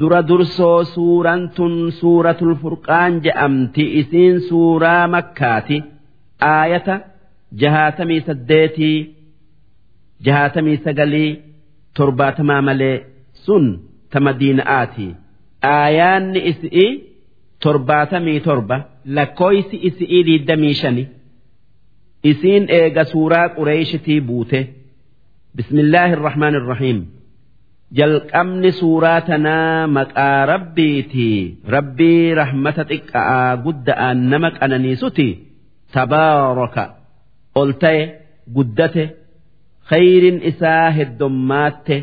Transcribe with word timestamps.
dura 0.00 0.20
dursoo 0.28 0.84
suuraan 0.94 1.42
tun 1.56 1.74
suuratul 2.00 2.54
furqaan 2.62 3.12
je'amti 3.24 3.84
isiin 4.00 4.36
suuraa 4.48 5.04
makkaati. 5.14 5.78
Aayata 6.54 6.94
jahaatamii 7.60 8.20
saddeetii 8.28 8.98
jahaatamii 10.26 10.78
sagalii 10.84 11.30
torbaatamaa 11.96 12.62
malee 12.68 12.96
sun 13.44 13.64
ta 14.10 14.18
madiina'aati 14.26 15.06
aayaanni 15.74 16.40
isi'i 16.50 16.86
torbaatamii 17.64 18.40
torba 18.46 18.76
lakkooysi 19.16 19.76
isi'ii 19.88 20.22
diiddamii 20.28 20.74
shani. 20.80 21.04
Isiin 22.30 22.64
eega 22.78 23.04
suuraa 23.12 23.48
qureeshitii 23.56 24.20
buute. 24.28 24.60
Bismillaahi 25.56 26.12
irrahmaan 26.16 26.54
irrahiim 26.60 26.98
jalqabni 27.98 28.70
suuraa 28.80 29.20
tanaa 29.28 29.86
maqaa 29.96 30.40
rabbiitii 30.52 31.40
rabbii 31.74 32.34
rahmata 32.40 32.82
xiqqa'aa 32.90 33.50
gudda'aan 33.64 34.18
nama 34.30 34.48
qananiisuti. 34.58 35.28
Tabaaraka. 35.94 36.84
Ol 37.60 37.70
ta'e 37.82 38.02
guddate. 38.56 39.04
Khayrin 39.90 40.38
isaa 40.50 40.86
heddommaatte 40.98 41.96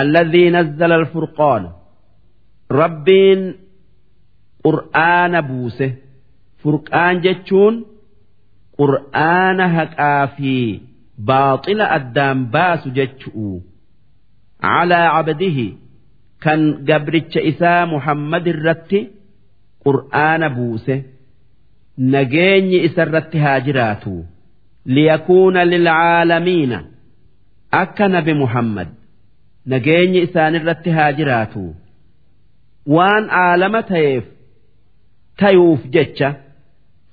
alladhii 0.00 0.48
nazzala 0.56 0.94
alfurqaan. 1.00 1.64
Rabbiin 2.80 3.40
qur'aana 4.64 5.40
buuse. 5.48 5.88
Furqaan 6.62 7.16
jechuun 7.24 7.74
qur'aana 8.78 9.64
haqaa 9.76 10.22
fi 10.36 10.54
baaxila 11.28 11.84
addaan 11.96 12.38
baasu 12.54 12.88
jechu'u 12.98 13.50
calaa 14.64 15.06
cabdihi 15.16 15.66
kan 16.44 16.60
gabricha 16.88 17.40
isaa 17.50 17.82
muhammad 17.92 18.44
irratti 18.52 19.00
qur'aana 19.84 20.48
buuse 20.56 20.94
nageenyi 22.14 22.78
isarratti 22.88 23.38
haa 23.44 23.58
jiraatu 23.66 24.12
liyakuuna 24.96 25.60
lilcaalamiina 25.72 26.78
akka 27.82 28.06
nabi 28.14 28.34
muhammad 28.42 28.88
nageenyi 29.72 30.18
isaanirratti 30.26 30.90
haa 30.98 31.10
jiraatu 31.18 31.62
waan 32.96 33.24
aalama 33.44 33.80
ta'eef 33.92 34.24
tayuuf 35.42 35.80
jecha 35.96 36.28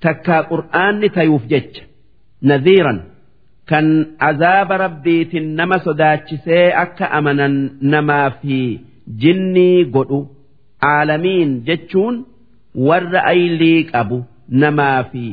takkaa 0.06 0.42
qur'aanni 0.52 1.08
tayuuf 1.16 1.44
jecha 1.54 1.82
nadhiiran 2.50 2.98
kan 3.72 3.86
azaaba 4.30 4.76
rabbiitiin 4.84 5.46
nama 5.60 5.76
sodaachisee 5.86 6.64
akka 6.84 7.06
amanan 7.18 7.54
namaa 7.94 8.28
fi 8.42 8.58
jinnii 9.24 9.84
godhu 9.94 10.20
aalamiin 10.90 11.50
jechuun 11.70 12.16
warra 12.88 13.20
aylii 13.32 13.80
qabu 13.92 14.18
namaa 14.64 14.98
fi 15.12 15.24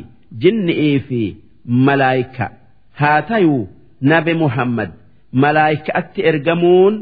jinni'ii 0.45 0.97
fi 1.09 1.21
malaayika 1.89 2.45
haa 3.01 3.19
tayuu 3.29 3.61
nabi 4.13 4.33
muhammad 4.43 4.89
malaayikaatti 5.43 6.21
ergamuun 6.31 6.95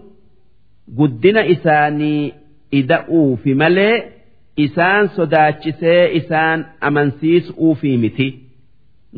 guddina 1.00 1.42
isaanii 1.56 2.34
ida'uufi 2.80 3.54
malee 3.62 3.96
isaan 4.66 5.10
sodaachisee 5.16 6.04
isaan 6.20 6.60
amansiisuufi 6.88 7.92
miti. 8.04 8.28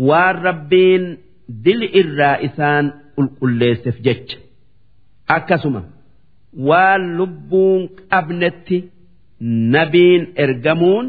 Waan 0.08 0.36
rabbiin 0.48 1.04
dili 1.65 1.87
irraa 2.01 2.37
isaan 2.49 2.85
qulqulleesseef 3.17 3.97
jecha 4.07 4.37
akkasuma 5.37 5.83
waan 6.69 7.03
lubbuun 7.19 7.83
qabnetti 8.13 8.79
nabiin 9.75 10.23
ergamuun 10.45 11.07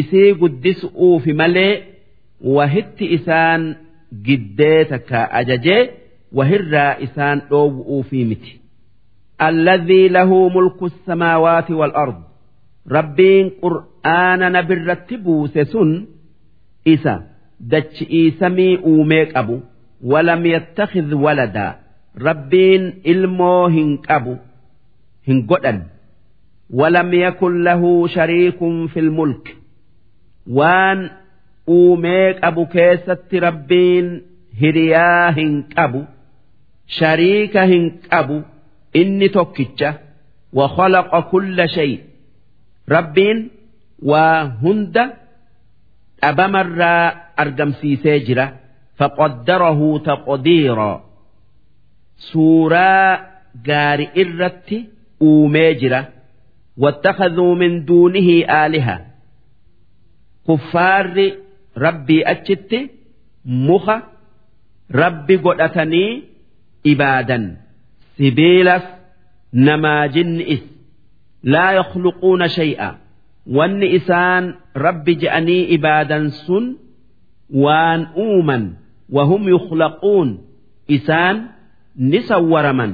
isii 0.00 0.30
guddisuufi 0.40 1.32
malee 1.40 1.72
wahitti 2.56 3.04
isaan 3.16 3.62
giddee 4.26 4.80
takka 4.90 5.20
ajajee 5.40 5.82
wahirraa 6.36 6.92
isaan 7.06 7.38
dhoowwuufi 7.50 8.24
miti. 8.30 8.52
الذي 9.40 10.08
له 10.08 10.48
ملك 10.48 10.82
السماوات 10.82 11.70
والأرض 11.70 12.18
ربين 12.92 13.50
قرآن 13.62 14.52
نبي 14.52 14.74
الرتبوس 14.74 15.50
سن 15.58 16.06
إسا 16.88 17.14
dachi'iisamii 17.69 18.77
uumee 18.91 19.25
qabu 19.33 19.61
walam 20.11 20.45
yattakhidh 20.45 21.13
waladaa 21.23 21.71
rabbiin 22.27 22.83
ilmoo 23.03 23.67
hin 23.69 23.97
qabu 24.07 24.37
hin 25.27 25.45
godhan. 25.47 25.79
Walam 26.79 27.13
yakun 27.13 27.63
lahu 27.63 28.07
shariikun 28.13 28.87
fil 28.93 29.09
mulk. 29.11 29.45
Waan 30.57 30.99
uumee 31.67 32.33
qabu 32.41 32.65
keessatti 32.73 33.39
rabbiin 33.39 34.07
hiriyaa 34.61 35.31
hin 35.37 35.63
qabu 35.75 36.01
shariika 36.99 37.65
hin 37.71 37.85
qabu 38.09 38.37
inni 39.01 39.29
tokkicha 39.29 39.89
wa 40.53 40.65
khalaqa 40.75 41.21
kulla 41.31 41.67
shay. 41.75 41.91
Rabbiin 42.87 43.39
waa 44.09 44.43
hunda 44.61 45.03
dhabamarraa 46.22 47.04
argamsiisee 47.42 48.18
jira 48.26 48.46
faqaddarahu 48.98 49.88
taqdiira 50.08 50.90
suuraa 52.30 53.10
gaari 53.68 54.06
irratti 54.22 54.78
uumee 55.30 55.72
jira 55.82 56.02
واتخذوا 56.82 57.54
من 57.54 57.84
دونه 57.84 58.28
آلهة 58.64 58.96
كفار 60.48 61.32
ربي 61.78 62.22
أجت 62.24 62.90
مخ 63.46 63.86
ربي 64.94 65.36
قدتني 65.36 66.22
إبادا 66.86 67.56
sibiilas 68.18 68.84
namaa 69.52 70.08
jinni'is 70.14 70.62
laa 71.52 71.72
yakhluquuna 71.78 72.46
shay'a 72.56 72.88
wanni 73.56 73.86
isaan 73.98 74.44
rabbi 74.75 75.13
je'anii 75.21 75.63
ibaadan 75.77 76.31
sun 76.45 76.65
waan 77.63 78.01
uuman 78.17 78.63
wahum 79.15 79.43
yukhlaquun 79.53 80.29
isaan 80.87 81.37
ni 81.95 82.19
sawwaraman 82.29 82.93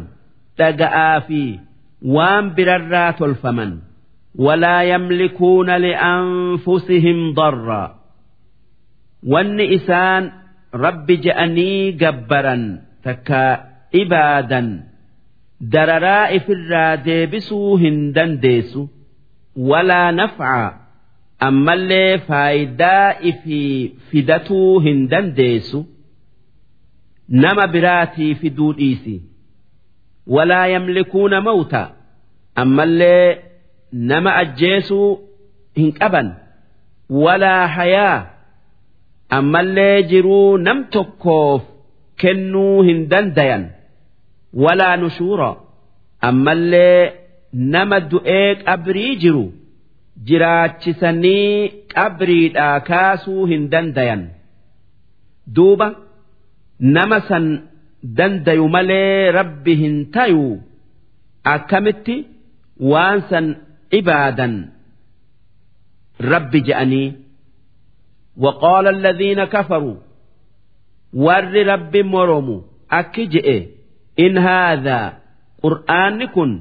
dhaga'aa 0.57 1.21
fi 1.27 1.41
waan 2.15 2.45
birarraa 2.55 3.13
tolfaman. 3.19 3.71
Walaa 4.45 4.83
yamlikuuna 4.91 5.75
li'anfusihim 5.81 7.19
darraa 7.37 7.89
wanni 9.31 9.65
isaan 9.77 10.23
rabbi 10.83 11.15
je'anii 11.25 11.97
gabbaran 12.01 12.63
takka 13.03 13.43
ibaadan 14.01 14.67
dararaa 15.73 16.29
ifirraa 16.37 16.97
deebisuu 17.05 17.77
hin 17.81 17.97
dandeessu 18.15 18.81
walaa 19.69 20.11
naf'aa 20.19 20.67
ammallee 21.39 22.17
faayidaa 22.27 23.13
ifii 23.21 23.95
fidatuu 24.09 24.79
hin 24.79 25.07
dandeessu. 25.09 25.85
Nama 27.29 27.67
biraatii 27.67 28.35
fiduu 28.35 28.73
dhiisi 28.73 29.21
walaa 30.27 30.67
yamlikuuna 30.67 31.41
mawta. 31.41 31.91
Ammallee 32.55 33.37
nama 33.91 34.35
ajjeesuu 34.35 35.19
hin 35.75 35.91
qaban. 35.99 36.33
Walaa 37.09 37.67
hayaa. 37.67 38.25
Ammallee 39.29 40.03
jiruu 40.03 40.57
nam 40.57 40.83
tokkoof 40.95 41.61
kennuu 42.15 42.81
hin 42.81 43.09
dandayan. 43.09 43.69
Walaa 44.53 44.97
nushuura. 44.97 45.55
Ammallee 46.21 47.13
nama 47.51 47.99
du'ee 47.99 48.55
qabrii 48.55 49.15
jiru 49.15 49.45
jiraachisanii 50.28 51.68
qabriidhaa 51.94 52.80
kaasuu 52.90 53.46
hin 53.52 53.64
dandayan 53.74 54.22
duuba 55.56 55.88
nama 56.96 57.18
san 57.30 57.46
dandayu 58.20 58.68
malee 58.76 59.30
rabbi 59.38 59.74
hin 59.82 59.96
tayu 60.18 60.44
akkamitti 61.54 62.16
waan 62.92 63.18
san 63.32 63.46
ibaadan 64.00 64.54
rabbi 66.34 66.60
je'anii 66.70 67.08
وقال 68.36 68.86
الذين 68.88 69.44
كفروا 69.44 69.96
ور 71.12 71.52
رب 71.66 71.96
مرموا 71.96 72.60
أكجئ 72.90 73.66
إن 74.20 74.38
هذا 74.38 75.18
قرآن 75.62 76.24
كن 76.24 76.60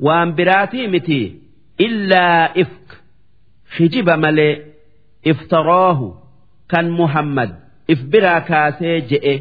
وان 0.00 0.34
براتي 0.34 0.86
متي 0.86 1.36
إلا 1.80 2.60
إفك 2.60 2.83
hijiba 3.77 4.17
malee 4.17 4.53
iftaroohu 5.31 6.07
kan 6.71 6.89
muhammad 6.99 7.49
if 7.87 7.99
biraa 8.11 8.41
kaasee 8.49 9.01
je'e 9.09 9.35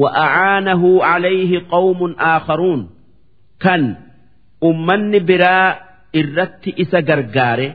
wa'acaanahu 0.00 0.90
calayhi 1.06 1.58
qawmun 1.72 2.12
aakharuun 2.30 2.82
kan 3.64 3.82
ummanni 4.70 5.20
biraa 5.30 5.66
irratti 6.20 6.70
isa 6.84 7.00
gargaare 7.08 7.68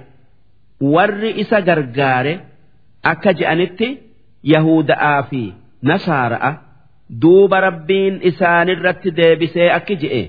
warri 0.94 1.32
isa 1.44 1.62
gargaare 1.68 2.34
akka 3.12 3.32
je'anitti 3.40 3.90
yahuda'aa 4.54 5.20
fi 5.30 5.44
nasaara'a 5.92 6.52
duuba 7.22 7.58
rabbiin 7.68 8.16
isaanirratti 8.30 9.10
deebisee 9.20 9.70
akki 9.78 9.96
je'e 10.06 10.24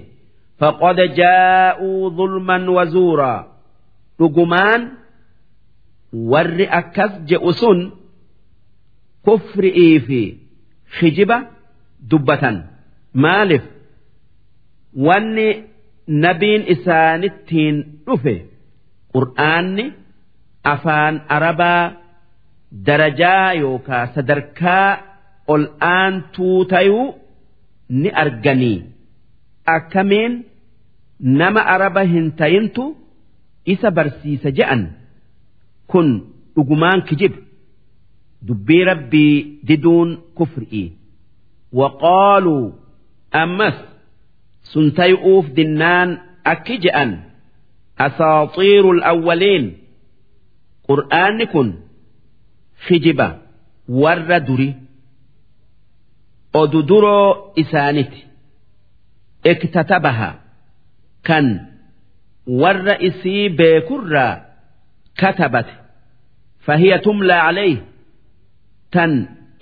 faqad 0.61 0.99
jaa'uu 1.21 2.11
zulman 2.17 2.69
wazuuraa 2.77 3.41
dhugumaan. 4.19 5.04
Warri 6.33 6.67
akkas 6.81 7.13
je'u 7.29 7.53
sun 7.61 7.79
kufri'ii 9.27 9.99
fi 10.07 10.21
hijiba 11.01 11.39
dubbatan. 12.11 12.57
Maaliif 13.23 13.65
wanni 15.07 15.49
nabiin 16.25 16.63
isaanittiin 16.75 17.77
dhufe 18.07 18.35
qur'aanni 19.15 19.85
afaan 20.73 21.15
arabaa 21.37 21.83
darajaa 22.87 23.53
yookaa 23.63 24.05
sadarkaa 24.15 24.89
ol 25.53 25.65
aantuu 25.95 26.59
tayuu 26.73 27.07
ni 28.01 28.09
arganii. 28.23 28.79
Akkamiin 29.77 30.33
nama 31.41 31.61
araba 31.75 32.03
hin 32.13 32.27
tayintu 32.41 32.85
isa 33.73 33.89
barsiisa 33.97 34.51
je'an 34.59 34.83
kun 35.91 36.09
dhugumaan 36.55 37.01
kijib 37.09 37.35
dubbii 38.47 38.85
rabbii 38.91 39.35
diduun 39.69 40.11
kufri'i 40.37 40.85
waqaaluu 41.81 42.65
ammas 43.43 43.77
sun 44.73 44.87
tayu'uuf 44.99 45.47
dinnaan 45.57 46.11
akki 46.53 46.77
je'an 46.85 47.11
asaaxiiru 48.07 48.91
awwaliin 49.13 49.65
qur'aanni 50.89 51.47
kun 51.53 51.69
kijiba 52.87 53.29
warra 54.03 54.39
duri. 54.47 54.71
Odu 56.61 56.81
duroo 56.89 57.53
isaaniti 57.63 58.21
iktatabaha 59.51 60.31
kan 61.27 61.47
warra 62.61 62.95
isii 63.09 63.49
beekurraa 63.59 64.33
fahiya 66.67 66.99
tumlaa 67.05 67.41
calayh 67.47 67.77
tan 68.95 69.13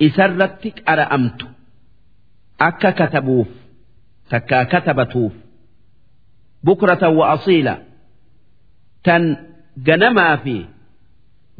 isarratti 0.06 0.70
qara'amtu 0.86 1.46
akka 2.68 2.90
katabuuf 3.00 3.50
takkaa 4.30 4.64
katabatuuf 4.72 5.34
bukratan 6.64 7.12
wa 7.18 7.24
asiila 7.34 7.74
tan 9.06 9.22
ganamaa 9.86 10.36
fi 10.44 10.56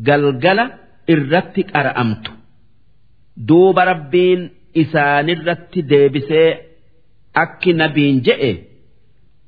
galgala 0.09 0.65
irratti 1.15 1.63
qara'amtu 1.73 2.31
duuba 3.49 3.83
rabbiin 3.93 4.41
isaanirratti 4.83 5.81
deebisee 5.91 6.49
akki 7.45 7.73
nabiin 7.81 8.17
je'e 8.27 8.53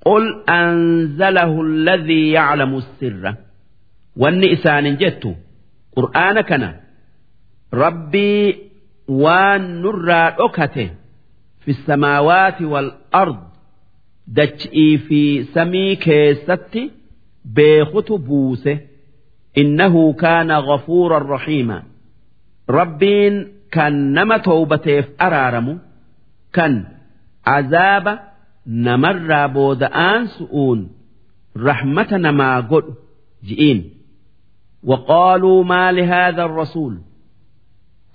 qul 0.06 0.24
anzalahu 0.60 1.56
alladhii 1.68 2.26
yaclamu 2.36 2.78
sirra 2.98 3.32
wanni 4.22 4.46
isaanin 4.56 4.96
jettu 5.02 5.30
qur'aana 5.96 6.42
kana 6.50 6.68
rabbii 7.82 8.44
waan 9.22 9.62
nurraa 9.82 10.28
dhokate 10.38 10.84
fi 11.62 11.70
samaawaati 11.86 12.64
wal 12.72 12.90
ard 13.22 13.38
dach'ii 14.36 14.92
fi 15.06 15.20
samii 15.54 15.96
keessatti 16.04 16.82
beekutu 17.56 18.14
buuse. 18.26 18.74
Innahu 19.62 20.02
kaana 20.22 20.56
ghafuuran 20.68 21.26
rahiima. 21.34 21.76
Rabbiin 22.78 23.34
kan 23.74 23.94
nama 24.16 24.36
towbateef 24.46 25.06
araaramu 25.26 25.74
kan 26.56 26.72
azaaba 27.56 28.12
namarraa 28.86 29.48
booda'aan 29.56 30.22
su'uun 30.36 30.80
rahmata 31.66 32.16
namaa 32.26 32.58
godhu 32.70 32.92
ji'iin 33.46 33.80
وقالوا 34.83 35.63
ما 35.63 35.91
لهذا 35.91 36.43
الرسول 36.43 37.01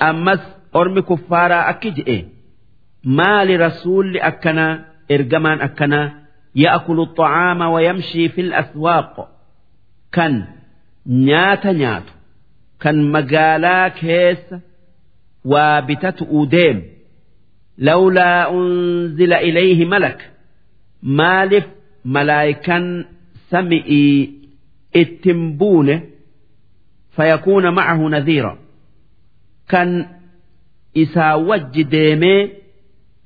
أمس 0.03 0.41
أرمي 0.77 1.03
كفارا 1.03 1.71
أكجئ 1.71 2.25
ما 3.05 3.45
لرسول 3.45 4.17
أكنا 4.17 4.85
إرجمان 5.11 5.61
أكنا 5.61 6.23
يأكل 6.55 7.01
الطعام 7.01 7.61
ويمشي 7.61 8.29
في 8.29 8.41
الأسواق 8.41 9.31
كان 10.13 10.45
نيات 11.07 11.67
نيات 11.67 12.03
كان 12.81 13.13
مقالا 13.13 13.89
كيس 13.89 14.55
وابتت 15.45 16.23
أوديم 16.23 16.83
لولا 17.79 18.51
أنزل 18.51 19.33
إليه 19.33 19.85
ملك 19.85 20.31
مالف 21.03 21.67
ملايكا 22.05 23.05
سمئي 23.51 24.35
اتنبونه 24.97 26.03
فيكون 27.19 27.75
معه 27.75 27.97
نذيرا 28.09 28.59
كان 29.69 30.09
إسا 30.97 31.35
وج 31.35 31.83
ديمي 31.83 32.53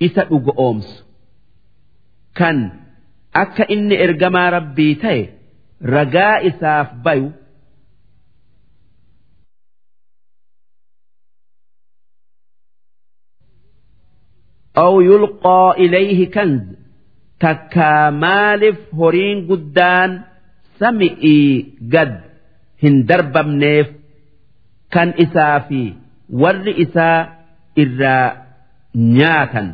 إسا 0.02 0.28
أومس 0.58 1.04
كان 2.34 2.80
أكا 3.36 3.70
إني 3.70 4.04
إرجما 4.04 4.50
ربي 4.50 4.94
تي 4.94 5.28
رجاء 5.82 6.48
إساف 6.48 6.94
بيو 6.94 7.32
أو 14.78 15.00
يلقى 15.00 15.74
إليه 15.78 16.30
كنز 16.30 16.62
تكا 17.40 18.10
مالف 18.10 18.94
هورين 18.94 19.48
قدان 19.50 20.22
سمئي 20.78 21.72
قد 21.92 22.20
hin 22.83 22.95
darbamneef 23.09 23.87
kan 24.93 25.09
isaa 25.25 25.59
fi 25.67 25.81
warri 26.41 26.73
isaa 26.85 27.19
irraa 27.83 28.27
nyaatan. 29.17 29.67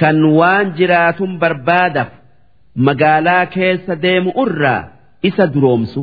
Kan 0.00 0.18
waan 0.38 0.66
jiraatun 0.78 1.32
barbaadaf 1.42 2.10
magaalaa 2.86 3.44
keessa 3.54 3.94
deemu 4.04 4.30
irraa 4.44 4.82
isa 5.28 5.44
duroomsu. 5.54 6.02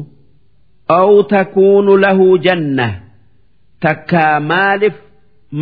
Aw 0.99 1.11
takuunu 1.33 1.93
lahu 2.03 2.27
janna 2.45 2.87
takkaa 3.83 4.39
maaliif 4.51 4.97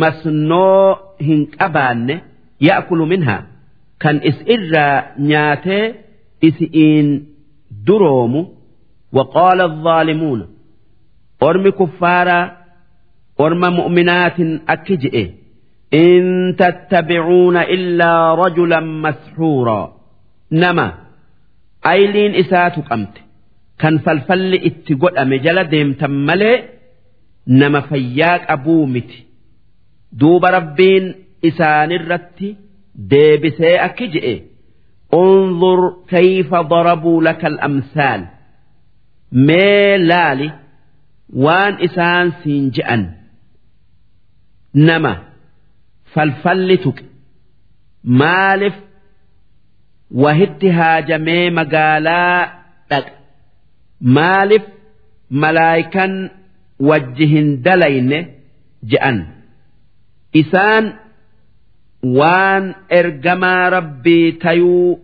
masnoo 0.00 0.86
hin 1.26 1.40
qabaanne 1.56 2.14
ya'kulu 2.68 3.04
minhaa 3.12 3.42
kan 4.02 4.16
is 4.30 4.38
irraa 4.54 4.96
nyaatee 5.30 5.84
isi'iin 6.48 7.08
duroomu 7.86 8.40
وقال 9.13 9.61
الظالمون 9.61 10.47
أرم 11.43 11.69
كفارا 11.69 12.57
أرم 13.39 13.73
مؤمنات 13.73 14.39
أكجئ 14.69 15.29
إن 15.93 16.55
تتبعون 16.59 17.57
إلا 17.57 18.33
رجلا 18.35 18.79
مسحورا 18.79 19.95
نما 20.51 20.93
أيلين 21.87 22.35
إساتك 22.35 22.91
أمت 22.91 23.17
كان 23.79 23.97
فالفل 23.97 24.53
اتقل 24.53 25.17
أمجل 25.17 25.63
ديم 25.63 25.93
تملي 25.93 26.63
نما 27.47 27.81
فياك 27.81 28.51
أبومت 28.51 29.11
دوب 30.11 30.45
ربين 30.45 31.15
إسان 31.45 31.91
الرت 31.91 32.55
ديبسي 32.95 33.75
أكجئ 33.75 34.41
انظر 35.13 35.93
كيف 36.09 36.53
ضربوا 36.55 37.23
لك 37.23 37.45
الأمثال 37.45 38.25
mee 39.32 39.98
laali 40.10 40.48
waan 41.44 41.74
isaan 41.86 42.32
siin 42.42 42.70
je'an. 42.76 43.02
Nama 44.74 45.12
falfalli 46.14 46.76
tuqe. 46.84 47.04
Maalif 48.20 48.74
wahitti 50.22 50.68
haajamee 50.78 51.50
magaalaa 51.58 52.38
dhaqa. 52.90 53.12
Maalif 54.16 54.64
malaayikan 55.42 56.12
wajji 56.88 57.26
hin 57.32 57.48
dalayne 57.64 58.18
je'an. 58.90 59.18
Isaan 60.40 60.84
waan 62.18 62.64
ergamaa 63.00 63.70
rabbii 63.76 64.32
tayuu 64.42 64.98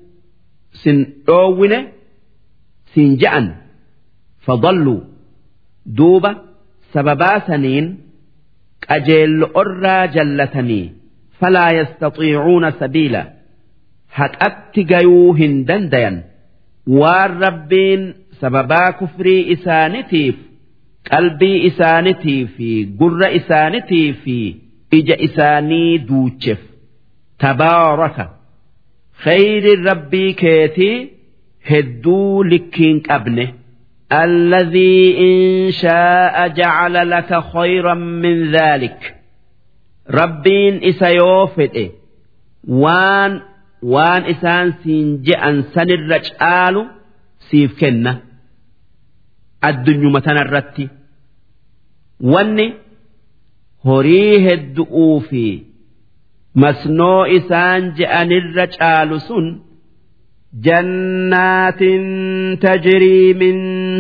sin 0.82 0.98
dhoowwine 1.26 1.78
siin 2.94 3.12
je'an. 3.22 3.46
فضلوا 4.43 4.99
دوبة 5.85 6.35
سببا 6.93 7.39
سنين 7.47 7.97
أجيل 8.89 9.43
أرى 9.43 10.07
جلتني 10.07 10.93
فلا 11.39 11.71
يستطيعون 11.71 12.71
سبيلا 12.71 13.33
هك 14.13 14.37
أتقيوهن 14.43 15.65
دنديا 15.65 16.23
waan 16.99 17.31
rabbiin 17.45 18.01
sababaa 18.41 18.91
kufrii 18.99 19.41
isaanitiif 19.55 20.35
qalbii 21.09 21.57
isaanitii 21.69 22.45
fi 22.55 22.69
gurra 22.99 23.29
isaanitii 23.39 24.13
fi 24.23 24.37
ija 24.99 25.15
isaanii 25.27 25.97
duucheef 26.07 26.61
tabaaraka 27.43 28.25
khayri 29.23 29.73
rabbii 29.89 30.31
keetii 30.41 30.97
hedduu 31.69 32.43
likkiin 32.51 32.97
qabne 33.09 33.45
الذي 34.13 35.17
إن 35.27 35.71
شاء 35.71 36.47
جعل 36.47 37.09
لك 37.09 37.43
خيرا 37.53 37.93
من 37.93 38.51
ذلك 38.51 39.15
ربين 40.09 40.83
إسيوفد 40.83 41.91
وان 42.67 43.41
وان 43.83 44.21
إسان 44.23 44.73
سينجأن 44.83 45.61
سن 45.61 45.89
الرجال 45.89 46.75
سيف 47.39 47.79
كنة 47.79 48.21
الدنيا 49.65 50.09
متنا 50.09 50.41
الرتي 50.41 50.87
واني 52.19 52.73
horii 53.87 54.39
heddu'uu 54.43 55.19
fi 55.29 55.43
masnoo 56.63 57.23
isaan 57.37 57.85
je'an 57.99 58.31
irra 58.37 58.65
caalu 60.63 60.63
sun 60.63 60.63
jannaatin 60.63 62.57
tajrii 62.61 63.33
min 63.33 63.57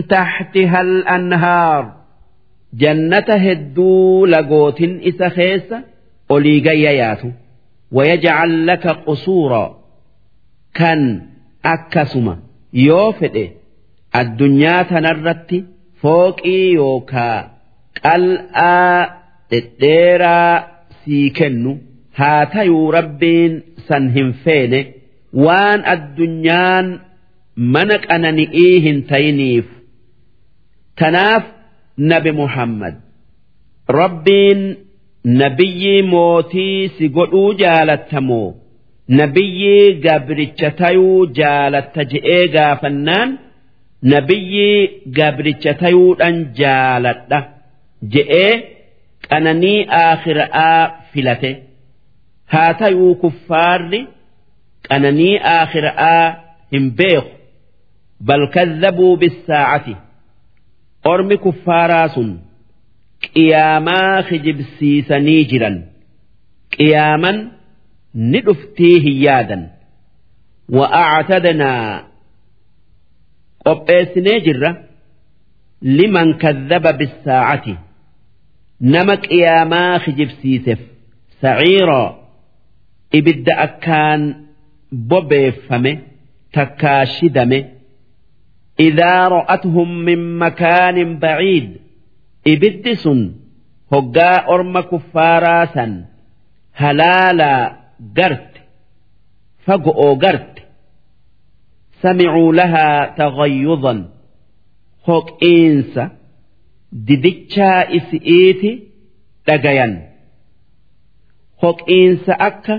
taxtiha 0.07 0.79
al-anhaar 0.79 1.85
jannata 2.81 3.37
hedduu 3.37 4.25
lagootin 4.25 4.99
isa 5.03 5.29
keessa 5.29 5.77
olii 6.29 6.61
gayya 6.61 6.91
yaatu 6.91 7.31
ويجعل 7.91 8.67
لك 8.67 8.87
قصورا 8.87 9.77
كان 10.73 11.21
أكسما 11.65 12.39
يوفد 12.73 13.49
الدنيا 14.15 14.81
تنرت 14.81 15.65
فوقي 16.01 16.71
يوكا 16.71 17.51
قلآ 18.03 19.09
dhedheeraa 19.51 20.63
sii 21.05 21.29
kennu 21.29 21.77
haa 22.11 22.45
tayuu 22.45 22.91
rabbiin 22.91 23.61
san 23.87 24.09
hin 24.13 24.33
feene 24.43 24.93
waan 25.46 25.80
addunyaan 25.94 26.86
mana 27.74 27.96
qanani'ii 28.08 28.74
hin 28.86 28.98
tayiniif 29.12 29.66
tanaaf 31.02 31.44
nabi 32.12 32.32
muhammad 32.42 32.94
rabbiin 34.00 34.60
nabiyyii 35.42 36.02
mootii 36.12 36.88
si 36.98 37.04
godhuu 37.16 37.48
jaalattamoo 37.62 38.48
nabiyyii 39.20 39.86
gabricha 40.06 40.70
tayuu 40.82 41.26
jaalatta 41.38 42.02
je'ee 42.12 42.44
gaafannaan? 42.56 43.30
Nabiyyii 44.12 44.80
gabricha 45.18 45.72
tayuudhan 45.82 46.36
jaaladha 46.60 47.38
je'ee 48.14 48.52
qananii 49.28 49.86
aakhiraa 50.00 50.80
filate. 51.12 51.50
Haa 52.52 52.72
tayuu 52.80 53.14
kuffaarri 53.22 54.00
qananii 54.88 55.34
aakhiraa 55.56 56.22
hin 56.76 56.86
beeku 56.98 57.30
bal 58.30 58.42
kazzabuu 58.56 59.12
bisaacati 59.22 59.94
ormi 61.12 61.36
kuffaaraa 61.44 62.08
sun 62.14 62.30
qiyaamaa 63.34 64.16
kijibsiisanii 64.28 65.42
jiran 65.52 65.76
qiyaaman 66.76 67.36
ni 68.32 68.40
dhuftii 68.48 68.96
hin 69.06 69.16
yaadan 69.26 69.62
wa'acatadanaa 70.76 71.86
qopheessinee 73.66 74.38
jirra 74.46 74.70
liman 75.98 76.28
kazzaba 76.44 76.90
bisaacati 77.00 77.74
nama 78.94 79.14
qiyaamaa 79.26 79.92
kijibsiiseef 80.04 80.80
saciiroo 81.42 82.06
ibidda 83.18 83.54
akkaan 83.66 84.22
bobeeffame 85.10 85.92
takkaa 86.54 87.02
shidame 87.14 87.58
idaa 88.88 89.22
ra'atuhum 89.36 89.90
min 90.08 90.20
makaanin 90.42 91.12
baciid 91.22 91.68
ibiddi 92.52 92.92
sun 93.02 93.20
hoggaa 93.92 94.36
orma 94.54 94.82
kuffaaraa 94.90 95.64
san 95.74 95.92
halaalaa 96.80 97.60
garte 98.16 98.60
fago'oo 99.66 100.14
garte 100.24 100.60
samicuu 102.02 102.50
lahaa 102.58 103.00
tagayyudan 103.20 104.00
hoqiinsa 105.06 106.04
didichaa 107.06 107.80
isi'iiti 107.98 108.70
dhagayan. 109.46 109.94
Hoqiinsa 111.62 112.32
akka 112.48 112.74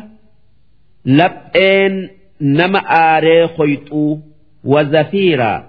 lapheen 1.06 1.94
nama 2.40 2.80
aaree 3.04 3.44
hoyxuu 3.58 4.20
wazafiiraa 4.72 5.60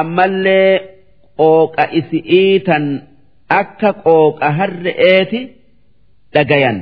ammallee 0.00 0.72
qooqa 1.40 1.84
isi'iitan 1.98 2.84
akka 3.60 3.90
qooqa 4.04 4.46
harre'eeti 4.58 5.40
dhagayan. 6.34 6.78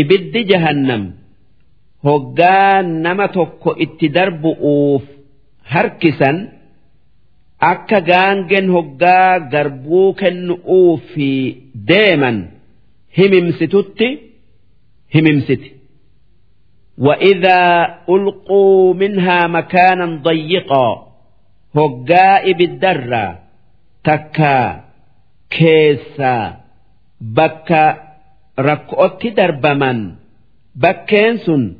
Ibiddi 0.00 0.40
jahannam. 0.50 1.02
Hoggaa 2.06 2.82
nama 2.82 3.26
tokko 3.36 3.70
itti 3.84 4.06
darbu'uuf 4.16 5.04
harkisan 5.72 6.36
akka 7.72 7.98
gaangen 8.10 8.66
hoggaa 8.74 9.32
garbuu 9.52 10.08
kennu'uufi 10.20 11.30
deeman 11.88 12.38
himimsitutti 13.18 14.08
himimsiti 15.14 15.68
وإذا 16.97 17.59
ألقوا 18.09 18.93
منها 18.93 19.47
مكانا 19.47 20.05
ضيقا 20.23 21.07
هقاء 21.75 22.51
بالدرة 22.53 23.39
تكا 24.03 24.83
كيسا 25.49 26.57
بكا 27.21 27.83
ركوت 28.59 29.27
دربمن 29.27 30.15
بكين 30.75 31.37
سن 31.37 31.75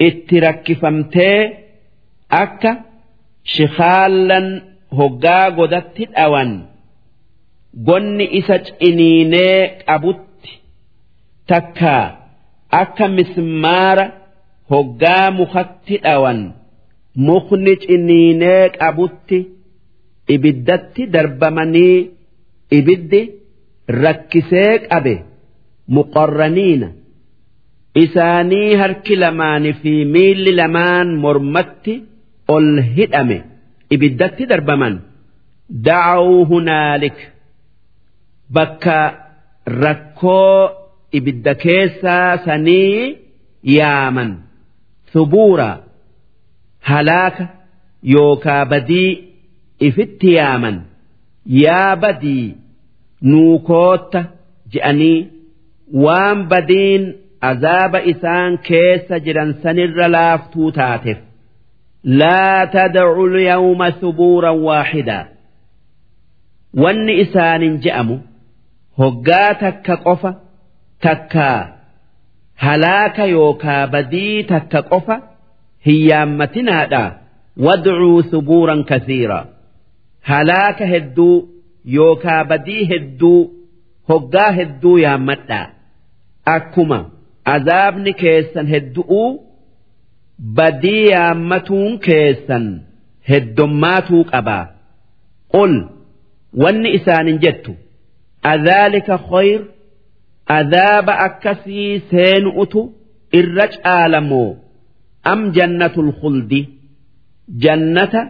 اتركفمتي 0.00 1.52
أكا 2.32 2.80
شخالا 3.44 4.62
هقاء 4.92 5.50
قدت 5.50 6.00
الأوان 6.00 6.66
قن 7.86 8.20
إسج 8.20 8.70
إنيني 8.82 9.70
أبت 9.88 10.26
تكا 11.48 12.18
أكا 12.72 13.06
مسمار 13.06 14.12
hoggaa 14.71 15.27
mukatti 15.39 15.95
dhawan 16.05 16.39
mukni 17.27 17.73
ciniinee 17.83 18.63
qabutti 18.79 19.39
ibiddatti 20.35 21.03
darbamanii 21.13 21.97
ibiddi 22.77 23.21
rakkisee 24.03 24.73
qabe 24.89 25.15
muqarraniina 25.95 26.87
isaanii 28.03 28.69
harki 28.81 29.15
lamaanii 29.23 29.73
fi 29.81 29.93
miilli 30.13 30.51
lamaan 30.59 31.09
mormatti 31.23 31.93
ol 32.55 32.67
hidhame 32.95 33.37
ibiddatti 33.95 34.43
darbaman 34.51 34.95
da'awuu 35.85 36.41
hunaalik 36.51 37.17
bakka 38.55 38.97
rakkoo 39.83 40.59
ibidda 41.17 41.53
keessaa 41.63 42.31
sanii 42.45 43.17
yaaman. 43.77 44.31
subuura 45.15 45.69
halaaka 46.89 47.45
yookaa 48.13 48.63
badii 48.71 49.11
ifitti 49.87 50.29
yaaman 50.37 50.77
yaa 51.63 51.95
badii 52.03 52.47
nuu 53.31 53.59
kootta 53.69 54.21
je'anii 54.73 55.19
waan 56.05 56.39
badiin 56.51 57.03
azaaba 57.51 57.99
isaan 58.11 58.53
keessa 58.67 59.15
jiran 59.25 59.51
sanirra 59.63 60.07
laaftuu 60.15 60.69
taateef 60.79 61.19
laa 62.21 62.61
tad'u 62.75 63.23
lyawma 63.35 63.87
subuuran 64.01 64.57
waaxidaa 64.67 65.23
wanni 66.83 67.13
isaanin 67.23 67.73
je'amu 67.85 68.15
hoggaa 68.99 69.51
takka 69.63 69.95
qofa 70.05 70.31
takkaa 71.07 71.59
halaaka 72.63 73.25
yookaa 73.35 73.87
badii 73.93 74.43
takka 74.43 74.81
qofa 74.91 75.15
hin 75.85 75.99
yaammatinaadha. 76.09 77.03
Wadcuu 77.65 78.23
subuuran 78.31 78.83
kasiira. 78.83 79.39
Halaaka 80.29 80.85
hedduu 80.93 81.35
yookaa 81.97 82.43
badii 82.49 82.83
hedduu 82.91 83.39
hoggaa 84.09 84.51
hedduu 84.57 84.97
yaammadha. 85.05 85.61
Akkuma 86.55 86.99
azaabni 87.55 88.13
keessan 88.21 88.67
heddu'uu 88.73 89.29
badii 90.57 91.03
yaammatuun 91.11 91.93
keessan 92.07 92.65
heddommaatuu 93.29 94.23
qabaa 94.31 94.65
qul 95.53 95.73
wanni 96.63 96.89
isaanin 96.97 97.37
jettu 97.45 97.71
adhaalika 98.53 99.15
khayr 99.29 99.61
adhaaba 100.45 101.13
akkasii 101.27 102.01
seenu'utu 102.11 102.81
irra 103.39 103.67
caalamoo. 103.67 104.55
Am 105.23 105.51
jannatul 105.55 106.11
khuldi? 106.21 106.61
Jannata 107.63 108.21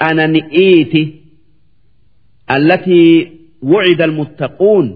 qanani'iiti. 0.00 1.02
Allatii 2.54 3.12
wucida 3.62 4.04
almuttaquun 4.04 4.86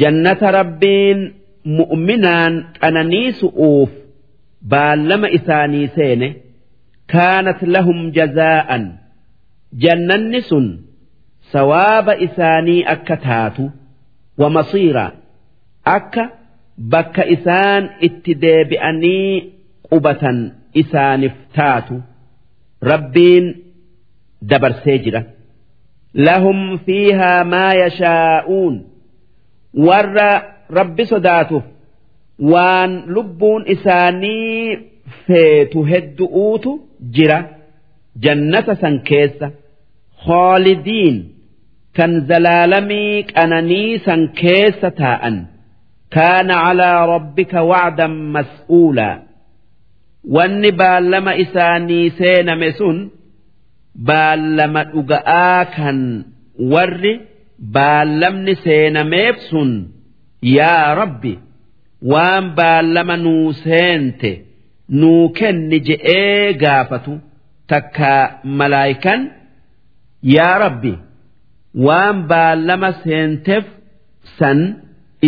jannata 0.00 0.50
rabbiin 0.58 1.20
mu'minaan 1.78 2.54
qananiisu'uuf 2.80 3.90
baallama 4.70 5.28
isaanii 5.38 5.88
seene? 5.96 6.28
Kaanat 7.12 7.60
lahum 7.74 7.98
jazaa'an. 8.16 8.84
Jannanni 9.82 10.40
sun 10.48 10.66
sawaaba 11.52 12.12
isaanii 12.26 12.84
akka 12.94 13.16
taatu 13.26 13.64
wa 14.40 14.48
masiira 14.56 15.04
akka 15.96 16.24
bakka 16.92 17.22
isaan 17.34 17.84
itti 18.06 18.32
deebi'anii 18.42 19.32
qubatan 19.88 20.38
isaaniif 20.80 21.36
taatu 21.56 21.96
rabbiin 22.90 23.46
dabarsee 24.50 24.98
jira. 25.04 25.22
Lahum 26.26 26.78
fiihaa 26.86 27.44
maa 27.52 27.72
yashaa'uun. 27.82 28.74
Warra 29.86 30.30
rabbi 30.78 31.04
sodaatuuf 31.12 31.64
waan 32.52 32.92
lubbuun 33.14 33.62
isaanii 33.74 34.78
feetu 35.26 35.78
heddu'uutu 35.90 36.70
jira. 37.14 37.38
Jannata 38.24 38.74
san 38.80 38.96
keessa. 39.08 39.46
Khoolidiin 40.24 41.16
kan 41.96 42.12
zalaalamii 42.28 43.14
qananii 43.34 43.92
san 44.06 44.22
keessa 44.40 44.90
taa'an. 45.00 45.36
Kaana 46.14 46.54
calaa 46.64 47.00
rabbika 47.12 47.60
wacdan 47.70 48.14
mas'uulaa 48.34 49.16
wanni 50.34 50.70
baallama 50.80 51.32
isaanii 51.44 52.06
seename 52.18 52.68
sun 52.78 52.98
baallama 54.08 54.82
dhuga'aa 54.92 55.60
kan 55.76 55.98
warri 56.72 57.14
baallamni 57.76 58.54
seenameef 58.64 59.36
sun 59.50 59.70
yaa 60.56 60.94
rabbi 61.00 61.32
waan 62.12 62.44
baallama 62.58 63.16
nuu 63.24 63.52
seente 63.64 64.30
nuu 65.00 65.24
kenni 65.38 65.78
je'ee 65.88 66.52
gaafatu 66.62 67.12
takka 67.70 68.12
malaayikan 68.60 69.20
yaa 70.36 70.54
rabbi 70.64 70.92
waan 71.87 72.17
baallama 72.31 72.89
seenteef 73.03 73.65
san 74.39 74.59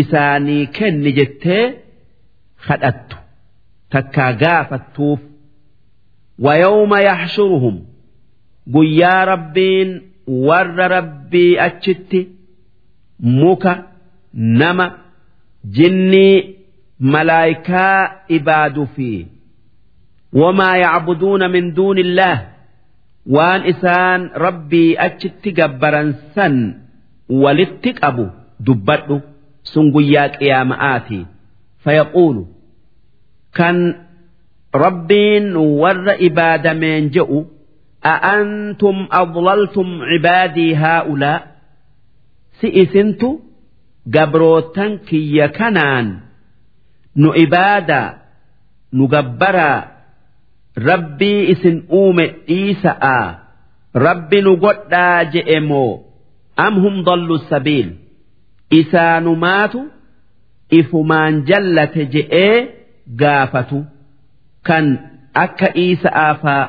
isaanii 0.01 0.63
kenni 0.77 1.11
jettee 1.19 1.63
kadhattu 2.67 3.17
takkaa 3.93 4.31
gaafattuuf 4.43 5.19
ويوم 6.39 6.93
يحشرهم 7.09 7.75
guyyaa 8.75 9.25
rabbiin 9.31 9.89
warra 10.47 10.87
rabbii 10.95 11.57
achitti 11.67 12.21
muka 13.19 13.73
nama 14.33 14.85
jinnii 15.77 16.55
malaayikaa 16.99 17.99
ibaadu 18.37 18.83
fi 18.95 19.27
wamaa 20.41 20.75
yacbuduuna 20.83 21.47
min 21.55 21.65
duuni 21.75 22.01
illaah 22.01 22.37
waan 23.35 23.61
isaan 23.71 24.21
rabbii 24.45 24.97
achitti 25.07 25.49
gabbaran 25.59 26.09
san 26.35 26.55
walitti 27.43 27.91
qabu 28.01 28.25
dubbadhu 28.65 29.15
sun 29.71 29.85
guyyaa 29.95 30.29
qiyaama'aati 30.37 31.19
fayaquulu 31.83 32.43
kan 33.57 33.77
rabbiin 34.85 35.45
warra 35.81 36.15
ibaadameen 36.27 37.05
je'u 37.17 37.41
أأنتم 38.05 39.07
أضللتم 39.11 39.87
عبادي 40.09 40.75
هؤلاء 40.75 41.41
سئسنت 42.61 43.21
قبروتن 44.13 44.97
كي 44.97 45.47
كنان 45.47 46.19
نو 47.17 47.33
إبادا 47.33 48.17
نقبرا 48.93 49.73
rabbii 50.76 51.40
isin 51.52 51.78
uume 52.00 52.26
dhiisa'a 52.48 53.18
rabbi 53.94 54.38
nu 54.42 54.56
godhaa 54.56 55.24
je'e 55.32 55.60
moo? 55.60 55.92
Am 56.56 56.74
hum 56.82 56.96
dollu 57.06 57.38
sabiil? 57.50 57.88
Isaanumaatu 58.80 59.80
ifumaan 60.70 61.34
jallate 61.48 62.04
je'ee 62.14 62.56
gaafatu. 63.20 63.78
Kan 64.66 64.86
akka 65.44 65.68
iisa'aafaa 65.84 66.64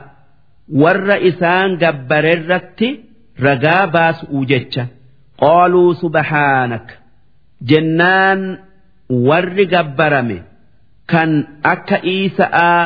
warra 0.82 1.18
isaan 1.30 1.78
gabbarerratti 1.82 2.90
ragaa 3.46 3.88
baasuu 3.94 4.46
jecha. 4.52 4.84
Qaaluu 5.42 5.94
subhaanak 6.02 6.88
jennaan 7.70 8.42
warri 9.28 9.66
gabbarame 9.74 10.38
kan 11.12 11.32
akka 11.74 11.98
iisa'aa 12.14 12.80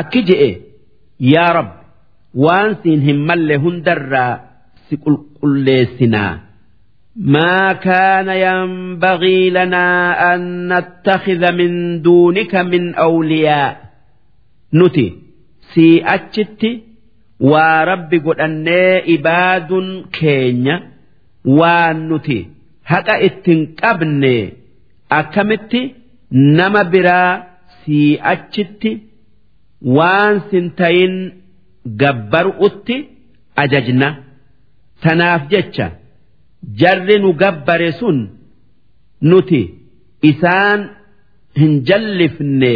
akki 0.00 0.20
je'e 0.28 0.50
yaa 1.32 1.50
rabbi 1.58 1.78
waan 2.44 2.70
siin 2.82 3.00
hin 3.08 3.18
malle 3.30 3.56
hundarraa 3.64 4.32
si 4.86 4.94
qulqulleessinaa 5.04 6.32
ما 7.16 7.72
كان 7.72 8.28
ينبغي 8.28 9.50
لنا 9.50 9.86
أن 10.34 10.40
نتخذ 10.72 11.52
من 11.52 12.02
دونك 12.02 12.54
من 12.54 12.94
أولياء 12.94 13.72
نتي 14.74 15.06
sii 15.74 16.02
achitti 16.14 16.70
waa 17.50 17.84
rabbi 17.90 18.18
godhannee 18.26 19.02
ibaaduun 19.14 19.88
keenya 20.18 20.76
waan 21.58 21.98
nuti 22.08 22.38
haqa 22.90 23.14
ittiin 23.28 23.60
qabne 23.80 24.34
akkamitti 25.18 25.80
nama 26.58 26.82
biraa 26.92 27.32
sii 27.84 28.18
achitti 28.32 28.90
waan 29.81 30.41
sintayin 30.51 31.15
gabbaru'utti 32.01 32.97
ajajna. 33.63 34.09
Tanaaf 35.03 35.41
jecha 35.51 35.87
jarri 36.79 37.19
nu 37.19 37.33
gabbare 37.41 37.91
sun 37.99 38.17
nuti 39.21 39.61
isaan 40.29 40.81
hin 41.59 41.73
jallifne 41.87 42.73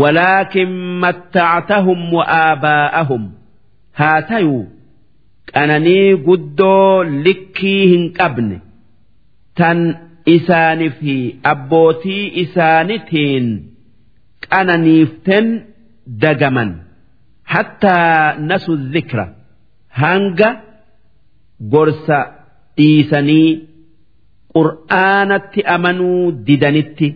walaakin 0.00 0.70
mattaatahum 1.02 2.00
wa'aabaa'ahum 2.16 3.22
haa 3.98 4.20
tayuu 4.30 4.64
qananii 5.52 6.16
guddoo 6.26 7.04
likkii 7.24 7.82
hin 7.92 8.04
qabne. 8.18 8.60
Tan 9.58 9.78
isaanii 10.36 10.90
fi 11.00 11.14
abbootii 11.52 12.24
isaanitiin 12.42 13.46
qananiiften 14.50 15.46
dagaman 16.06 16.70
hattaa 17.54 18.34
nasu 18.48 18.76
zikra 18.92 19.24
hanga 20.02 20.48
gorsa 21.72 22.18
dhiisanii 22.76 23.50
qur'aanatti 24.56 25.60
amanuu 25.74 26.32
didanitti 26.46 27.08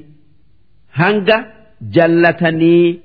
hanga 1.00 1.37
jallatanii 1.96 3.00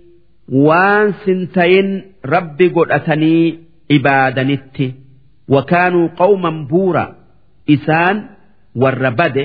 waan 0.67 1.13
sintayin 1.25 1.89
rabbi 2.33 2.69
godhatanii 2.77 3.43
ibaadanitti 3.97 4.87
wakaanuu 5.55 6.07
qawman 6.21 6.57
buura 6.69 7.05
isaan 7.75 8.17
warra 8.81 9.11
bade 9.19 9.43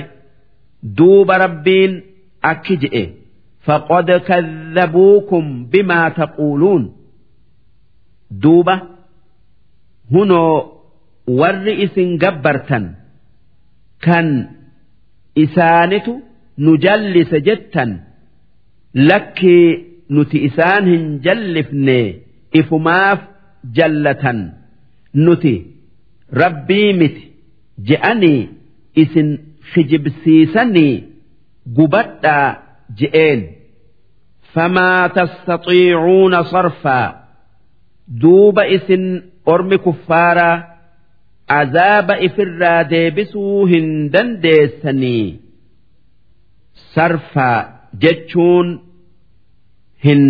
duuba 0.97 1.37
rabbiin 1.43 1.93
akki 2.51 2.75
je'e. 2.83 3.03
فقد 3.66 4.10
كذبوكم 4.10 5.66
بما 5.66 6.08
تقولون 6.08 6.96
دوبة 8.30 8.82
هنو 10.12 10.72
ور 11.26 11.84
إسن 11.84 12.16
جبرتا 12.18 12.94
كان 14.00 14.48
إسانة 15.38 16.22
نجلس 16.58 17.34
جتا 17.34 18.00
lakkii 18.96 19.84
nuti 20.08 20.38
isaan 20.48 20.86
hin 20.88 21.02
jallifne 21.24 21.98
ifumaaf 22.60 23.20
jallatan 23.78 24.38
nuti 25.24 25.54
rabbii 26.40 26.92
miti 27.00 27.24
je'anii 27.88 28.48
isin 29.02 29.28
kijibsiisanii 29.74 30.94
gubadhaa 31.76 32.48
je'een 32.99 33.41
famaa 34.53 35.03
tastatiicuuna 35.17 36.39
sarfaa 36.53 37.07
duuba 38.21 38.63
isin 38.77 39.05
ormi 39.53 39.77
kuffaaraa 39.85 40.57
azaaba 41.59 42.15
ifirraa 42.27 42.79
deebisuu 42.93 43.65
hin 43.73 43.87
dandeessanii 44.13 45.25
sarfaa 46.95 47.57
jechuun 48.03 48.67
hin 50.05 50.23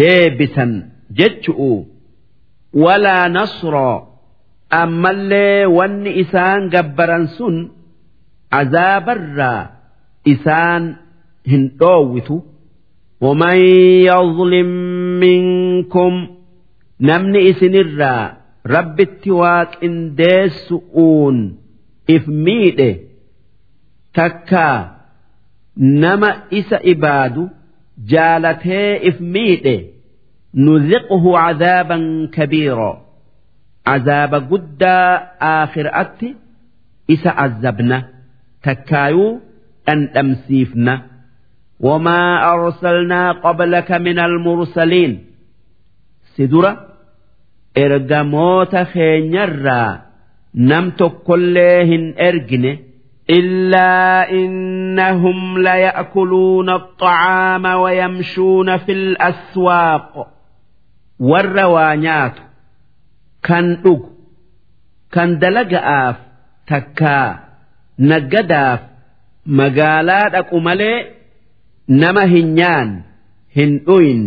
deebisan 0.00 0.72
jechu'u 1.20 1.72
walaa 2.84 3.28
nasroo 3.36 3.96
ammallee 4.80 5.66
wanni 5.78 6.10
isaan 6.22 6.62
gabbaran 6.74 7.26
sun 7.36 7.56
azaabarraa 8.60 9.60
isaan 10.34 10.84
hin 11.51 11.63
dhoowwitu 11.79 12.37
ومن 13.21 13.57
يظلم 14.09 14.69
منكم 15.23 16.13
namni 17.09 17.39
isinirraa 17.49 18.23
rabbitti 18.75 19.31
waaqindeessu'uun 19.41 21.37
if 22.15 22.23
miidhe 22.45 22.89
takkaa 24.17 24.77
nama 26.03 26.29
isa 26.59 26.77
ibaadu 26.93 27.43
jaalatee 28.11 28.91
if 29.09 29.17
miidhe 29.35 29.75
nuziquhu 30.65 31.29
cadaaban 31.39 32.03
kabiira 32.35 32.91
cazaaba 33.87 34.39
guddaa 34.51 35.09
aakhiraatti 35.53 36.29
isa 37.15 37.31
azabna 37.45 37.97
takkaayuu 38.65 39.31
dhandhamsiifna 39.87 40.93
وما 41.79 42.53
أرسلنا 42.53 43.31
قبلك 43.31 43.91
من 43.91 44.19
المرسلين 44.19 45.25
سدرة 46.37 46.71
ergamoota 47.75 48.85
keenyarraa 48.93 50.01
nam 50.53 50.91
tokkollee 50.99 51.85
hin 51.89 52.13
ergine 52.17 52.71
illaa 53.37 54.25
innahum 54.41 55.57
laya'kuluuna 55.65 56.73
الطعaama 56.81 57.71
wayamshuuna 57.83 58.77
fi 58.85 58.91
الأسواaq 58.93 60.13
warra 61.29 61.65
waa 61.75 61.95
nyaatu 62.05 62.41
kan 63.47 63.65
dhugu 63.83 64.09
kan 65.13 65.29
dalaga'aaf 65.41 66.17
takkaa 66.69 67.27
nama 71.88 72.24
hin 72.32 72.54
nyaan 72.58 72.90
hin 73.56 73.72
dhuyin. 73.86 74.24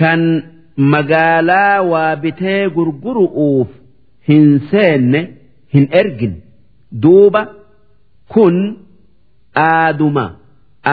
Kan 0.00 0.22
magaalaa 0.76 1.82
waa 1.90 2.16
bitee 2.22 2.68
gurguru'uuf 2.76 3.68
hin 4.28 4.46
seenne 4.70 5.20
hin 5.74 5.86
ergin. 6.00 6.34
Duuba 7.02 7.42
kun 8.34 8.56
aaduma. 9.54 10.26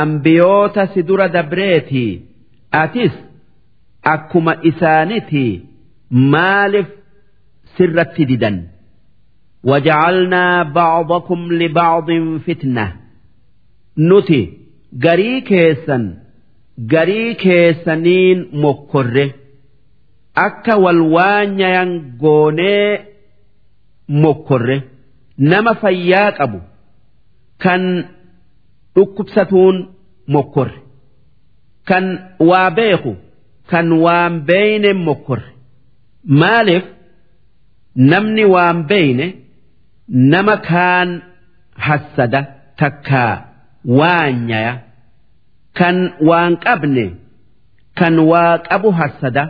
Ambiyoota 0.01 0.87
si 0.93 1.03
dura 1.07 1.27
dabreetii. 1.33 2.21
Atis 2.71 3.13
akkuma 4.13 4.53
isaaniti 4.69 5.45
maaliif 6.09 6.87
sirratti 7.77 8.25
didan? 8.31 8.57
Wajacalnaa 9.69 10.65
bacdakum 10.75 11.41
libacdin 11.59 12.25
fitna. 12.45 12.85
Nuti 13.97 14.41
garii 14.99 15.41
keessan 15.41 16.03
garii 16.77 17.35
keessaniin 17.35 18.49
mokkorre. 18.61 19.25
Akka 20.35 20.77
wal 20.83 21.01
waanyayan 21.15 21.91
goonee 22.19 23.05
mokkorre. 24.07 24.77
Nama 25.37 25.73
fayyaa 25.81 26.31
qabu 26.37 26.59
kan 27.63 27.83
dhukkubsatuun 28.95 29.77
mokkorre. 30.27 30.79
Kan 31.87 32.05
waa 32.39 32.69
beeku 32.71 33.15
kan 33.71 33.87
waan 34.03 34.33
beeyne 34.47 34.93
mokkorre. 34.93 35.49
Maaliif? 36.39 36.83
Namni 37.95 38.45
waan 38.45 38.83
beeyne 38.89 39.27
nama 40.07 40.57
kaan 40.57 41.09
hassada 41.85 42.41
takkaa. 42.79 43.52
Waanyaya 43.99 44.73
kan 45.79 45.97
waan 46.29 46.53
qabne 46.65 47.05
kan 47.99 48.15
waa 48.31 48.57
qabu 48.69 48.89
hassada. 48.99 49.43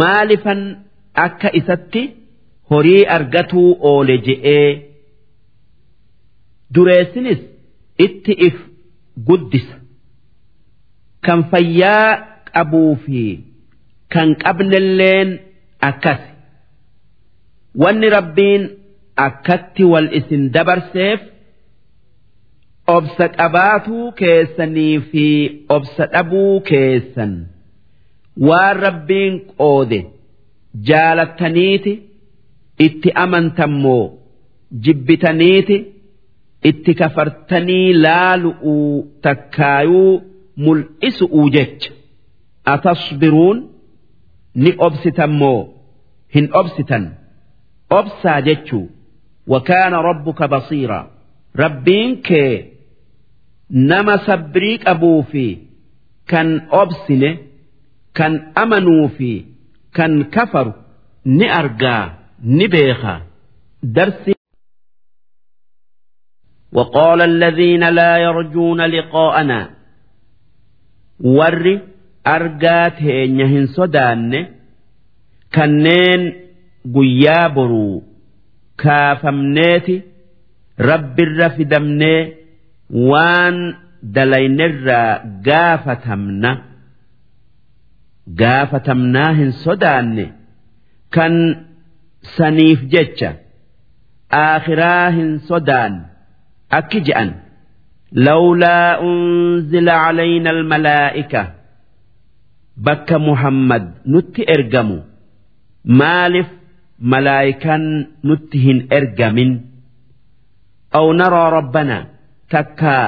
maalifan 0.00 0.60
akka 1.24 1.48
isatti 1.58 2.00
horii 2.70 3.02
argatuu 3.16 3.68
oole 3.90 4.14
je'ee 4.26 4.70
dureessinis 6.74 7.38
itti 8.06 8.32
if 8.48 8.56
guddisa 9.28 9.76
kan 11.26 11.40
fayyaa 11.52 12.08
qabuu 12.52 12.92
fi 13.04 13.22
kan 14.14 14.28
qabnelleen 14.42 15.28
akkas 15.90 16.22
wanni 17.82 18.08
rabbiin 18.16 18.62
akkatti 19.26 19.84
wal 19.92 20.08
isin 20.18 20.42
dabarseef 20.54 21.20
obsa 22.94 23.28
qabaatuu 23.38 24.12
keessanii 24.20 24.96
fi 25.10 25.24
obsa 25.76 26.04
dhabuu 26.12 26.60
keessan. 26.70 27.32
waan 28.48 28.76
rabbiin 28.86 29.34
qoode 29.58 29.98
jaalattaniiti 30.88 31.92
itti 32.86 33.10
amantammoo 33.24 34.04
jibbitaniiti 34.84 35.76
itti 36.70 36.92
kafartanii 37.00 37.88
laalu'uu 38.04 38.90
takkaayuu 39.24 40.12
mul'isu'uu 40.64 41.48
jecha. 41.56 41.90
Atasbiruun 42.74 43.58
ni 44.62 44.70
obsitammoo? 44.86 45.60
Hin 46.34 46.48
obsitan. 46.60 47.04
Obsaa 47.98 48.40
jechuu. 48.46 48.86
Wakaana 49.52 50.02
rabbuka 50.08 50.48
basiira 50.48 50.98
rabbiin 51.62 52.10
kee 52.28 52.52
nama 53.69 54.17
sabrii 54.25 54.77
qabuu 54.85 55.23
fi 55.31 55.45
kan 56.31 56.49
obsine. 56.81 57.31
kan 58.13 58.51
amanuu 58.61 59.07
fi 59.17 59.31
kan 59.97 60.13
kafaru 60.33 60.73
ni 61.25 61.47
argaa 61.61 62.03
ni 62.57 62.67
beeka 62.67 63.15
darsi 63.83 64.33
وقال 66.73 67.21
الذين 67.21 67.83
لا 67.89 68.17
يرجون 68.17 68.81
لقاءنا 68.81 69.69
ور 71.19 71.79
أرجات 72.27 73.01
هن 73.03 73.67
صدان 73.67 74.47
كنين 75.55 76.21
قيابرو 76.95 78.03
كافمنيتي 78.77 80.01
رب 80.79 81.19
الرفدمني 81.19 82.33
waan 82.90 83.56
dalaynirraa 84.16 85.20
gaafatamna 85.48 86.50
gaafatamnaa 88.42 89.32
hin 89.38 89.52
sodaanne 89.64 90.26
kan 91.16 91.34
saniif 92.36 92.80
jecha 92.94 93.30
aakhiraa 94.42 95.10
hin 95.18 95.30
sodaanne 95.48 96.00
akki 96.78 97.00
je'an 97.08 97.30
lawlaa 98.28 98.98
unzila 99.08 99.94
calayna 100.04 100.50
almalaa'ika 100.56 101.42
bakka 102.88 103.18
muhammad 103.28 103.84
nutti 104.14 104.42
ergamu 104.56 104.98
maaliif 106.00 106.48
malaa'ikan 107.12 107.82
nutti 108.28 108.58
hin 108.66 108.78
ergamin? 108.98 109.50
Aw 110.98 111.06
naraa 111.20 111.50
rabbanaa 111.58 112.02
takkaa 112.53 113.07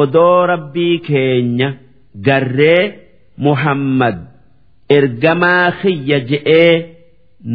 odoo 0.00 0.46
rabbii 0.52 0.98
keenya 1.08 1.68
garree 2.26 2.82
muhammad 3.46 4.16
ergamaa 4.96 5.64
kiyya 5.80 6.18
je'ee 6.30 6.72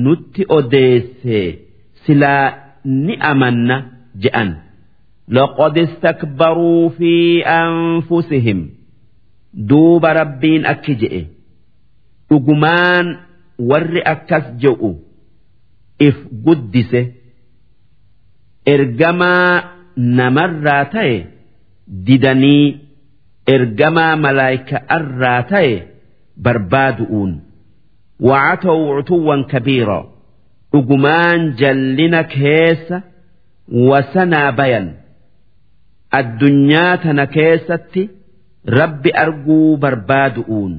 nutti 0.04 0.42
odeesse 0.58 1.40
silaa 2.06 2.46
ni 3.06 3.14
amanna 3.32 3.78
je'an 4.24 4.52
لقد 5.32 5.78
استكبروا 5.78 6.90
في 6.90 7.44
أنفسهم 7.46 8.70
دوب 9.54 10.06
ربين 10.06 10.66
أكجئ 10.66 11.26
أجمان 12.32 13.18
ور 13.60 14.02
أكس 14.06 14.44
جؤ 14.60 14.96
إف 16.02 16.18
قدس 16.48 16.92
إرجما 18.68 19.64
namarraa 19.97 20.85
ta'e 20.95 21.17
didanii 22.07 22.67
ergamaa 23.55 24.17
malaayika'arraa 24.25 25.43
ta'e 25.53 25.73
barbaadu'uun. 26.45 27.33
Wacatoo 28.29 28.97
utuwwan 28.99 29.43
kabiiroo 29.53 30.05
dhugumaan 30.73 31.41
jallina 31.61 32.21
keessa 32.35 32.97
wasanaa 33.89 34.53
bayan. 34.59 34.87
Addunyaa 36.19 36.97
tana 37.03 37.27
keessatti 37.27 38.03
rabbi 38.79 39.11
arguu 39.25 39.77
barbaadu'uun. 39.77 40.75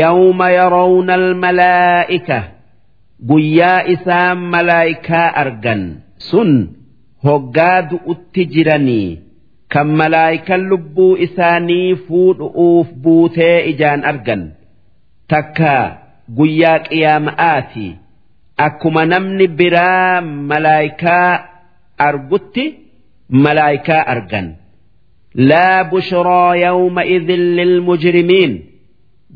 Yawma 0.00 0.46
yarawna 0.58 1.14
almalaa'ika 1.20 2.38
guyyaa 3.28 3.80
isaan 3.94 4.38
malaayikaa 4.52 5.28
argan 5.42 5.82
sun 6.30 6.50
هقاد 7.23 7.99
أتجرني 8.07 9.19
كم 9.69 9.87
ملائكة 9.87 10.55
لبو 10.55 11.15
إساني 11.15 11.95
فود 11.95 12.39
أوف 12.41 12.87
بوتي 12.93 13.69
إجان 13.69 14.03
أرجن 14.05 14.51
تكا 15.29 15.97
قيا 16.37 16.77
قيامآتي 16.77 17.95
أكما 18.59 19.05
نمني 19.05 19.47
برا 19.47 20.19
ملائكة 20.19 21.39
أرجتي 22.01 22.73
ملائكة 23.29 23.93
أرجن 23.93 24.55
لا 25.35 25.81
بشرى 25.81 26.61
يومئذ 26.61 27.31
للمجرمين 27.31 28.51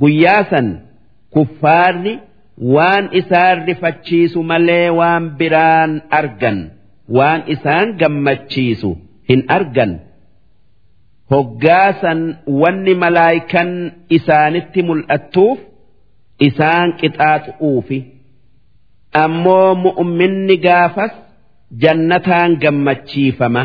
قياسا 0.02 0.80
كفارني 1.36 2.20
waan 2.62 3.10
isaan 3.20 3.66
rifachiisu 3.66 4.44
malee 4.46 4.90
waan 4.94 5.24
biraan 5.40 5.92
argan 6.20 6.58
Waan 7.17 7.41
isaan 7.55 7.89
gammachiisu 8.01 8.91
hin 9.29 9.43
argan. 9.57 9.93
Hoggaasan 11.31 12.21
wanni 12.63 12.95
malaayikan 13.03 13.71
isaanitti 14.17 14.81
mul'attuuf 14.89 15.59
isaan 16.49 16.89
qixaaxu'uufi 17.01 17.99
ammoo 19.25 19.71
mu'minni 19.85 20.57
gaafas 20.67 21.13
jannataan 21.83 22.51
gammachiifama. 22.63 23.65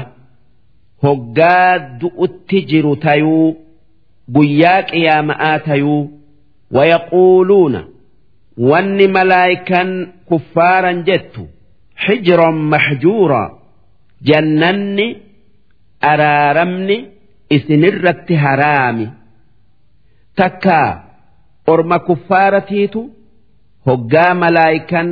Hoggaa 1.04 1.69
du'utti 2.01 2.58
jiru 2.71 2.93
tayuu 3.06 3.47
guyyaa 4.36 4.82
qiyaama'aa 4.91 5.58
tayuu. 5.67 6.04
Wayaquuluuna 6.75 7.82
wanni 8.69 9.08
malaayikan 9.17 9.89
kuffaaran 10.30 10.99
jettu 11.08 11.43
xijran 12.05 12.57
maxjuura 12.73 13.43
jannanni 14.29 15.07
araaramni 16.11 16.97
isinirratti 17.55 18.35
haraami 18.43 19.07
takkaa 20.39 20.89
orma 21.73 21.97
kuffaaratiitu 22.07 23.01
hoggaa 23.87 24.33
malaayikan 24.43 25.09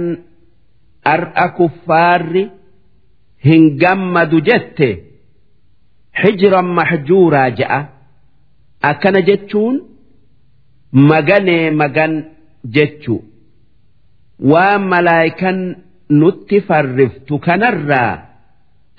ar'a 1.13 1.47
kuffaarri 1.59 2.43
hin 3.47 3.63
gammadu 3.81 4.37
jette 4.49 4.89
xijran 6.21 6.67
maxjuuraa 6.79 7.49
je'a 7.59 7.79
akkana 8.91 9.21
jechuun 9.29 9.75
maganee 11.09 11.65
magan 11.81 12.13
jechu 12.75 13.15
waan 14.51 14.81
malaayikan 14.93 15.57
nutti 16.20 16.60
farriftu 16.68 17.38
kanarraa 17.46 18.12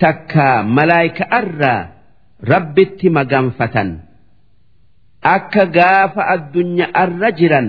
takka 0.02 0.62
malaayika'arraa 0.76 1.88
rabbitti 2.52 3.10
maganfatan 3.18 3.90
akka 5.34 5.64
gaafa 5.76 6.28
addunyaarra 6.34 7.30
jiran 7.38 7.68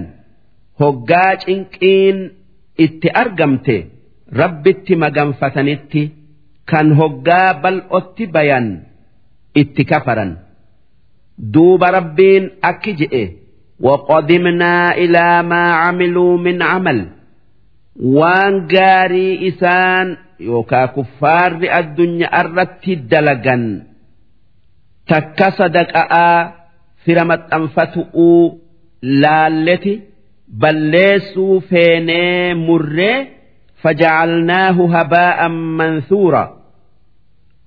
hoggaa 0.81 1.31
cinqiin 1.45 2.17
itti 2.85 3.15
argamte 3.23 3.77
rabbitti 4.41 4.99
maganfatanitti 5.03 6.03
kan 6.69 6.87
hoggaa 6.99 7.49
bal'otti 7.63 8.25
bayan 8.35 8.67
itti 9.61 9.83
kafaran 9.91 10.31
duuba 11.53 11.87
rabbiin 11.97 12.43
akki 12.69 12.93
je'e. 12.99 13.25
وقدمنا 13.79 14.97
إلى 14.97 15.43
ما 15.43 15.63
عملوا 15.71 16.37
من 16.37 16.61
عمل 16.61 17.07
waan 17.96 18.54
gaarii 18.72 19.46
isaan 19.48 20.08
yookaa 20.48 20.88
kuffaarri 20.96 21.68
addunyaa 21.80 22.40
irratti 22.44 22.92
dalagan 23.10 23.64
takka 25.10 25.48
sadaqa'aa 25.58 26.38
fira 27.04 27.24
maxxanfatu'uu 27.30 28.42
laalleti 29.22 29.94
balleessuu 30.62 31.60
feenee 31.70 32.54
murree 32.66 33.18
fajacalnaahu 33.82 34.82
habaa'an 34.94 35.54
manthuura 35.78 36.42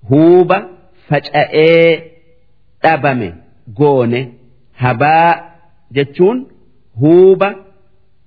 huuba 0.09 0.57
faca'ee 1.09 1.89
dhabame 2.83 3.29
goone 3.79 4.21
habaa 4.83 5.31
jechuun 5.95 6.37
huuba 7.01 7.49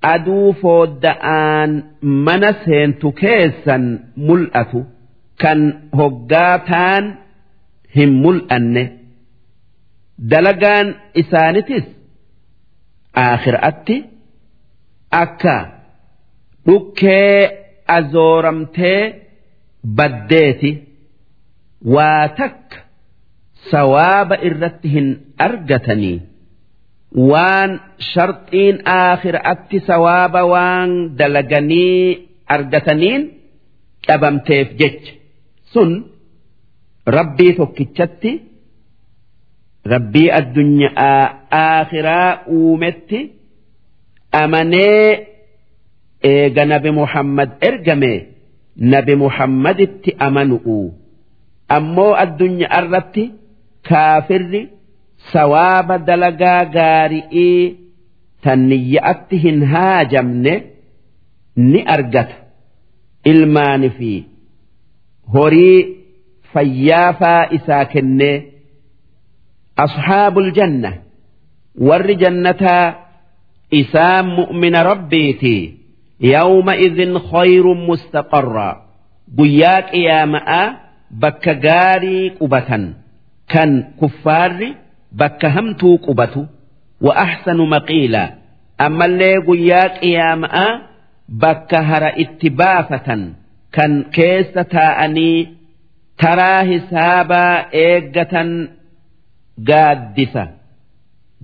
aduu 0.02 0.52
foodda'aan 0.62 1.70
mana 2.26 2.50
seentu 2.64 3.08
keessan 3.20 3.84
mul'atu 4.26 4.80
kan 5.42 5.60
hoggaataan 5.98 7.04
hin 7.96 8.10
mul'anne 8.22 8.84
dalagaan 10.30 10.86
isaanitis 11.22 11.86
aakhiraatti 13.24 13.96
akka 15.22 15.56
dhukkee 16.66 17.36
azooramtee 17.98 19.00
baddeeti 19.98 20.70
waa 21.94 22.28
takka 22.40 22.78
sawaaba 23.70 24.36
irratti 24.48 24.88
hin 24.94 25.08
argatanii. 25.46 26.18
Waan 27.16 27.80
sharxiin 28.12 28.76
aakhiraatti 28.84 29.80
sawaaba 29.86 30.44
waan 30.52 30.90
dalaganii 31.18 32.28
argataniin 32.54 33.22
dhabamteef 34.08 34.68
jecha 34.80 35.12
sun 35.72 35.90
rabbii 37.16 37.52
tokkichatti 37.58 38.32
rabbii 39.92 40.30
addunyaa 40.40 41.22
aakhiraa 41.62 42.30
uumetti 42.56 43.20
amanee 44.42 45.26
eega 46.32 46.64
nabi 46.72 46.90
muhammad 47.00 47.50
ergame 47.68 48.12
nabi 48.92 49.14
muhammaditti 49.24 50.10
amanu'u 50.26 50.78
ammoo 51.76 52.12
addunyaa 52.24 52.80
irratti 52.84 53.24
kaafirri. 53.88 54.62
Sawaaba 55.32 55.96
dalagaa 56.08 56.64
gaari'ii 56.76 57.62
tan 58.44 58.60
niyya'atti 58.70 59.36
hin 59.44 59.58
haajamne 59.72 60.54
ni 61.70 61.80
argata. 61.94 62.36
Ilmaani 63.30 63.88
fi 63.98 64.12
horii 65.34 65.80
fayyaafaa 66.52 67.42
isaa 67.56 67.84
kennee 67.92 68.36
ashaabul 69.84 70.50
janna. 70.56 70.92
Warri 71.88 72.14
jannataa 72.22 72.86
isaan 73.80 74.26
mu'mina 74.36 74.80
rabbiiti 74.90 75.56
yawma 76.32 76.74
idin 76.86 77.12
khayrun 77.30 77.80
mustaqarraa 77.88 78.74
guyyaa 79.38 79.82
qiyaama'aa 79.90 80.66
bakka 81.22 81.52
gaarii 81.66 82.24
qubatan 82.38 82.84
kan 83.52 83.70
kuffaarri 84.00 84.70
bakka 85.19 85.47
hamtuu 85.55 85.97
qubatu 86.05 86.41
wa 87.05 87.11
ahsanu 87.25 87.63
maqiila 87.75 88.23
ammallee 88.85 89.35
guyyaa 89.47 89.87
qiyaama'aa 89.99 90.71
bakka 91.43 91.79
hara 91.89 92.11
itti 92.23 92.47
baafatan 92.61 93.21
kan 93.75 93.91
keessa 94.15 94.61
taa'anii 94.75 95.37
taraa 96.23 96.61
hisaabaa 96.71 97.55
eeggatan 97.85 98.49
gaaddisa 99.69 100.43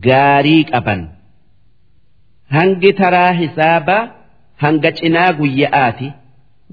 gaarii 0.07 0.63
qaban 0.71 1.01
hangi 2.57 2.91
taraa 3.01 3.31
hisaabaa 3.41 4.03
hanga 4.63 4.91
cinaa 5.01 5.31
guyya'aati 5.41 6.09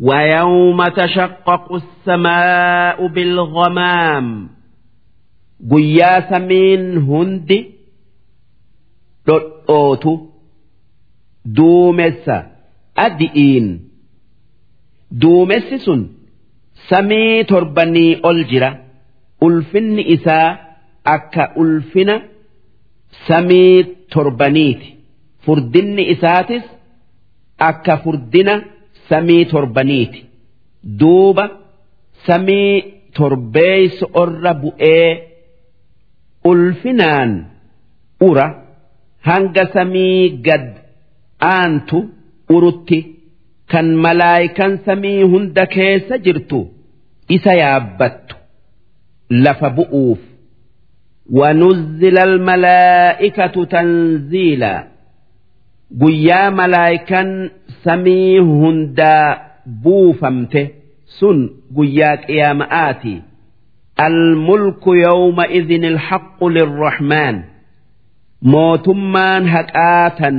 ويوم 0.08 0.80
تشقق 1.00 1.66
السماء 1.82 2.98
بالغمام 3.14 4.26
guyyaa 5.69 6.19
samiin 6.29 6.83
hundi 7.09 7.57
dhodhootu 9.27 10.11
duumessa. 11.57 12.37
Adi'iin 13.05 13.67
duumessi 15.21 15.77
sun 15.85 16.01
samii 16.89 17.43
torbanii 17.51 18.11
ol 18.29 18.39
jira. 18.49 18.71
Ulfinni 19.45 20.03
isaa 20.15 20.49
akka 21.15 21.43
ulfina 21.61 22.15
samii 23.27 23.75
torbaniiti. 24.13 24.87
Furdinni 25.45 26.03
isaatis 26.13 26.63
akka 27.69 27.93
furdina 28.03 28.53
samii 29.09 29.43
torbaniiti. 29.53 30.19
Duuba 30.99 31.45
samii 32.27 32.73
torbeeysa 33.17 34.05
orra 34.21 34.51
bu'ee 34.61 35.09
ulfinaan 36.50 37.30
ura 38.28 38.46
hanga 39.28 39.64
samii 39.74 40.20
gad 40.46 40.66
aantu 41.54 41.98
urutti 42.56 42.98
kan 43.72 43.86
malaayikan 44.04 44.72
samii 44.86 45.22
hunda 45.32 45.64
keessa 45.74 46.18
jirtu 46.24 46.60
isa 47.36 47.52
yaabbattu 47.62 48.34
lafa 49.44 49.70
bu'uuf 49.78 50.18
ونزل 51.30 52.18
الملائكة 52.18 53.64
تنزيلا 53.64 54.86
قيا 56.02 56.50
ملائكا 56.50 57.50
سمي 57.84 58.38
هندا 58.40 59.38
بوفمته 59.66 60.68
سن 61.20 61.50
قياك 61.76 62.30
يا 62.30 62.52
مآتي 62.52 63.22
الملك 64.00 64.84
يومئذ 64.86 65.70
الحق 65.84 66.44
للرحمن 66.44 67.36
mootummaan 68.52 69.44
haqaatan 69.54 70.36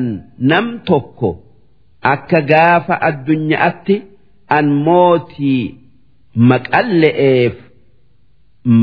nam 0.50 0.66
tokko 0.88 1.30
akka 2.14 2.40
gaafa 2.52 2.96
addunyaatti 3.10 3.96
an 4.58 4.66
mootii 4.88 5.64
maqalle'eef 6.50 7.56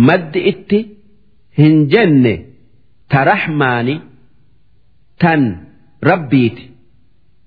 maddi 0.06 0.40
itti 0.52 0.78
hin 1.58 1.76
jenne 1.92 2.34
ta 3.10 3.20
rahmaani 3.30 3.96
tan 5.22 5.42
rabbiiti 6.10 6.64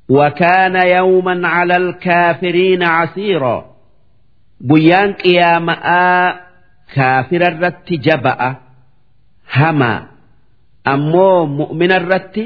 وكان 0.09 0.75
يوما 0.97 1.47
على 1.47 1.77
الكافرين 1.77 2.83
عسيرا 2.83 3.65
بيان 4.61 5.13
قيامة 5.13 5.73
kaafira 6.94 7.46
irratti 7.52 7.94
jaba'a 8.06 8.48
hamaa 9.56 9.98
ammoo 10.92 11.38
mu'mina 11.58 11.96
irratti 12.02 12.42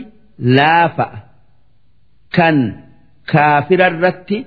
laafa'a 0.56 1.18
kan 2.37 2.56
kaafira 3.32 3.87
irratti 3.92 4.38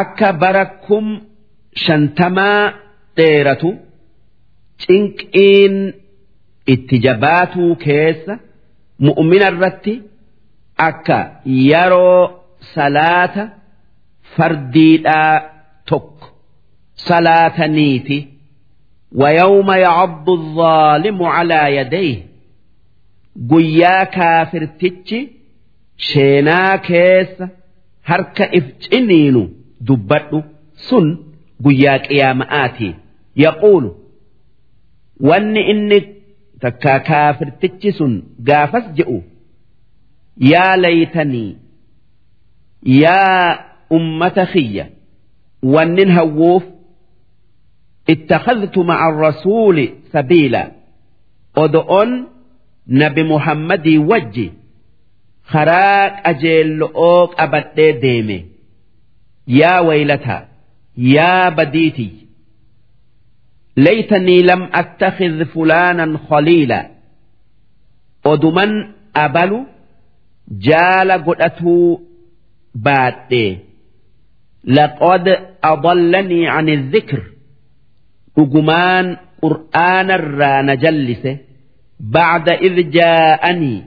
akka 0.00 0.28
bara 0.42 0.64
kum 0.86 1.06
shantamaa 1.84 2.60
dheeratu 3.16 3.70
cinqiin 4.82 5.76
itti 6.74 6.96
jabaatuu 7.06 7.72
keessa 7.86 8.34
mu'mina 9.06 9.46
irratti 9.54 9.94
akka 10.88 11.18
yeroo 11.70 12.20
salaata 12.74 13.42
fardiidhaa 14.36 15.34
tokko 15.90 16.26
salaataniiti. 17.08 18.18
ويوم 19.13 19.71
يعض 19.71 20.29
الظالم 20.29 21.23
على 21.23 21.75
يديه 21.77 22.17
guyyaa 23.49 24.05
kaafirtichi 24.15 25.19
sheenaa 26.07 26.77
keessa 26.87 27.45
harka 28.09 28.45
if 28.57 28.65
ciniinu 28.83 29.41
dubbadhu 29.87 30.39
sun 30.87 31.05
guyyaa 31.63 31.99
qiyaama'aati 32.07 32.89
yaquulu 33.43 33.89
wanni 35.29 35.61
inni 35.71 35.99
takkaa 36.63 36.99
kaafirtichi 37.09 37.89
sun 37.99 38.13
gaafas 38.49 38.85
je'u 38.97 39.17
yaa 40.51 40.75
laytanii 40.83 41.51
yaa 42.83 43.65
ummata 43.97 44.45
kiyya 44.53 44.85
wannin 45.73 46.11
hawwuuf 46.17 46.63
اتخذت 48.09 48.77
مع 48.77 49.09
الرسول 49.09 49.89
سبيلا 50.13 50.71
أدؤن 51.57 52.25
nabi 52.89 53.23
muhammadii 53.23 53.97
wajji 53.97 54.51
karaa 55.51 56.09
qajeello'oo 56.23 57.27
qabadhee 57.37 57.93
deeme 58.03 58.37
yaa 59.59 59.81
waylataa 59.87 60.41
yaa 61.15 61.51
badiitii 61.57 62.27
laytanii 63.85 64.43
lam 64.49 64.61
attakhidh 64.81 65.45
fulaanan 65.53 66.17
khaliila 66.29 66.79
oduman 68.31 68.73
abalu 69.25 69.59
jaala 70.67 71.15
godhatuu 71.27 72.01
baadhee 72.87 73.51
laqad 74.79 75.27
adallanii 75.71 76.45
an 76.57 76.67
dhikr 76.95 77.21
dhugumaan 78.37 79.05
qur'aanarraa 79.43 80.61
na 80.67 80.75
jallise 80.83 81.33
بعد 81.99 82.49
إذ 82.49 82.89
جاءني 82.91 83.83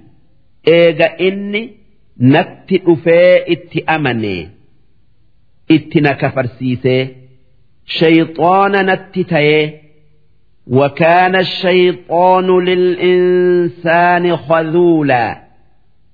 إيجا 0.68 1.06
إني 1.20 1.70
نت 2.20 2.68
أفي 2.72 3.52
إت 3.52 3.88
أمني 3.88 4.48
إت 5.70 5.96
نكفرسيسي 5.96 7.16
شيطان 7.87 8.72
نت 8.87 9.18
تيه 9.18 9.80
وكان 10.66 11.37
الشيطان 11.37 12.46
للإنسان 12.64 14.37
خذولا 14.37 15.42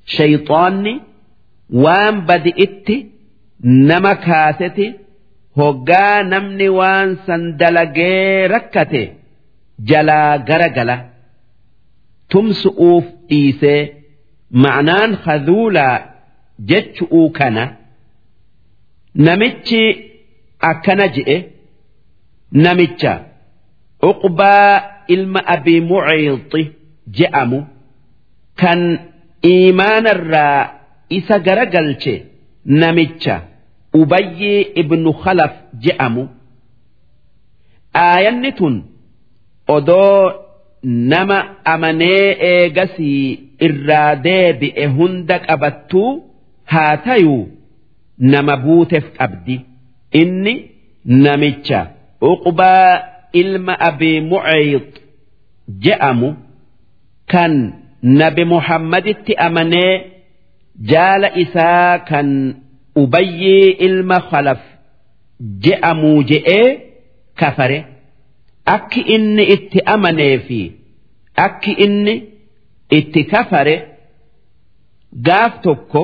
شيطاني 0.07 1.01
وان 1.73 2.21
بدئت 2.21 2.89
نما 3.65 4.13
كاستي 4.13 4.95
hoggaa 5.60 6.24
namni 6.32 6.68
waan 6.80 7.10
san 7.26 7.44
dalagee 7.60 8.48
rakkate 8.54 9.02
jalaa 9.90 10.38
gara 10.48 10.70
gala 10.78 10.96
tumsu'uuf 12.32 13.06
dhiisee 13.30 13.82
ma'anaan 14.64 15.12
haduulaa 15.26 15.96
jechu'uu 16.72 17.28
kana 17.38 17.64
namichi 19.26 19.82
akkana 20.72 21.06
je'e 21.16 21.38
namicha 22.66 23.14
uqbaa 24.10 24.72
ilma 25.16 25.40
abii 25.56 25.82
muciixi 25.90 26.62
je'amu 27.18 27.60
kan 28.62 28.82
iimaanarraa 29.54 30.60
isa 31.18 31.36
garagalche 31.46 32.14
namicha. 32.82 33.36
Ubayyii 34.02 34.62
ibnu 34.82 35.12
khalaf 35.24 35.54
je'amu. 35.84 36.24
Aayanni 38.06 38.52
tun 38.58 38.76
odoo 39.76 40.34
nama 41.12 41.38
amanee 41.74 42.26
eegasii 42.52 43.28
irraa 43.66 44.12
deebi'e 44.26 44.86
hunda 44.98 45.38
qabattuu 45.48 46.12
haa 46.72 46.98
tayuu 47.06 47.44
nama 48.32 48.54
buuteef 48.64 49.06
qabdi. 49.18 49.56
Inni 50.22 50.54
namicha 51.24 51.80
uqbaa 52.32 52.90
ilma 53.42 53.74
abii 53.90 54.20
muciix 54.32 54.86
je'amu. 55.84 56.30
Kan 57.32 57.54
nabi 58.20 58.44
muhammaditti 58.54 59.34
amanee 59.48 59.94
jaala 60.92 61.30
isaa 61.44 62.00
kan 62.10 62.30
ubayyii 62.96 63.70
ilma 63.88 64.18
khalaf. 64.30 64.62
Je'amuu 65.64 66.24
je'ee 66.30 66.68
kafare. 67.40 67.80
akki 68.76 69.02
inni 69.16 69.44
itti 69.54 69.80
amanee 69.94 70.36
fi 70.48 70.60
akki 71.46 71.72
inni 71.86 72.14
itti 72.98 73.22
kafare 73.32 73.74
gaaf 75.26 75.54
tokko 75.66 76.02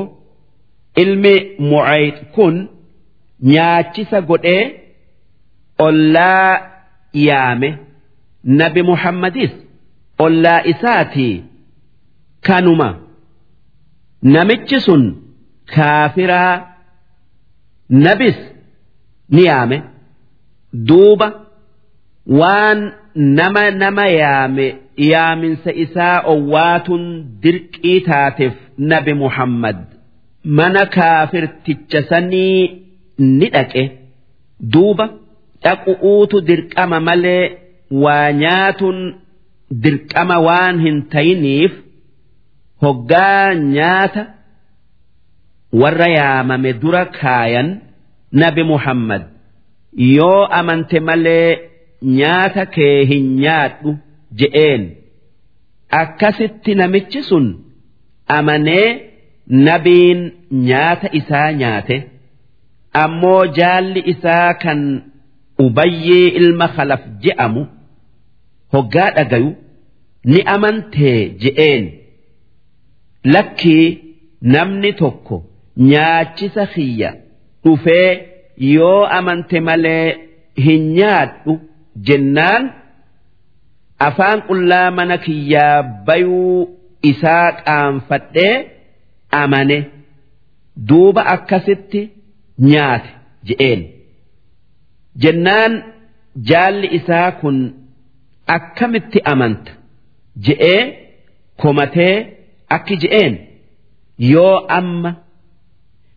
ilmi 1.01 1.33
mucayd 1.69 2.15
kun 2.35 2.55
nyaachisa 3.51 4.21
godhee 4.29 4.63
ollaa 5.85 6.51
yaame. 7.27 7.69
Nabi 8.59 8.81
muhammadis 8.91 9.51
ollaa 10.25 10.61
isaatii 10.71 11.43
kanuma. 12.47 12.89
Namichi 14.33 14.79
sun 14.85 15.03
kaafiraa 15.75 16.53
nabis 17.89 18.37
ni 19.35 19.43
yaame 19.49 19.77
duuba. 20.89 21.27
waan 22.39 22.79
nama 23.37 23.61
nama 23.81 24.03
yaame 24.21 24.65
yaaminsa 25.11 25.71
isaa 25.83 26.17
owwaatun 26.33 27.03
dirqii 27.43 27.99
taateef 28.07 28.53
nabi 28.91 29.13
muhammad 29.21 29.77
mana 30.57 30.83
kaafirticha 30.95 31.99
sanii 32.09 32.59
ni 33.39 33.47
dhaqe 33.55 33.83
duuba 34.73 35.05
dhaqu'uutu 35.63 36.37
dirqama 36.49 36.99
malee 37.07 37.45
waa 38.03 38.27
nyaatun 38.43 38.97
dirqama 39.85 40.37
waan 40.47 40.75
hin 40.85 40.97
tayiniif 41.15 41.73
hoggaa 42.85 43.53
nyaata 43.77 44.23
warra 45.73 46.07
yaamame 46.17 46.73
dura 46.73 47.05
kaayan 47.05 47.69
nabi 48.31 48.63
Muhammad. 48.63 49.23
Yoo 50.17 50.45
amante 50.59 50.99
malee 50.99 51.57
nyaata 52.01 52.65
kee 52.65 53.05
hin 53.05 53.25
nyaadhu 53.41 53.91
je'een. 54.39 54.83
Akkasitti 56.01 56.75
namichi 56.75 57.21
sun 57.29 57.45
amanee 58.27 58.87
nabiin 59.47 60.21
nyaata 60.51 61.07
isaa 61.19 61.51
nyaate. 61.61 61.97
Ammoo 63.03 63.45
jaalli 63.57 64.01
isaa 64.13 64.53
kan 64.63 64.79
ubayyee 65.65 66.27
ilma 66.39 66.67
khalaf 66.75 67.01
je'amu 67.23 67.63
hoggaa 68.73 69.09
dhagayu 69.17 69.51
ni 70.25 70.39
amantee 70.55 71.19
je'een. 71.43 71.85
Lakkii 73.33 73.85
namni 74.41 74.93
tokko 74.93 75.37
nyaachisa 75.91 76.65
kiyya 76.73 77.09
dhufee 77.63 78.09
yoo 78.75 79.03
amante 79.17 79.59
malee 79.67 80.07
hin 80.65 80.83
nyaadhu 80.97 81.53
jennaan 82.09 82.63
afaan 84.07 84.39
qullaa 84.49 84.91
mana 84.97 85.17
kiyyaa 85.25 85.83
bayuu 86.07 86.59
isaa 87.11 87.51
qaanfadhee 87.65 88.55
amane. 89.41 89.79
Duuba 90.89 91.21
akkasitti 91.33 92.01
nyaate 92.69 93.09
je'een. 93.47 93.81
Jennaan 95.23 95.73
jaalli 96.49 96.87
isaa 96.97 97.31
kun 97.41 97.57
akkamitti 98.55 99.19
amanta? 99.31 99.71
je'ee 100.45 100.81
komatee 101.61 102.15
akki 102.75 102.95
je'een. 103.03 103.33
Yoo 104.33 104.55
amma 104.77 105.11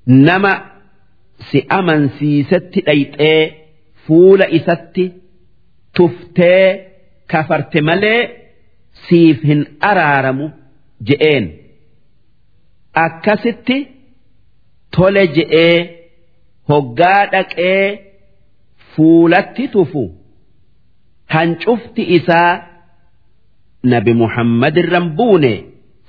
nama 0.07 0.53
si 1.50 1.59
amansiisetti 1.78 2.80
dhayxee 2.86 3.40
fuula 4.07 4.46
isatti 4.59 5.05
tuftee 5.96 6.66
kafarte 7.32 7.80
malee 7.88 8.20
siif 9.07 9.42
hin 9.50 9.62
araaramu 9.90 10.46
je'een. 11.09 11.44
Akkasitti 13.05 13.78
tole 14.96 15.26
je'ee 15.36 15.76
hoggaa 16.68 17.26
dhaqee 17.32 18.00
fuulatti 18.94 19.68
tufu. 19.68 20.05
Hancufti 21.34 22.03
isaa 22.16 22.50
nabi 23.92 24.12
Muhammad 24.14 24.76
irran 24.76 25.09
buune 25.16 25.53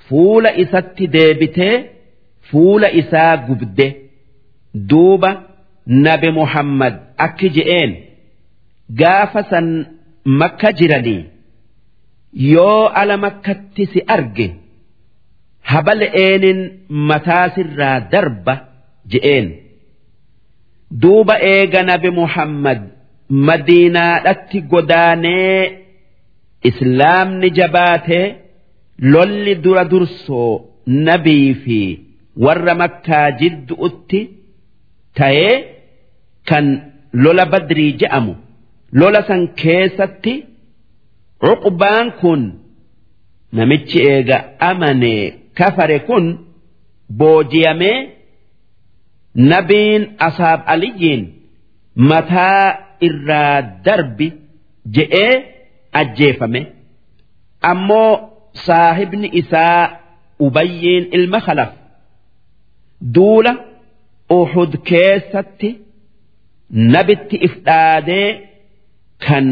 fuula 0.08 0.50
isatti 0.64 1.06
deebitee 1.14 1.74
fuula 2.50 2.88
isaa 3.00 3.36
gubde 3.46 3.86
duuba 4.90 5.30
nabi 6.06 6.28
Muhammad 6.40 6.94
akki 7.26 7.48
je'een 7.56 7.92
gaafa 9.00 9.40
san 9.50 9.66
makka 10.40 10.68
jiranii 10.78 11.22
yoo 12.52 12.82
ala 13.00 13.16
makkatti 13.24 13.84
si 13.92 14.00
arge 14.16 14.46
habala'eenin 15.72 16.60
mataa 17.08 17.46
sirraa 17.54 17.98
darba 18.12 18.54
je'een. 19.12 19.46
Duuba 21.02 21.34
eega 21.52 21.80
nabi 21.90 22.10
Muhammad 22.20 22.80
madiinaadhatti 23.46 24.58
godaanee 24.72 25.60
islaamni 26.70 27.48
jabaatee 27.58 28.26
lolli 29.12 29.54
dura 29.64 29.84
dursoo 29.92 30.52
nabii 31.06 31.54
fi 31.64 31.78
warra 32.44 32.74
makkaa 32.82 33.26
jidduutti 33.40 34.20
ta'ee 35.18 35.54
kan 36.48 36.66
lola 37.24 37.44
badrii 37.52 37.92
je'amu 38.00 38.34
lola 39.00 39.20
san 39.28 39.42
keessatti 39.62 40.34
cuqbaan 41.44 42.06
kun 42.20 42.42
namichi 43.56 43.98
eega 44.12 44.38
amanee 44.70 45.22
kafare 45.58 45.98
kun 46.08 46.24
boojiyamee 47.18 47.98
nabiin 49.50 50.02
asaab 50.26 50.60
aliyyiin 50.74 51.22
mataa 52.10 52.64
irraa 53.06 53.56
darbi 53.84 54.28
je'ee 54.94 55.32
ajjeefame. 56.00 56.60
Ammoo 57.70 58.12
saahibni 58.66 59.28
isaa 59.40 59.80
ubayyiin 60.46 61.04
ilma 61.16 61.40
khalaf 61.46 61.70
duula 63.00 63.52
uhud 64.38 64.72
keessatti 64.90 65.70
nabitti 66.92 67.36
if 67.46 67.54
dhaadee 67.66 68.28
kan 69.26 69.46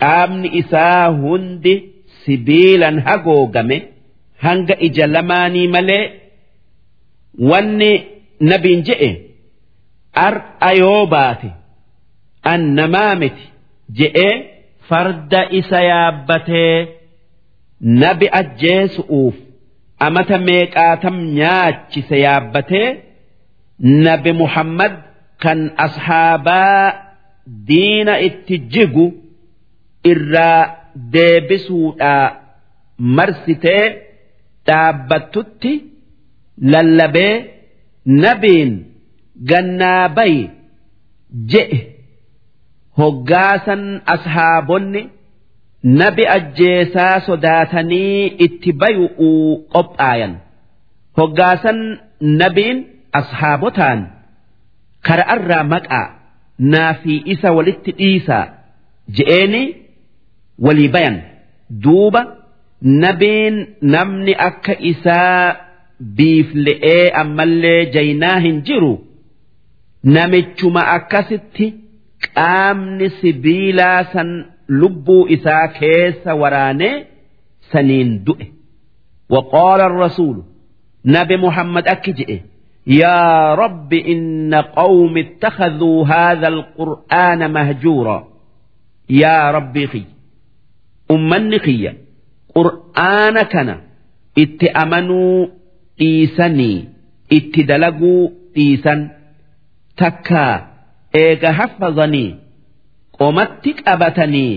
qaamni 0.00 0.48
isaa 0.60 1.04
hundi 1.22 1.74
sibiilan 2.24 2.96
hagoogame 3.06 3.78
hanga 4.44 4.74
ija 4.86 5.06
lamaanii 5.14 5.68
malee 5.74 6.04
wanni 7.50 7.90
nabiin 8.50 8.82
je'e 8.88 9.10
ar'a 10.26 10.70
yoo 10.82 11.06
baate 11.14 11.48
an 12.52 12.62
namaa 12.78 13.14
miti 13.20 13.44
je'ee 13.98 14.32
farda 14.88 15.40
isa 15.60 15.78
yaabbatee 15.90 16.76
nabi 18.02 18.26
ajjeesu'uuf 18.40 19.36
amata 20.06 20.36
meeqaatam 20.48 21.16
nyaachise 21.38 22.16
yaabbatee 22.26 22.88
nabi 24.04 24.32
Muhammad 24.42 24.92
kan 25.42 25.60
ashaabaa 25.86 26.84
diina 27.68 28.14
itti 28.28 28.56
jigu 28.72 29.06
irraa 30.12 30.60
deebisuudhaa 31.14 32.26
marsitee 33.16 33.84
dhaabbattutti 34.66 35.72
lallabee 36.72 37.34
nabiin 38.24 38.72
gannaa 39.50 40.04
bayi 40.16 40.42
je'e. 41.50 41.78
Hoggaasan 42.98 43.82
ashaabonni 44.14 45.02
nabi 45.82 46.24
ajjeesaa 46.36 47.20
sodaatanii 47.26 48.26
itti 48.46 48.72
bayu'uu 48.82 49.44
qophaayan 49.74 50.34
hoggaasan 51.18 51.78
nabiin 52.40 52.78
ashaabotaan 53.20 54.00
kara'arraa 55.08 55.64
maqaa 55.74 56.06
naa 56.74 56.92
fi 57.02 57.14
isa 57.34 57.48
walitti 57.58 57.92
dhiisaa 58.00 58.44
je'eeni 59.18 59.62
walii 60.66 60.88
bayan. 60.94 61.16
Duuba 61.84 62.22
nabiin 63.02 63.56
namni 63.94 64.32
akka 64.48 64.74
isaa 64.92 65.56
biifle'ee 66.16 67.04
ammallee 67.22 67.80
jaynaa 67.94 68.38
hin 68.46 68.58
jiru. 68.68 68.92
Namichuma 70.14 70.82
akkasitti 70.96 71.66
qaamni 72.26 73.06
sibiilaa 73.20 73.98
san 74.12 74.30
lubbuu 74.69 75.27
isaa 75.35 75.67
keessa 75.79 76.31
waraanee 76.41 76.95
saniin 77.71 78.11
du'e 78.25 78.47
وقال 79.29 79.81
الرسول 79.81 80.43
نبي 81.05 81.37
محمد 81.37 81.87
أكجئ 81.87 82.39
يا 82.87 83.55
رب 83.55 83.93
إن 83.93 84.53
قوم 84.55 85.17
اتخذوا 85.17 86.07
هذا 86.07 86.47
القرآن 86.47 87.51
مهجورا 87.51 88.27
يا 89.09 89.51
ربي 89.51 89.87
خي 89.87 90.03
أمني 91.11 91.59
خي 91.59 91.93
قرآن 92.55 93.41
كان 93.41 93.69
اتأمنوا 94.37 95.47
إيساني 96.01 96.89
اتدلقوا 97.33 98.29
إيسان 98.57 99.09
تكا 99.97 100.67
إيغا 101.15 101.51
حفظني 101.51 102.35
qomatti 103.20 103.70
qabatanii 103.84 104.52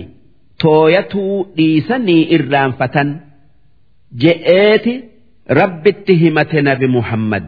tooyatuu 0.64 1.36
dhiisanii 1.58 2.22
irraanfatan 2.36 3.10
je'eeti 4.24 4.94
rabbitti 5.60 6.14
himate 6.22 6.60
nabi 6.68 6.88
Muhammad. 6.98 7.46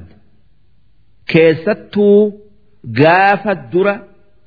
Keessattuu 1.32 2.20
gaafa 3.00 3.54
dura 3.72 3.96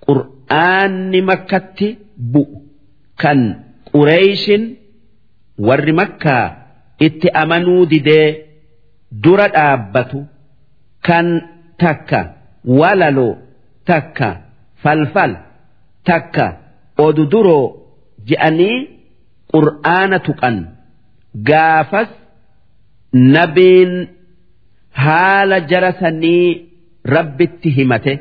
qur'aanni 0.06 1.20
makkatti 1.30 1.88
bu'u 2.32 2.58
kan 3.22 3.40
qureeyshin 3.90 4.62
warri 5.66 5.92
makkaa 6.00 6.44
itti 7.06 7.28
amanuu 7.42 7.82
didee 7.92 8.28
dura 9.24 9.46
dhaabbatu 9.56 10.18
kan 11.06 11.26
takka 11.82 12.20
walaloo 12.80 13.32
takka 13.88 14.28
falfal 14.82 15.32
takka 16.10 16.46
odu 17.06 17.22
duroo 17.32 17.66
je'anii 18.28 18.76
qur'aana 19.52 20.18
tuqan. 20.26 20.56
Gaafas 21.48 22.10
nabiin 23.34 23.92
haala 25.02 25.58
jara 25.70 25.92
sanii 26.00 26.46
rabbitti 27.14 27.68
himate. 27.76 28.14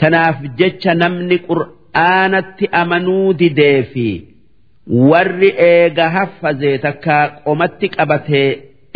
Tanaaf 0.00 0.36
jecha 0.58 0.92
namni 1.02 1.36
qur'aanatti 1.48 2.64
amanuu 2.82 3.26
didee 3.40 3.78
fi 3.92 4.06
warri 5.10 5.50
eega 5.72 6.06
haffazee 6.16 6.76
takkaa 6.86 7.24
qomatti 7.44 7.86
qabatee 7.96 8.48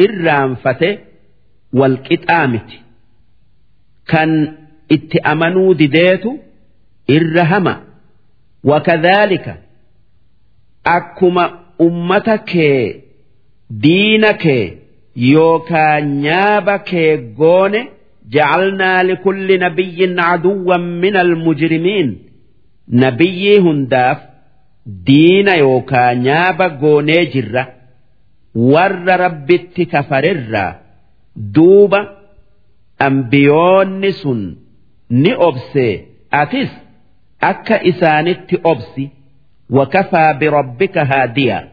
irraanfate 0.05 0.91
walqixaa 1.79 2.47
miti. 2.53 2.77
Kan 4.11 4.31
itti 4.97 5.19
amanuu 5.33 5.71
dideetu 5.81 6.31
irra 7.07 7.45
hama 7.45 7.75
wakadhaalika 8.65 9.57
akkuma 10.97 11.45
ummata 11.79 12.39
kee 12.39 13.03
diina 13.85 14.33
kee 14.45 14.79
yookaa 15.33 16.01
nyaaba 16.01 16.79
kee 16.79 17.17
goone 17.17 17.81
jecalnaa 18.35 19.03
likulli 19.09 19.59
nabiyyin 19.59 20.17
caduwwan 20.21 20.85
min 21.03 21.17
almujrimiin 21.17 22.11
nabiyyii 23.03 23.59
hundaaf 23.67 24.19
diina 25.07 25.55
yookaa 25.57 26.15
nyaaba 26.15 26.69
goonee 26.69 27.27
jirra. 27.27 27.67
Warra 28.73 29.17
rabbitti 29.17 29.87
kafarirraa 29.93 30.75
duuba 31.55 32.01
ambiyoonni 32.99 34.13
sun 34.13 34.41
ni 35.11 35.33
obsee. 35.49 35.95
Atis 36.31 36.71
سن 37.44 37.48
نئبسي 37.48 37.70
أتس 37.70 37.76
أكا 37.78 37.90
إسانت 37.90 38.54
أبسي 38.66 39.10
وكفى 39.70 40.38
بربك 40.42 40.98
هاديا 40.98 41.70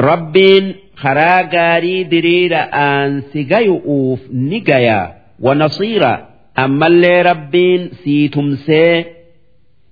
ربين 0.00 0.74
خراغاري 0.96 2.04
درير 2.04 2.54
آنسي 2.74 3.42
غيؤوف 3.42 4.20
نجايا 4.32 5.14
ونصيرا 5.40 6.28
أما 6.58 6.86
اللي 6.86 7.22
ربين 7.22 7.90
سيتمسي 8.04 9.04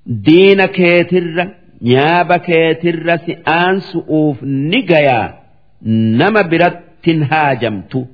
دين 0.06 0.64
كيتر 0.64 1.48
نياب 1.82 2.32
كيتر 2.32 3.16
سئان 3.16 3.80
سؤوف 3.80 4.44
نجايا 4.44 5.38
نما 5.82 6.42
برت 6.42 7.08
هاجمت 7.08 8.06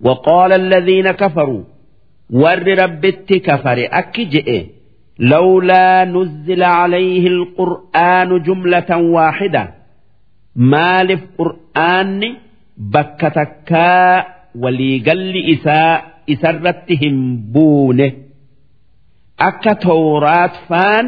وقال 0.00 0.52
الذين 0.52 1.10
كفروا 1.10 1.64
ور 2.30 2.78
ربت 2.78 3.32
كفر 3.32 3.88
أكجئ 3.92 4.66
لولا 5.18 6.04
نزل 6.04 6.62
عليه 6.62 7.26
القرآن 7.26 8.42
جملة 8.42 8.96
واحدة 8.96 9.74
مالف 10.56 11.20
قرآن 11.38 12.20
بكتكا 12.76 14.24
وليقل 14.62 15.34
إساء 15.52 16.12
isarratti 16.26 16.94
hin 17.02 17.16
buune 17.52 18.06
akka 19.48 19.74
tooraat 19.84 20.54
faan 20.68 21.06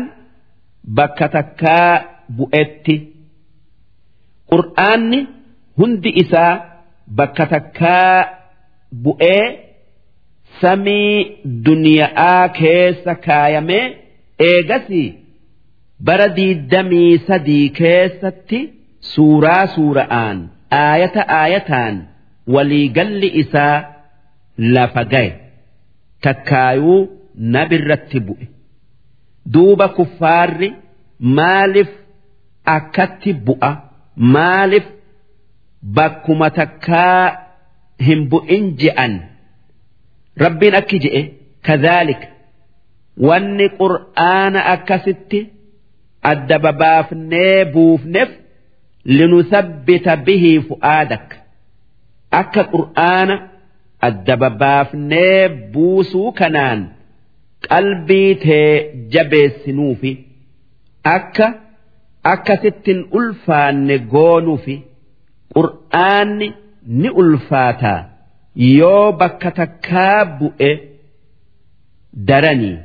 bakka 0.96 1.26
takkaa 1.34 1.90
bu'etti 2.36 2.94
qur'aanni 4.50 5.20
hundi 5.78 6.10
isaa 6.22 6.52
bakka 7.18 7.44
takkaa 7.54 8.14
bu'ee 9.04 9.44
samii 10.61 11.13
duniyaa 11.65 12.47
keessa 12.59 13.13
kaayamee 13.27 13.85
eegasii 14.49 15.07
bara 16.09 16.27
diiddamii 16.37 17.11
sadii 17.27 17.69
keessatti 17.79 18.59
suuraa 19.13 19.63
suura'aan 19.75 20.37
aayata 20.81 21.21
aayataan 21.39 21.95
waliigalli 22.55 23.29
isaa 23.43 23.77
lafa 24.75 25.03
gaye 25.13 25.31
takkaayuu 26.27 26.99
nabirratti 27.55 28.19
bu'e 28.29 28.45
duuba 29.53 29.87
kuffaarri 29.97 30.69
maaliif 31.39 31.91
akkatti 32.77 33.31
bu'a 33.49 33.71
maaliif 34.35 34.87
bakkuma 35.99 36.49
takkaa 36.59 37.23
hin 38.07 38.21
bu'in 38.31 38.65
je'an 38.83 39.13
rabbiin 40.43 40.75
akki 40.81 40.97
je'e 41.03 41.21
kadhaalika 41.67 42.27
wanni 43.27 43.67
qur'aana 43.81 44.59
akkasitti 44.73 45.39
adda 46.31 46.57
babaafnee 46.65 47.57
buufneef 47.73 48.29
linusabbita 49.17 50.13
bihii 50.25 50.59
fu'aadak. 50.69 51.27
Akka 52.41 52.63
qur'aana 52.73 53.35
adda 54.07 54.35
babaafnee 54.43 55.41
buusuu 55.73 56.31
kanaan 56.39 56.79
qalbii 57.69 58.31
tee 58.43 58.71
jabeessinuufi 59.13 60.11
akka 61.15 61.47
akkasittin 62.33 62.99
ulfaanne 63.17 63.95
goonuufi 64.13 64.75
qur'aanni 65.55 66.47
ni 67.01 67.09
ulfaataa 67.21 67.99
yoo 68.77 69.11
bakka 69.19 69.49
takkaa 69.59 70.19
bu'e 70.39 70.71
daranii 72.27 72.77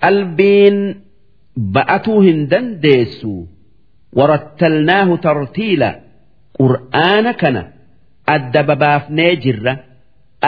qalbiin 0.00 0.78
ba'atuu 1.74 2.20
hin 2.26 2.40
dandeessu. 2.50 3.32
Warattalnaahu 4.18 5.14
tartiila. 5.24 5.90
Qur'aana 6.58 7.32
kana 7.42 7.62
adda 8.34 8.62
babaafnee 8.68 9.32
jirra. 9.44 9.74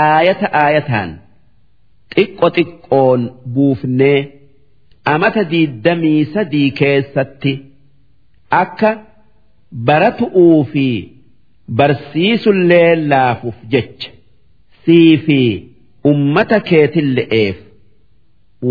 Aayata 0.04 0.46
aayataan. 0.62 1.10
Xiqqo 2.14 2.46
xiqqoon 2.56 3.20
buufnee 3.54 4.18
amata 5.12 5.42
diiddamii 5.52 6.20
sadii 6.34 6.70
keessatti 6.80 7.52
akka 8.62 8.90
baratu'uu 9.86 10.58
fi 10.72 10.86
barsiisullee 11.78 12.96
laafuuf 13.10 13.54
jecha. 13.72 14.10
Sii 14.84 15.18
fi 15.26 15.38
ummata 16.10 16.58
keetille'eef 16.68 17.56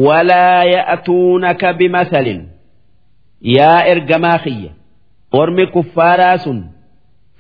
walaa 0.06 0.64
ya'tuunaka 0.76 1.70
bimathalin. 1.80 2.42
Yaa 3.58 3.80
ergamaa 3.94 4.38
kiyya 4.46 4.72
ormi 5.40 5.66
kuffaaraa 5.76 6.38
sun 6.44 6.60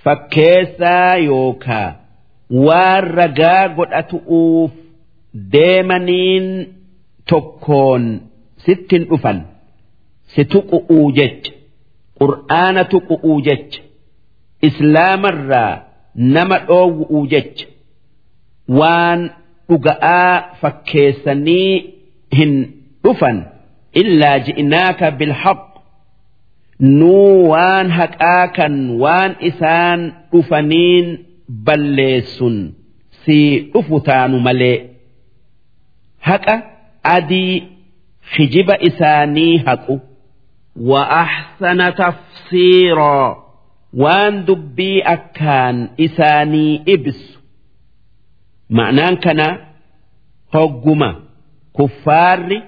fakkeessaa 0.03 1.15
yookaa 1.29 1.89
waan 2.65 3.03
ragaa 3.19 3.63
godhatu'uuf 3.77 4.71
deemaniin 5.53 6.47
tokkoon 7.29 8.03
sittin 8.65 9.03
dhufan. 9.09 9.39
Si 10.33 10.41
tuqu'uu 10.51 11.05
jecha. 11.17 11.51
Qur'aana 12.19 12.83
tuqu'uu 12.91 13.37
jecha 13.47 13.81
islaamarraa 14.67 15.81
nama 16.15 16.57
dhoowwu'u 16.67 17.19
jecha 17.33 17.67
waan 18.79 19.29
dhuga'aa 19.69 20.33
fakkeessanii 20.61 21.73
hin 22.37 22.53
dhufan. 23.03 23.37
Illaa 24.01 24.37
ji'inaaka 24.45 25.07
bilhaq. 25.19 25.61
Nuu 26.99 27.49
waan 27.51 27.87
haqaa 27.97 28.47
kan 28.57 28.75
waan 29.03 29.31
isaan 29.49 29.99
dhufaniin 30.31 31.07
balleessun. 31.65 32.57
Si 33.25 33.37
dhufu 33.73 33.99
taanu 34.07 34.39
malee. 34.39 34.77
Haqa 36.27 36.55
adii 37.03 37.63
hijiba 38.37 38.75
isaanii 38.89 39.57
haqu. 39.65 39.99
Wa 40.89 41.01
ahsana 41.23 41.91
tafsiiroo 41.91 43.40
waan 43.93 44.45
dubbii 44.47 45.01
akkaan 45.15 45.89
isaanii 45.97 46.81
ibsu. 46.85 47.39
Ma'anaan 48.69 49.17
kana 49.23 49.47
hogguma. 50.53 51.09
Kuffaarri 51.73 52.61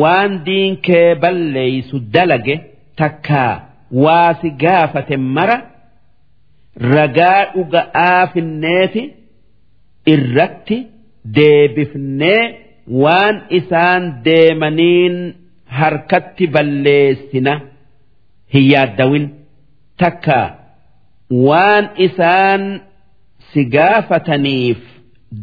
waan 0.00 0.44
diinkee 0.46 1.14
balleeysu 1.14 2.00
dalage 2.14 2.56
takkaa. 2.96 3.54
Waasi 4.04 4.50
gaafate 4.62 5.16
mara 5.16 5.56
ragaa 6.92 7.44
dhuga'aa 7.54 8.26
finneeti 8.32 9.02
irratti 10.14 10.78
deebifnee 11.36 12.42
waan 13.02 13.36
isaan 13.58 14.02
deemaniin 14.24 15.16
harkatti 15.66 16.46
balleessina. 16.54 17.60
Hin 18.54 18.70
yaaddawin. 18.72 19.24
Takkaa. 19.98 20.61
waan 21.47 21.85
isaan 22.05 22.81
si 23.53 23.65
gaafataniif 23.75 24.79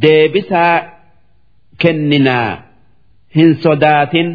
deebisaa 0.03 0.77
kenninaa 1.83 2.63
hin 3.37 3.55
sodaatin. 3.67 4.31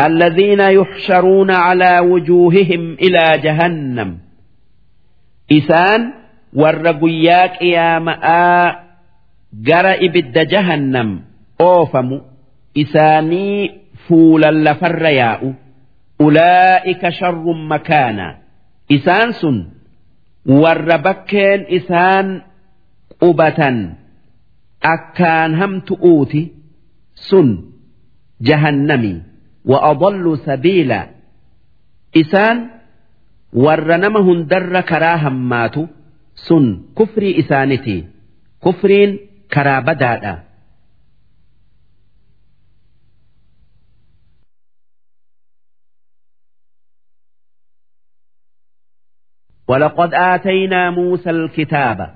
الذين 0.00 0.60
يحشرون 0.60 1.50
على 1.50 1.98
وجوههم 1.98 2.82
إلى 2.94 3.38
جهنم 3.44 4.18
إسان 5.52 6.12
ور 6.54 6.88
قياك 6.88 7.62
يا 7.62 7.98
ماء 7.98 8.26
جرى 9.54 9.92
إبد 10.06 10.48
جهنم 10.48 11.20
oofamu 11.62 12.20
isaanii 12.74 13.70
fuulan 14.08 14.62
lafarra 14.66 15.10
yaa'u 15.10 15.54
ulaa'ika 16.26 17.10
sharrun 17.18 17.60
makaana 17.72 18.26
isaan 18.96 19.32
sun 19.40 19.56
warra 20.45 20.97
bakkeen 20.97 21.65
isaan 21.69 22.43
qubatan 23.19 23.97
akkaan 24.81 25.55
hamtu'uuti 25.59 26.41
sun 27.27 27.75
jahannami 28.41 29.21
wa 29.69 29.77
adallu 29.91 30.37
sabiila. 30.45 31.11
Isaan 32.15 32.57
warra 33.53 33.97
nama 33.97 34.19
hundarra 34.23 34.81
karaa 34.83 35.17
hammaatu 35.17 35.89
sun 36.47 36.65
kufrii 36.97 37.37
isaaniti 37.41 38.07
kufriin 38.63 39.11
karaa 39.53 39.81
badaadha 39.81 40.33
ولقد 49.68 50.14
آتينا 50.14 50.90
موسى 50.90 51.30
الكتاب 51.30 52.14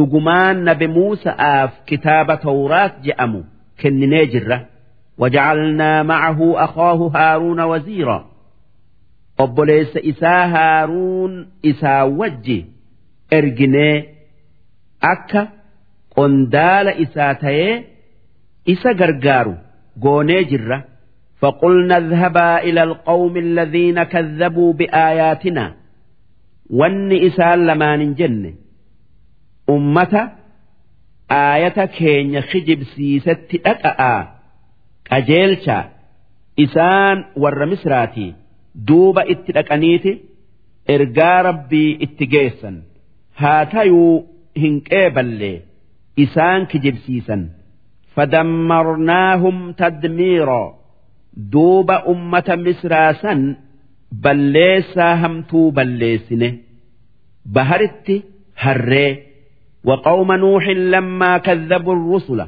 رجمان 0.00 0.64
نبي 0.64 0.86
موسى 0.86 1.30
آف 1.30 1.70
كتاب 1.86 2.40
توراة 2.40 2.92
جأمو 3.04 3.44
كن 3.80 4.00
نجرة 4.10 4.66
وجعلنا 5.18 6.02
معه 6.02 6.64
أخاه 6.64 7.10
هارون 7.14 7.60
وزيرا 7.60 8.28
obboleessa 9.38 10.00
isaa 10.02 10.48
haaruun 10.48 11.46
isaa 11.62 12.04
wajji 12.04 12.66
erginee 13.38 14.04
akka 15.10 15.42
qondaala 16.16 16.94
isaa 17.04 17.34
ta'ee 17.42 17.74
isa 18.74 18.94
gargaaru 18.94 19.54
goonee 20.06 20.44
jirra 20.44 20.80
فقلنا 21.40 21.96
اذهبا 21.96 22.58
إلى 22.58 22.82
القوم 22.82 23.36
الذين 23.36 24.02
كذبوا 24.02 24.72
بآياتنا 24.72 25.74
wanni 26.79 27.17
isaan 27.29 27.59
lamaanin 27.67 28.13
jenne 28.19 28.51
ummata 29.75 30.21
aayata 31.39 31.85
keenya 31.97 32.41
kijibsiisetti 32.51 33.57
dhaqa'aa 33.65 34.21
qajeelcha 35.09 35.77
isaan 36.65 37.17
warra 37.43 37.65
misraatii 37.73 38.29
duuba 38.87 39.21
itti 39.33 39.51
dhaqaniiti 39.57 40.11
ergaa 40.95 41.39
rabbii 41.49 41.91
itti 42.05 42.25
geessan. 42.33 42.75
Haa 43.41 43.65
tayuu 43.73 44.15
hin 44.61 44.75
qeeballee 44.89 45.57
isaan 46.25 46.61
kijibsiisan. 46.71 47.41
Fadammarnaahum 48.15 49.57
tadmiiroo 49.79 50.67
duuba 51.53 51.95
ummata 52.13 52.55
misraasan 52.65 53.41
balleessaa 54.24 55.14
hamtuu 55.22 55.72
balleessine 55.72 56.48
baharitti 57.54 58.16
harree 58.64 59.10
وقوم 59.84 60.32
نوح 60.32 60.68
لما 60.68 61.38
كذبوا 61.38 61.94
الرسل 61.94 62.46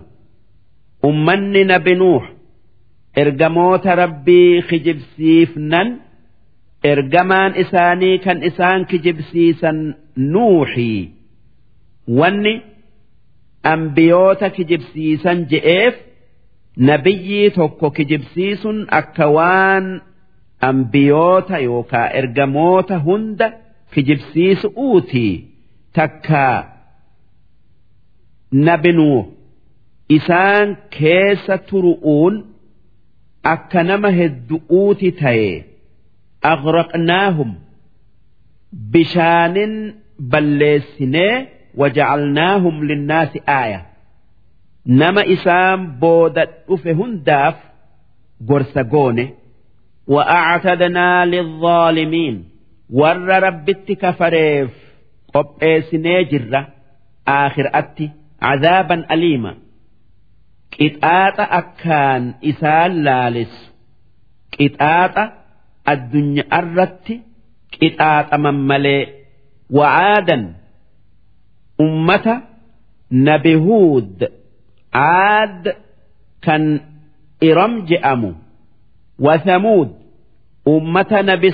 أمني 1.04 1.64
نبي 1.64 1.94
نوح 1.94 2.32
إرجموت 3.18 3.86
ربي 3.86 4.62
خجبسيفنن 4.62 5.88
ergamaan 6.92 7.52
isaanii 7.62 8.18
kan 8.24 8.38
isaan 8.48 8.80
kijibsiisan 8.90 9.78
nuuxii 10.32 11.00
wanni 12.18 12.54
ambiyoota 13.72 14.48
kijibsiisan 14.56 15.38
je'eef 15.50 15.94
nabiyyii 16.88 17.50
tokko 17.50 17.90
kijibsiisun 17.96 18.78
akka 19.00 19.26
waan 19.36 19.86
ambiyoota 20.69 21.57
yookaa 21.67 22.07
ergamoota 22.19 22.97
hunda 23.05 23.47
kijibsiisu'uutii 23.93 25.33
takka 25.93 26.43
nabinuu 28.51 29.19
isaan 30.17 30.77
keessa 30.97 31.57
turu'uun 31.69 32.35
akka 33.53 33.83
nama 33.89 34.09
heddu'uuti 34.19 35.09
ta'e. 35.21 35.51
Agraqnaahum 36.53 37.51
bishaanin 38.91 39.73
balleessinee 40.31 41.35
waja'alnaahum 41.79 42.75
linnaasi 42.89 43.39
aaya. 43.57 43.81
Nama 44.99 45.21
isaan 45.35 45.79
booda 46.01 46.43
dhufe 46.67 46.91
hundaaf 46.99 47.55
gorsa 48.49 48.83
goone. 48.93 49.25
وأعتدنا 50.06 51.24
للظالمين 51.26 52.44
ور 52.90 53.16
ربت 53.46 53.92
كفريف 53.92 54.70
قب 55.34 55.46
جرة 56.30 56.68
آخر 57.28 57.70
أتي 57.74 58.10
عذابا 58.42 59.06
أليما 59.14 59.54
قطعات 60.80 61.40
أكان 61.40 62.34
إسال 62.44 63.04
لالس 63.04 63.72
قطعات 64.60 65.40
addunyaa 65.92 66.60
irratti 66.62 67.14
qixaaxaman 67.74 68.58
malee 68.70 69.02
wa'aadan 69.76 70.42
ummata 71.84 72.34
nabi 73.28 73.54
huud 73.66 74.18
aad 75.02 75.64
kan 76.46 76.64
iram 77.48 77.72
je'amu 77.90 78.30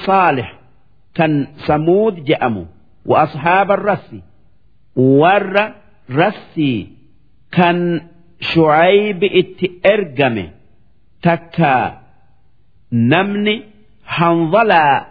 saalix 0.05 0.49
kan 1.17 1.47
samuud 1.67 2.15
je'amu 2.27 2.67
wa 3.05 3.21
ashaaba 3.25 3.75
rassi 3.75 4.23
warra 4.95 5.65
rassii 6.19 6.89
kan 7.57 7.77
shucaybi 8.39 9.27
itti 9.41 9.67
ergame 9.93 10.45
takkaa 11.21 12.01
namni 12.91 13.55
hanzalaa 14.03 15.05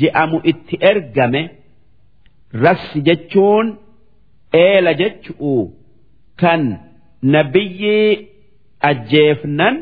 je'amu 0.00 0.40
itti 0.52 0.76
ergame 0.90 1.42
rassi 2.64 2.98
jechuun 3.08 3.66
eela 4.52 4.92
jechuu 5.02 5.72
kan 6.40 6.62
nabiyyii 7.22 8.28
ajjeefnan 8.90 9.76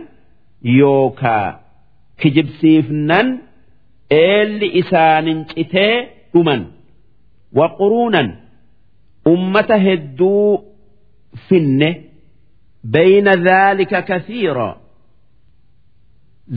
yookaa 0.78 1.61
kijibsiifnan 2.22 3.28
eelli 4.20 4.68
isaanin 4.80 5.40
citee 5.54 5.94
dhuman. 6.34 6.62
Waquruunan 7.58 8.28
ummata 9.32 9.76
hedduu 9.86 10.64
finne 11.48 11.90
bayna 12.94 13.34
dhaalika 13.46 14.00
kasiiroo 14.10 14.74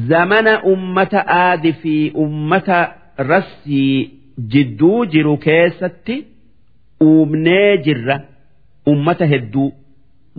zamana 0.10 0.54
ummata 0.74 1.20
aadi 1.28 1.74
fi 1.82 1.96
ummata 2.26 2.80
rassii 3.18 4.12
jidduu 4.54 5.06
jiru 5.06 5.38
keessatti 5.38 6.16
uumnee 7.04 7.78
jirra 7.86 8.18
ummata 8.94 9.26
hedduu. 9.34 9.70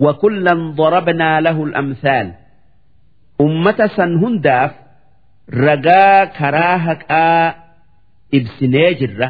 Wa 0.03 0.13
kullan 0.21 0.59
darabnaa 0.77 1.41
lahu 1.45 1.63
al-amsaal 1.69 2.27
ummata 3.45 3.87
san 3.95 4.11
hundaaf 4.23 4.73
ragaa 5.65 6.25
karaa 6.37 6.77
haqaa 6.87 7.55
ibsinee 8.37 8.93
jirra 8.99 9.27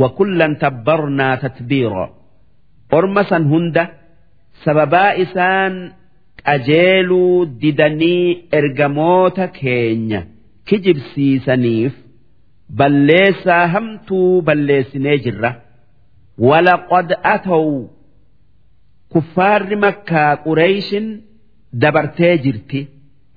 wakullan 0.00 0.52
tabbarnaa 0.62 1.36
tatbiiro 1.44 2.06
orma 2.98 3.22
san 3.30 3.44
hunda 3.52 3.84
sababaa 4.64 5.12
isaan 5.24 5.74
qajeeluu 6.44 7.46
didanii 7.62 8.48
ergamoota 8.58 9.46
keenya 9.60 10.20
kijibsiisaniif 10.68 11.94
balleessaa 12.78 13.66
hamtuu 13.74 14.42
balleessinee 14.42 15.18
jirra. 15.24 15.50
Walaqad 16.48 17.08
ataw 17.34 17.66
kuffaarri 19.12 19.76
makkaa 19.84 20.32
qureyshin 20.44 21.06
dabartee 21.82 22.34
jirti. 22.44 22.80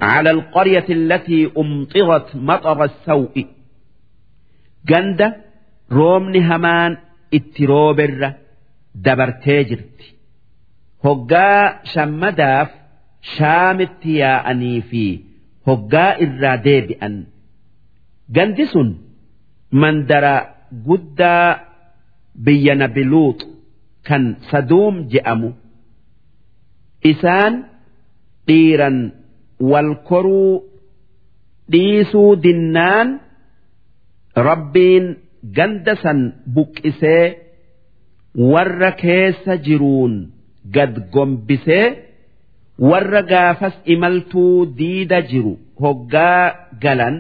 على 0.00 0.30
القرية 0.30 0.84
التي 0.90 1.50
أمطرت 1.58 2.28
مطر 2.36 2.84
السوء 2.84 3.46
جند 4.88 5.20
رومن 5.92 6.36
همان 6.50 6.96
اتروبر 7.34 8.32
دبرتee 9.06 9.60
jirti 9.68 10.06
hoggaa 11.04 11.62
shammadaaf 11.92 12.70
shaamitti 13.36 14.12
yaa'anii 14.22 14.80
fi 14.90 15.04
hoggaa 15.68 16.12
irraa 16.24 16.56
deebi'an 16.66 17.14
gandi 18.36 18.64
sun 18.72 18.88
mandara 19.80 20.34
guddaa 20.88 21.48
biyya 22.44 22.74
nabiluux 22.82 23.38
kan 24.06 24.22
saduum 24.50 24.94
je'amu 25.12 25.50
isaan 27.12 27.54
dhiiran 28.48 28.96
wal 29.69 29.91
koruu 30.09 30.53
dhiisuu 31.71 32.31
dinnaan 32.43 33.09
rabbiin 34.47 35.05
ganda 35.55 35.93
san 36.03 36.19
buqqisee 36.55 37.25
warra 38.51 38.91
keessa 39.01 39.53
jiruun 39.65 40.13
gad 40.75 40.93
gombisee 41.13 41.85
warra 42.89 43.21
gaafas 43.31 43.75
imaltuu 43.93 44.55
diida 44.79 45.19
jiru 45.31 45.53
hoggaa 45.83 46.45
galan 46.83 47.15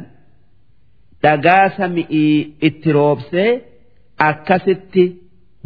dhagaa 1.23 1.65
sami'ii 1.77 2.35
itti 2.67 2.89
roobsee 2.97 3.49
akkasitti 4.29 5.03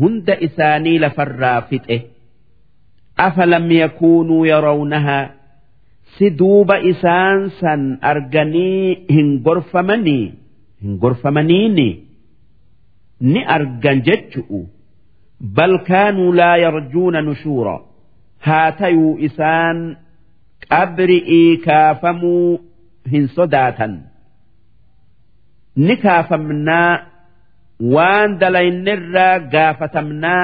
hunda 0.02 0.34
isaanii 0.48 0.98
lafarraa 1.04 1.62
fixe. 1.70 1.98
Afalam 3.26 3.66
yakuunuu 3.82 4.44
yarawnahaa 4.52 5.24
si 6.18 6.30
duuba 6.40 6.76
isaan 6.92 7.40
san 7.60 7.82
arganii 8.12 9.06
hin 9.16 9.30
gorfamanii 9.46 10.26
hin 10.84 10.98
gorfamaniini 11.04 11.88
ni 13.32 13.42
argan 13.56 14.02
jechu'u. 14.08 14.60
Bal 15.56 15.74
kaanuu 15.88 16.32
laa 16.40 16.58
yarjuuna 16.64 17.22
nushuura. 17.22 17.76
Haa 18.46 18.72
tayuu 18.80 19.18
isaan 19.28 19.78
qabri'ii 20.70 21.58
kaafamuu 21.66 22.60
hin 23.12 23.28
sodaatan. 23.36 23.94
Ni 25.86 25.96
kaafamnaa 26.06 26.92
waan 27.96 28.30
dalaynirraa 28.42 29.40
gaafatamnaa 29.56 30.44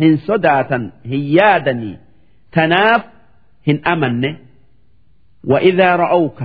hin 0.00 0.14
sodaatan 0.26 0.82
hin 1.10 1.22
yaadanii. 1.36 1.94
Tanaaf 2.54 3.02
hin 3.66 3.78
amanne 3.92 4.30
وإذا 5.45 5.95
رأوك 5.95 6.43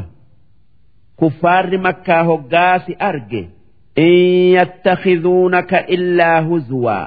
كفار 1.21 1.79
مكة 1.79 2.21
هقاس 2.21 2.93
أرجه 3.03 3.49
إن 3.99 4.13
يتخذونك 4.59 5.75
إلا 5.75 6.41
هزوا 6.41 7.07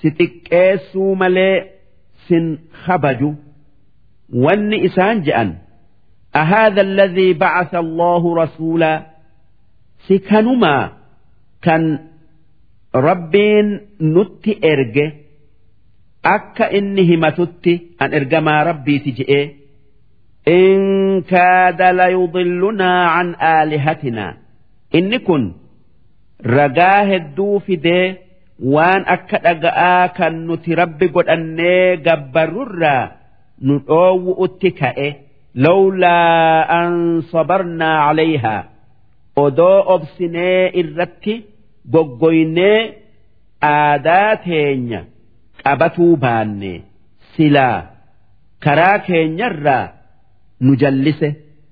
ستكيسوا 0.00 1.14
ملي 1.16 1.70
سن 2.28 2.58
خبجوا 2.84 3.34
ون 4.34 4.74
إسان 4.84 5.22
جأن 5.22 5.54
أهذا 6.36 6.80
الذي 6.80 7.32
بعث 7.32 7.74
الله 7.74 8.36
رسولا 8.42 9.06
سكنما 10.08 10.92
كان 11.62 11.98
ربين 12.94 13.80
نت 14.00 14.64
إرجه 14.64 15.12
أكا 16.24 16.78
إني 16.78 17.14
همتت 17.14 17.80
أن 18.02 18.14
إرجما 18.14 18.62
ربي 18.62 18.98
تجئه 18.98 19.50
إن 20.48 21.20
كاد 21.22 21.82
ليضلنا 21.82 23.04
عن 23.06 23.34
آلهتنا 23.34 24.36
إن 24.94 25.16
كن 25.16 25.52
رجاه 26.46 27.16
الدوف 27.16 27.70
دي 27.70 28.14
وان 28.64 29.00
أكد 29.06 29.46
أجآ 29.46 30.06
كان 30.06 30.46
نتربي 30.50 31.06
قد 31.06 31.28
أني 31.28 31.96
جبرر 31.96 33.08
نؤو 33.62 34.44
أتكئ 34.44 35.12
لولا 35.54 36.18
أن 36.84 37.20
صبرنا 37.20 37.98
عليها 37.98 38.68
odoo 39.36 39.80
obsinee 39.94 40.70
irratti 40.80 41.34
goggoynee 41.92 42.80
aadaa 43.68 44.36
teenya 44.44 45.00
qabatuu 45.64 46.16
baanne 46.24 46.72
silaa 47.36 47.78
karaa 48.64 48.98
keenyarraa 49.06 49.84
nu 50.63 50.71
jallise 50.81 51.29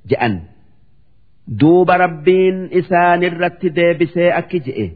je'an. 0.09 0.35
Duuba 1.59 1.93
rabbiin 2.03 2.57
isaanirratti 2.79 3.67
deebisee 3.77 4.29
akki 4.39 4.59
je'e. 4.65 4.87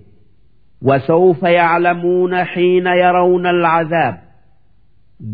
Wasawfa 0.87 1.49
yaclamuuna 1.59 2.39
xiina 2.53 2.91
yarawna 3.03 3.49
alcazaab. 3.55 4.15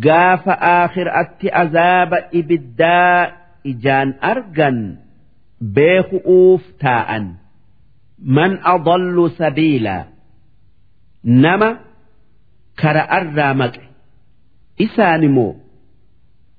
Gaafa 0.05 0.53
aakhiraatti 0.75 1.47
azaaba 1.61 2.17
ibiddaa 2.39 3.21
ijaan 3.71 4.09
argan 4.31 4.77
beeku'uuf 5.75 6.63
taa'an. 6.83 7.25
Man 8.35 8.51
adallu 8.73 9.25
sabiilaa 9.39 10.03
nama 11.43 11.69
kara'arraa 12.81 13.53
maqe. 13.61 13.83
Isaan 14.85 15.21
immoo 15.27 15.51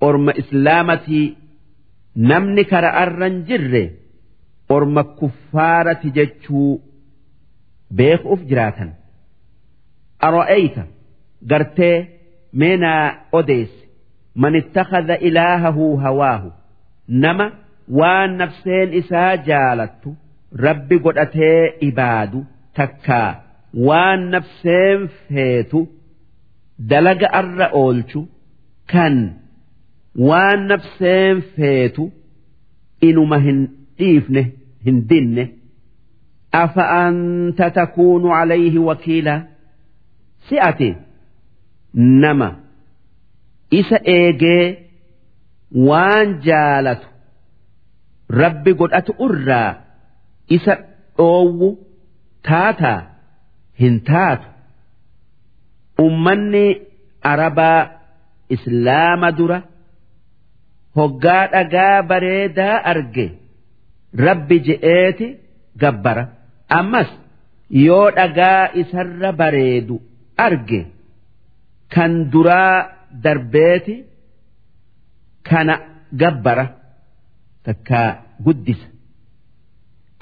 orma 0.09 0.33
islaamatii 0.43 1.27
namni 2.17 2.65
kara'arran 2.73 3.45
jirre 3.49 3.85
orma 4.69 5.05
kuffaarati 5.19 6.11
jechuu 6.19 6.81
beekuuf 7.97 8.41
jiraatan. 8.51 8.91
Ara'ayta 10.27 10.85
gartee 11.51 11.97
meenaa 12.53 13.15
odeessi 13.33 13.85
man 14.35 14.55
ittakhadha 14.61 15.17
ilaahahu 15.29 15.97
hawaahu. 16.05 16.51
Nama 17.09 17.47
waan 17.99 18.37
nafseen 18.39 18.95
isaa 19.01 19.37
jaalattu 19.49 20.17
rabbi 20.67 20.99
godhatee 21.05 21.61
ibaadu 21.89 22.41
takkaa 22.77 23.31
waan 23.89 24.21
nafseen 24.35 25.09
feetu 25.29 25.81
dalaga 26.91 27.29
arra 27.41 27.69
oolchu 27.83 28.21
kan 28.93 29.15
waan 30.29 30.67
nafseen 30.69 31.43
feetu 31.57 32.05
inuma 33.09 33.39
hin 33.47 33.59
dhiifne 33.99 34.43
hin 34.85 34.99
dinne. 35.09 35.45
Afa 36.53 36.85
anta 37.07 37.71
takuunu 37.71 38.29
calayhi 38.35 38.79
wakiilaa 38.89 39.41
si'ate. 40.49 40.89
Nama. 42.23 42.49
Isa 43.71 43.99
eegee 44.15 44.65
waan 45.89 46.29
jaalatu. 46.47 47.07
Rabbi 48.41 48.73
godhatu 48.75 49.13
irraa 49.29 49.75
isa 50.57 50.75
dhoowwu 51.19 51.69
taataa 52.49 52.99
hin 53.81 54.01
taatu. 54.11 54.47
Ummanni 55.99 56.67
arabaa 57.23 57.91
islaama 58.49 59.33
dura 59.33 59.63
hoggaa 60.97 61.45
dhagaa 61.55 62.03
bareedaa 62.11 62.77
arge. 62.93 63.27
Rabbi 64.27 64.57
je'eeti 64.67 65.27
gabbara. 65.83 66.25
Ammas 66.79 67.11
yoo 67.87 68.07
dhagaa 68.19 68.63
isarra 68.81 69.31
bareedu 69.41 69.97
arge 70.47 70.81
kan 71.95 72.13
duraa 72.33 72.77
darbeeti 73.25 73.95
kana 75.49 75.75
gabbara. 76.21 76.67
Takka 77.65 78.03
guddisa. 78.45 78.87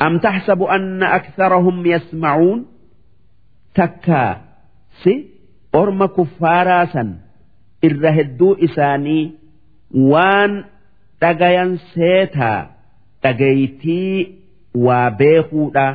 Am 0.05 0.15
taxsabu 0.25 0.65
anna 0.77 1.07
aktharahum 1.19 1.79
yasmacuun 1.93 2.61
takka 3.77 4.23
si 5.03 5.13
orma 5.81 6.07
kuffaaraa 6.17 6.87
san 6.93 7.09
irra 7.87 8.11
hedduu 8.19 8.53
isaanii 8.67 9.25
waan 9.95 10.53
dhagayan 11.21 11.79
seetaa 11.95 12.61
dhagaytii 13.23 14.19
waa 14.87 15.11
beekuudha. 15.19 15.87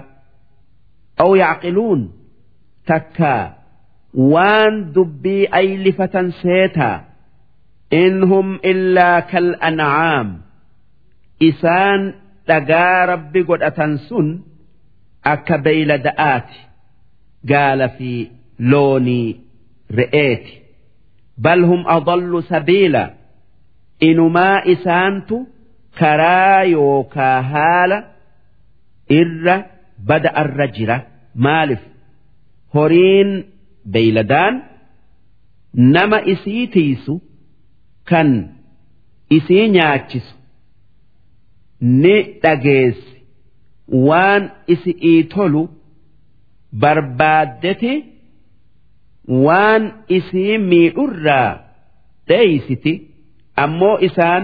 Aw 1.24 1.32
yacqiluun 1.43 2.02
takkaa 2.88 3.43
waan 4.34 4.76
dubbii 4.95 5.47
aylifatan 5.60 6.32
seetaa 6.41 6.97
in 8.02 8.16
hum 8.30 8.47
illaa 8.72 9.22
kal 9.32 9.50
ancaam 9.68 10.28
isaan 11.50 12.02
dhagaa 12.47 13.06
rabbi 13.12 13.41
godhatan 13.50 13.93
sun 14.08 14.28
akka 15.34 15.58
beeylada'aati 15.66 16.60
gaala 17.52 17.88
fi 17.97 18.12
loonii 18.72 19.30
re'eeti. 20.00 20.54
Bal 21.43 21.62
hum 21.70 21.82
adallu 21.97 22.41
sabiila 22.52 23.04
inumaa 24.08 24.62
isaantu 24.74 25.38
karaa 26.00 26.64
yookaa 26.74 27.38
haala 27.52 27.97
irra 29.20 29.56
bada 30.08 30.30
arra 30.41 30.68
jira. 30.76 30.97
Maalif 31.45 31.80
horiin 32.74 33.30
beeyladaan 33.93 34.56
nama 35.95 36.18
isii 36.34 36.68
tiisu 36.76 37.14
kan 38.10 38.30
isii 39.38 39.66
nyaachisu 39.76 40.36
ni 42.02 42.16
dhageessi. 42.43 43.16
Waan 44.08 44.43
isi'ii 44.74 45.24
tolu 45.34 45.64
barbaaddeti 46.82 47.93
waan 49.45 49.84
isii 50.18 50.58
miidhurraa 50.70 51.52
dheeysiti 52.28 52.93
ammoo 53.64 53.97
isaan 54.07 54.43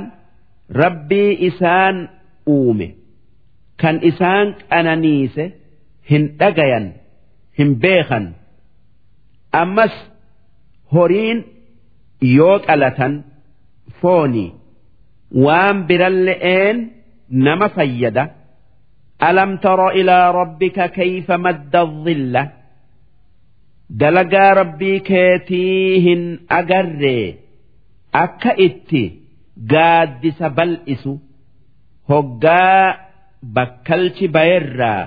rabbii 0.81 1.31
isaan 1.49 1.95
uume. 2.55 2.87
Kan 3.81 3.95
isaan 4.09 4.47
qananiise 4.69 5.45
hin 6.09 6.23
dhagayan 6.39 6.85
hin 7.57 7.71
beekan. 7.83 8.25
Ammas 9.61 9.93
horiin 10.93 11.37
yoo 12.37 12.57
qalatan 12.67 13.13
foonii 14.01 14.51
waan 15.45 15.77
biralle'een 15.87 16.77
nama 17.45 17.67
fayyada. 17.75 18.25
Tara 19.63 19.87
ilaa 19.99 20.31
rabbika 20.39 20.85
kayfa 20.97 21.35
madda 21.45 21.81
dhilla? 22.05 22.43
Dalagaa 23.99 24.53
rabbii 24.59 24.99
keetii 25.09 25.99
hin 26.05 26.23
agarree 26.59 27.27
akka 28.24 28.52
itti 28.66 29.02
gaaddisa 29.72 30.46
bal'isu 30.58 31.12
hoggaa 32.10 32.84
bakkalchi 33.56 34.26
bayerraa 34.36 35.02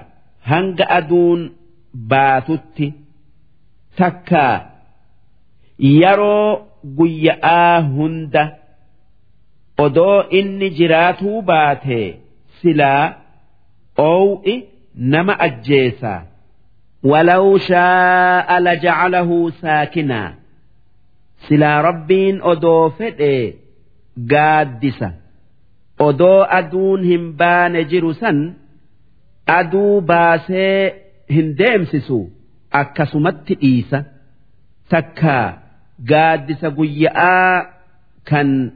hanga 0.52 0.86
aduun 0.98 1.42
baatutti 2.12 2.88
takka 4.02 4.44
yeroo 6.00 6.50
guyya'aa 6.98 7.76
hunda 7.96 8.44
odoo 9.86 10.18
inni 10.40 10.68
jiraatuu 10.78 11.42
baate 11.50 12.02
silaa 12.62 13.04
oow'i 14.10 14.56
nama 15.16 15.34
ajjeesaa 15.48 16.22
ولو 17.12 17.58
شاء 17.58 18.60
لجعله 18.60 19.50
ساكنا 19.62 20.34
سلا 21.50 21.82
ربين 21.82 22.42
أدو 22.42 22.90
فدي 22.90 23.54
قادسة 24.32 25.14
أدو 26.00 26.42
أدون 26.42 27.14
همبان 27.14 27.88
جرسا 27.88 28.54
أدو 29.50 30.00
باسي 30.00 30.92
هندمسسو 31.32 32.28
أكسمت 32.74 33.58
إيسا 33.64 34.06
تكا 34.90 35.60
قادسة 36.10 36.70
قيئا 36.70 37.66
كان 38.26 38.72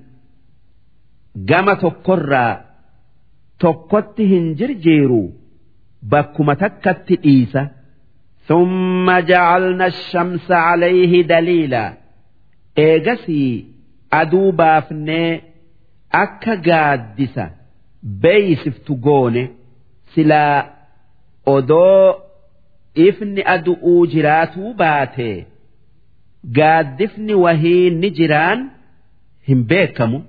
قام 1.49 1.73
تقرى 1.73 2.61
تقت 3.59 4.21
هنجرجيرو 4.21 5.31
بكما 6.03 6.53
تكت 6.53 7.19
إيسا 7.25 7.69
ثم 8.47 9.19
جعلنا 9.19 9.85
الشمس 9.85 10.51
عليه 10.51 11.21
دليلا 11.21 11.93
eegasii 12.76 13.66
aduu 14.20 14.52
baafnee 14.60 15.42
akka 16.24 16.56
gaaddisa 16.68 17.44
beeysiftu 18.22 18.94
goone 19.06 19.42
silaa 20.14 20.58
odoo 21.54 22.22
ifni 23.06 23.42
aduu 23.54 24.06
jiraatuu 24.14 24.74
baate 24.74 25.28
gaaddifni 26.58 27.34
wahiinni 27.44 28.10
jiraan 28.18 28.70
hin 29.48 29.64
beekamu 29.72 30.22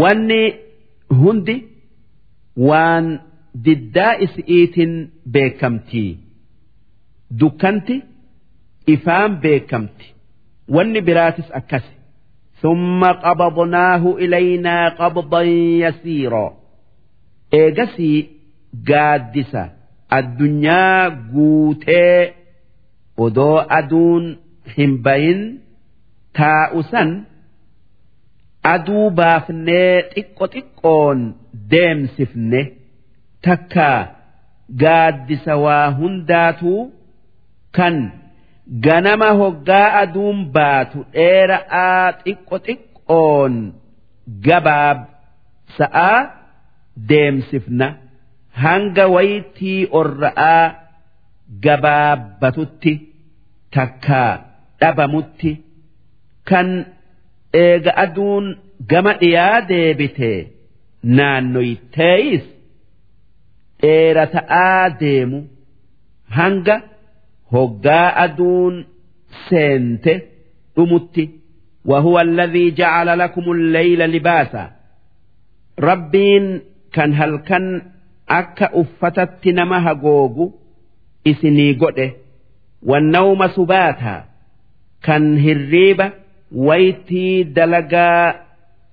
wanni 0.00 0.42
hundi 1.20 1.56
waan 2.68 3.06
diddaa 3.64 4.12
isiitiin 4.26 4.94
beekamtii 5.36 6.18
dukkanti 7.40 7.96
ifaan 8.86 9.36
beekamti. 9.40 10.13
wanni 10.68 11.00
biraatis 11.06 11.48
akkas 11.60 11.84
summa 12.62 13.10
qabadnaahu 13.24 14.18
ilaynaa 14.24 14.90
qabdan 15.00 15.48
yasiiroo 15.82 16.50
eegasii 17.60 18.18
gaaddisa 18.88 19.62
addunyaa 20.18 21.10
guutee 21.34 22.34
odoo 23.26 23.58
aduun 23.78 24.24
hin 24.76 24.92
bayin 25.04 25.42
taa'u 26.38 26.82
san 26.90 27.10
aduu 28.74 29.06
baafnee 29.20 29.92
xiqqo 30.14 30.44
xiqqoon 30.54 31.18
deemsifne 31.70 32.60
takka 33.44 33.88
gaaddisa 34.82 35.56
waa 35.64 35.86
hundaatu 35.98 36.74
kan. 37.76 38.23
Ganama 38.86 39.28
hoggaa 39.40 39.88
aduun 40.02 40.38
baatu 40.56 40.98
dheera'aa 41.16 42.06
xiqqo 42.24 42.56
xiqqoon 42.66 43.54
gabaab 44.46 44.98
sa'aa 45.78 46.20
deemsifna. 47.08 47.88
Hanga 48.64 49.04
waytii 49.14 49.80
orra'aa 50.00 50.64
gabaabbatutti 51.64 52.92
takka 53.74 54.22
dhabamutti 54.80 55.52
kan 56.48 56.68
eega 57.64 57.92
aduun 58.04 58.46
gama 58.90 59.12
dhiyaa 59.20 59.58
deebite 59.70 60.32
naannoyteeyis 61.16 62.44
dheerata'aa 63.82 64.84
deemu. 65.00 65.40
Hanga 66.36 66.76
hoggaa 67.53 68.07
aduun 68.25 68.85
seente 69.49 70.13
dhumutti 70.75 71.25
وهو 71.85 72.19
الذي 72.19 72.71
جعل 72.71 73.19
لكم 73.19 73.51
الليل 73.51 73.99
لباسا 74.11 74.71
ربين 75.79 76.61
كان 76.93 77.13
هل 77.13 77.37
كان 77.37 77.81
أكا 78.29 78.69
أفتت 78.81 79.47
نما 79.47 79.87
هقوغو 79.91 80.53
إسني 81.27 81.71
قده 81.73 82.11
والنوم 82.83 83.47
سباتا 83.47 84.25
كان 85.03 85.37
هريبة 85.37 86.11
ويتي 86.55 87.43
دلقا 87.43 88.35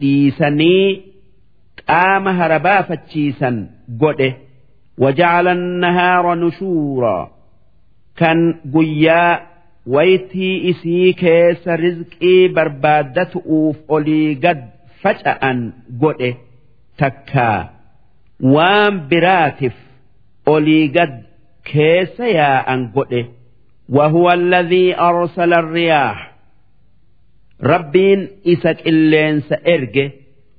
إيساني 0.03 1.03
قام 1.89 2.29
هربا 2.29 2.83
فتشيسا 2.83 3.69
قده 4.01 4.37
وجعل 4.99 5.49
النهار 5.49 6.35
نشورا 6.35 7.31
كان 8.17 8.55
قيا 8.75 9.47
ويتي 9.87 10.71
إسي 10.71 11.13
كيس 11.13 11.69
رزقي 11.69 12.49
بربادة 12.49 13.31
أوف 13.47 13.77
أولي 13.91 14.35
قد 14.35 14.71
فجأة 15.01 15.73
قده 16.03 16.35
تكا 16.99 17.71
وام 18.41 19.09
براتف 19.09 19.75
أولي 20.49 20.87
قد 20.89 21.23
كيس 21.65 22.21
يا 22.21 22.75
أن 22.75 22.89
قده 22.97 23.27
وهو 23.89 24.31
الذي 24.33 24.99
أرسل 24.99 25.53
الرياح 25.53 26.33
ربين 27.63 28.29
إسك 28.47 28.87
إلين 28.87 29.41
سأرجه 29.41 30.11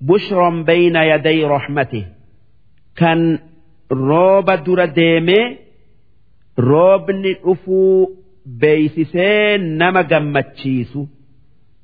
بشرا 0.02 0.50
بين 0.64 0.96
يدي 0.96 1.44
رحمته 1.46 2.06
كان 2.96 3.40
rooba 3.90 4.58
dura 4.58 4.88
deemee 4.88 5.61
roobni 6.70 7.34
dhufuu 7.34 8.08
beeysisee 8.62 9.58
nama 9.58 10.04
gammachiisu 10.04 11.08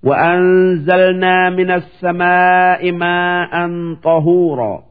وأنزلنا 0.03 1.49
من 1.49 1.71
السماء 1.71 2.91
ماء 2.91 3.53
طهورا 4.03 4.83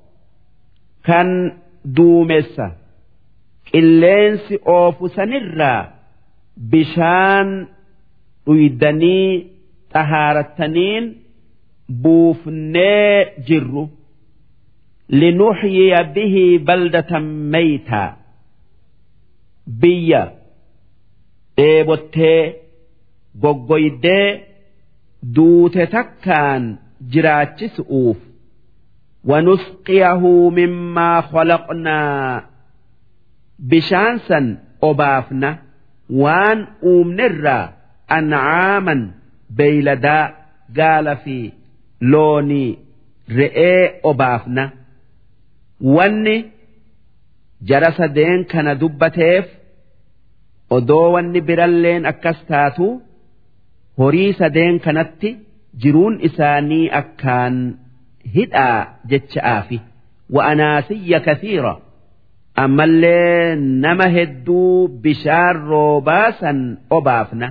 كان 1.04 1.52
دومسا 1.84 2.72
قلينس 3.74 4.52
أوف 4.66 5.10
سنرا 5.12 5.90
بشان 6.56 7.66
ويدني 8.46 9.46
طهارتنين 9.94 11.16
بوفني 11.88 13.24
جرو 13.48 13.88
لنحيي 15.10 16.02
به 16.14 16.60
بلدة 16.66 17.18
ميتا 17.18 18.15
بيا 19.66 20.32
dheebottee 21.60 22.42
goggoydee 23.42 24.28
duute 25.36 25.84
takkaan 25.94 26.64
jiraachisuuf 27.12 28.18
wanusqiyahu 29.30 30.30
mimmaa 30.58 31.18
khalaqnaa 31.30 32.42
bishaan 33.70 34.16
san 34.28 34.46
obaafna 34.88 35.50
waan 36.22 36.58
uumnerraa 36.92 37.64
ancaaman 38.16 39.00
beeyladaa 39.56 40.24
gaala 40.78 41.14
fi 41.24 41.36
loonii 42.12 42.70
re'ee 43.38 43.82
obaafna 44.10 44.64
wanni 45.96 46.36
jara 47.68 47.90
sadeen 47.98 48.40
kana 48.52 48.72
dubbateef 48.82 49.44
odoo 50.76 51.06
wanni 51.14 51.40
biralleen 51.48 52.02
akkas 52.12 52.38
taatu 52.50 52.86
horii 54.00 54.32
sadeen 54.40 54.76
kanatti 54.84 55.30
jiruun 55.82 56.14
isaanii 56.28 56.86
akkaan 57.00 57.56
hidhaa 58.34 58.78
jecha'aafi 59.10 59.78
wa'anaasiyya 60.34 61.18
kathiira 61.26 61.74
ammallee 62.64 63.56
nama 63.84 64.06
hedduu 64.16 64.88
bishaan 65.04 65.56
roobaa 65.72 66.28
san 66.40 66.58
obaafna 66.98 67.48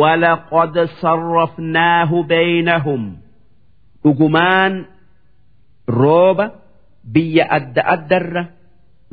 ولقد 0.00 0.74
صرفناه 1.02 2.10
بينهم 2.22 3.02
dhugumaan 4.04 4.72
rooba 6.00 6.46
biyya 7.14 7.44
adda 7.56 7.82
addarra 7.94 8.42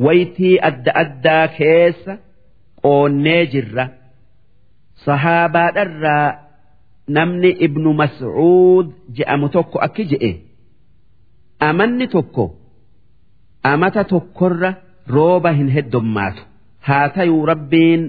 waytii 0.06 0.56
adda 0.70 0.91
addaa 1.03 1.47
keessa 1.58 2.14
qoonnee 2.85 3.43
jirra. 3.53 3.85
Sahaabaadharraa 5.05 6.28
namni 7.16 7.51
ibnu 7.66 7.91
mas'uud 8.01 8.87
je'amu 9.16 9.47
tokko 9.57 9.76
akki 9.87 10.05
je'e. 10.12 10.31
Amanni 11.68 12.07
tokko 12.14 12.45
amata 13.72 14.03
tokkorra 14.12 14.70
rooba 15.14 15.51
hin 15.59 15.68
heddommaatu 15.76 16.43
haa 16.89 17.07
tayuu 17.16 17.43
rabbiin 17.53 18.03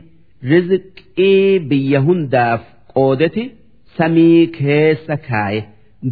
rizqii 0.52 1.60
biyya 1.70 2.00
hundaaf 2.08 2.62
qoodeti 2.94 3.44
samii 3.98 4.42
keessa 4.58 5.16
kaaye. 5.28 5.62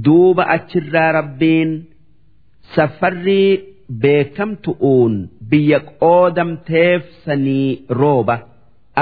Duuba 0.05 0.43
achirraa 0.55 1.11
rabbiin 1.19 1.69
safarrii 2.75 3.51
beekamtu'uun 4.03 5.13
biyya 5.51 5.79
qoodamteef 6.01 7.03
sanii 7.25 7.69
rooba 8.01 8.35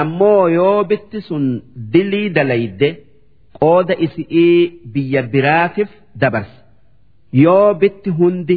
ammoo 0.00 0.42
yoo 0.58 0.78
bitti 0.90 1.18
sun 1.28 1.44
dilii 1.92 2.28
dalayde 2.36 2.88
qooda 3.60 3.94
isi'ii 4.06 4.56
biyya 4.94 5.22
biraatiif 5.32 5.90
dabarsa 6.20 6.60
yoo 7.44 7.68
bitti 7.82 8.10
hundi 8.18 8.56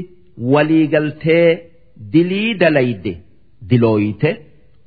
waliigaltee 0.54 1.48
dilii 2.14 2.52
dalayde 2.62 3.14
dilooyte 3.70 4.30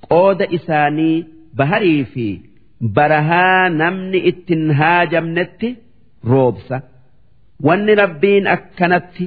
qooda 0.09 0.45
isaanii 0.59 1.17
baharii 1.59 2.03
fi 2.13 2.27
barahaa 2.97 3.69
namni 3.81 4.19
ittin 4.31 4.65
haajamnetti 4.81 5.69
roobsa. 6.31 6.77
Wanni 7.67 7.95
rabbiin 8.03 8.47
akkanatti 8.57 9.25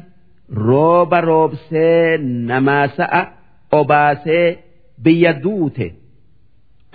rooba 0.68 1.20
roobsee 1.30 2.18
namaa 2.50 2.86
sa'a 2.98 3.22
obaasee 3.80 4.48
biyya 5.04 5.32
duute 5.44 5.88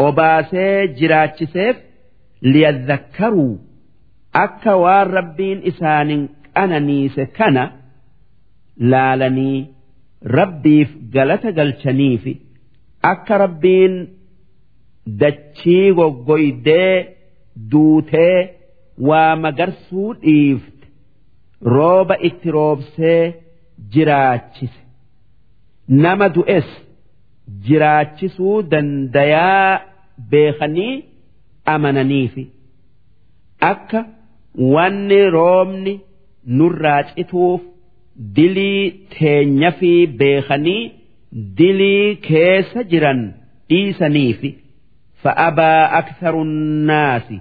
obaasee 0.07 0.77
jiraachiseef 0.99 1.77
liyadhakkaruu 2.53 3.53
akka 4.45 4.73
waan 4.85 5.09
rabbiin 5.19 5.59
isaanin 5.71 6.23
qananiise 6.57 7.25
kana 7.39 7.65
laalanii 8.93 9.59
rabbiif 10.39 10.89
galata 11.15 11.51
galchaniifi 11.59 12.33
akka 13.13 13.35
rabbiin 13.45 13.95
dachii 15.21 15.87
goggoydee 15.99 16.93
duutee 17.73 18.39
waa 19.09 19.33
magarsuu 19.45 20.11
dhiifte 20.23 20.87
rooba 21.75 22.15
itti 22.29 22.49
roobsee 22.57 23.23
jiraachise. 23.93 24.81
Nama 26.03 26.27
du'es 26.35 26.69
jiraachisuu 27.67 28.57
dandayaa 28.73 29.81
beekanii 30.31 31.05
amananiifi. 31.75 32.45
Akka 33.71 34.01
wanni 34.75 35.21
roobni 35.37 35.95
nurraa 36.59 37.03
cituuf 37.15 37.61
dilii 38.37 38.91
teenya 39.15 39.71
beekanii 40.19 40.83
dilii 41.59 42.17
keessa 42.27 42.81
jiran 42.91 43.21
dhiisaniifi. 43.69 44.51
Fa'abaa 45.23 45.83
aktharu 46.01 46.45
nnaasi 46.45 47.39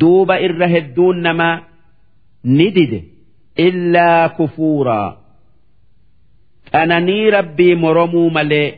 duuba 0.00 0.34
irra 0.46 0.66
hedduun 0.74 1.18
namaa 1.26 1.56
ni 2.56 2.66
dide 2.76 3.00
illaa 3.66 4.28
kufuuraa. 4.36 5.10
Qananii 6.72 7.30
rabbii 7.36 7.74
moromuu 7.82 8.30
malee 8.36 8.68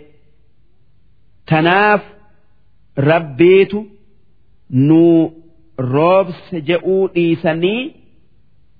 tanaaf 1.50 2.02
rabbiitu 2.96 3.86
nuu 4.88 5.32
roobse 5.78 6.60
je'uu 6.68 7.08
dhiisanii 7.14 7.94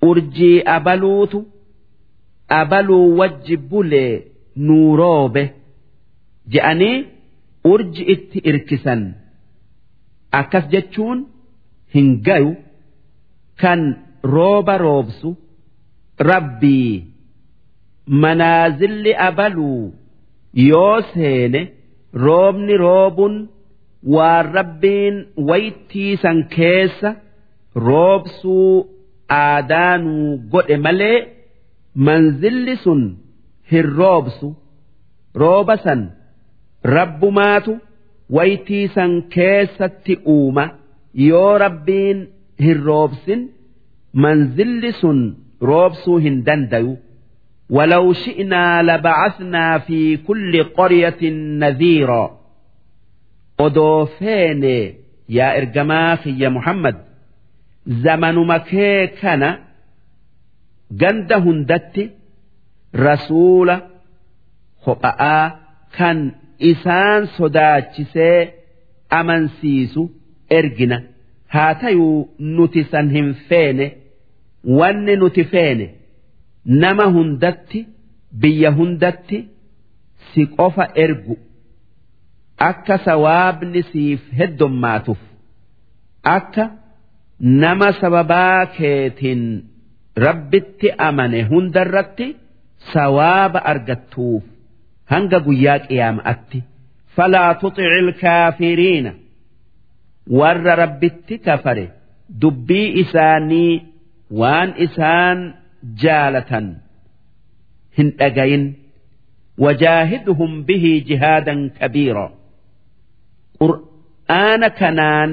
urjii 0.09 0.63
abaluutu 0.77 1.41
abaluu 2.61 3.17
wajji 3.19 3.57
bulee 3.57 4.23
nuu 4.67 4.97
roobe 4.97 5.43
je'anii 6.53 7.05
urji 7.73 8.03
itti 8.15 8.39
irkisan. 8.51 9.03
Akkas 10.41 10.65
jechuun 10.73 11.25
hin 11.95 12.09
gayu 12.27 12.53
kan 13.61 13.83
rooba 14.35 14.79
roobsu 14.79 15.37
rabbii. 16.19 17.05
Manaazilli 18.07 19.15
abaluu 19.29 19.93
yoo 20.55 21.03
seene 21.15 21.61
roobni 22.25 22.77
roobun 22.77 23.35
waan 24.16 24.46
rabbiin 24.58 25.16
waytiisan 25.50 26.38
keessa 26.56 27.10
roobsuu 27.88 28.72
aadaanuu 29.42 30.38
godhe 30.54 30.78
malee 30.86 31.18
manzilli 32.08 32.76
sun 32.86 33.02
hin 33.72 33.88
roobsu 34.00 34.48
rooba 35.42 35.76
san 35.86 36.02
rabbumaatu 36.96 37.74
waytiisan 38.38 39.12
keessatti 39.36 40.14
uuma 40.36 40.66
yoo 41.30 41.58
rabbiin 41.66 42.18
hin 42.66 42.80
roobsin 42.90 43.42
manzilli 44.24 44.92
sun 45.02 45.20
roobsuu 45.72 46.18
hin 46.26 46.38
dandayu 46.50 46.98
ولو 47.78 48.14
شئنا 48.14 48.82
لبعثنا 48.82 49.78
في 49.80 50.18
كل 50.18 50.64
قرية 50.64 51.22
نذيرا 51.62 52.40
odoo 53.65 54.07
feene 54.19 54.75
yaa 55.37 55.53
ergamaa 55.61 56.17
kiyya 56.23 56.51
Muhammad 56.57 56.97
zamanuma 58.05 58.59
kee 58.71 59.07
kana 59.21 59.49
ganda 61.01 61.37
hundatti 61.47 62.05
rasuula 63.07 63.77
ho'a'aa 64.87 65.45
kan 65.97 66.19
isaan 66.71 67.23
sodaachisee 67.37 68.39
amansiisu 69.19 70.03
ergina 70.59 70.99
haa 71.55 71.73
tayuu 71.83 72.19
nuti 72.57 72.83
san 72.93 73.07
hin 73.17 73.29
feene 73.49 73.87
wanni 74.79 75.15
nuti 75.23 75.45
feene 75.53 75.87
nama 76.83 77.05
hundatti 77.17 77.81
biyya 78.43 78.71
hundatti 78.79 79.39
si 80.31 80.43
qofa 80.57 80.85
ergu. 81.05 81.35
Akka 82.59 82.97
sawaabni 83.07 83.83
siif 83.91 84.21
heddommaatuuf 84.39 85.19
akka 86.37 86.65
nama 87.63 87.89
sababaa 88.01 88.67
keetiin 88.77 89.43
rabbitti 90.27 90.89
amane 91.09 91.41
hundarratti 91.51 92.27
sawaaba 92.93 93.59
argattuuf 93.73 94.43
hanga 95.13 95.39
guyyaa 95.47 95.79
qiyaama'atti 95.89 96.59
falaa 97.17 97.51
tuxici 97.65 97.99
ilkaafiriina 98.03 99.13
warra 100.39 100.75
rabbitti 100.83 101.35
kafare 101.47 101.87
dubbii 102.43 102.87
isaanii 103.03 103.75
waan 104.41 104.71
isaan 104.87 105.39
jaalatan 106.03 106.67
hin 107.99 108.09
dhagayin. 108.19 108.65
Wajaahidhum 109.65 110.53
bihi 110.69 110.93
jihaadan 111.09 111.61
kabiira 111.79 112.25
qur'aana 113.64 114.70
kanaan 114.80 115.32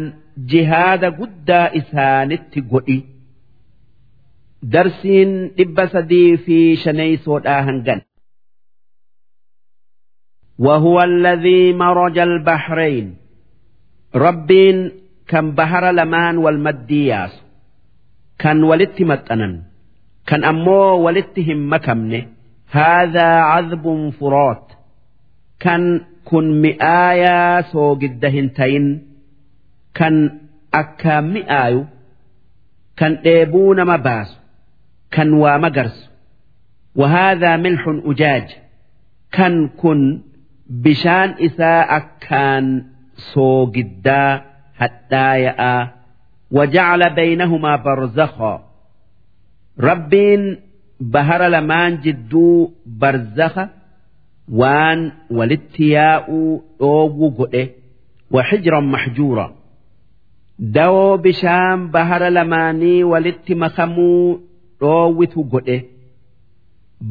jihaada 0.52 1.08
guddaa 1.20 1.66
isaanitti 1.80 2.60
godhi 2.72 2.98
darsiin 4.74 5.32
dhibba 5.58 5.84
sadii 5.94 6.30
fi 6.44 6.58
shaneysoodhaa 6.84 7.62
hangan 7.70 8.00
وهو 10.58 10.96
الذي 11.02 11.72
مرج 11.72 12.18
البحرين 12.18 13.16
ربين 14.14 14.92
كان 15.28 15.46
بحر 15.58 15.90
لمان 15.90 16.36
والمدياس 16.38 17.42
كان 18.38 18.62
ولت 18.64 19.02
متأنن 19.02 19.54
kan 20.30 20.42
ammoo 20.50 20.98
walitti 21.06 21.42
hin 21.48 21.60
makamne 21.72 22.18
haadhaa 22.74 23.40
cadbun 23.52 24.00
furaat 24.18 24.64
kan 25.64 25.82
kun 26.30 26.46
mi'aayaa 26.64 27.62
soogidda 27.72 28.28
hin 28.36 28.48
tayin 28.58 28.86
kan 29.98 30.14
akkaan 30.80 31.24
mi'aayu 31.34 31.80
kan 32.98 33.12
dheebuu 33.24 33.70
nama 33.78 33.96
baasu 34.08 34.36
kan 35.14 35.28
waa 35.42 35.58
magarsu 35.66 36.04
وهذا 37.00 37.56
ملح 37.56 37.82
أجاج 38.10 38.46
كان 39.32 39.68
كن 39.68 40.20
بشان 40.70 41.28
إساء 41.46 41.90
كان 42.20 42.84
سوقدا 43.34 44.42
حتى 44.80 45.40
يأى 45.40 45.88
وجعل 46.50 47.02
بينهما 47.14 47.76
برزخا 47.76 48.54
ربين 49.80 50.60
بهر 51.00 51.42
لمان 51.48 52.00
جدو 52.00 52.70
برزخا 52.86 53.68
waan 54.59 54.99
walitti 55.37 55.85
yaa'uu 55.95 56.63
dhoowwu 56.79 57.27
godhe 57.37 57.63
wa 58.33 58.41
xijran 58.49 58.85
maxjuura 58.93 59.45
dawoo 60.75 61.17
bishaan 61.17 61.79
bahara 61.93 62.29
lamaanii 62.37 63.03
walitti 63.11 63.55
makamuu 63.55 64.39
dhoowwitu 64.81 65.43
godhe. 65.43 65.77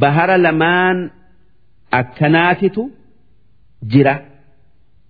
Bahara 0.01 0.37
lamaan 0.39 0.99
akkanaatitu 1.99 2.83
jira. 3.91 4.14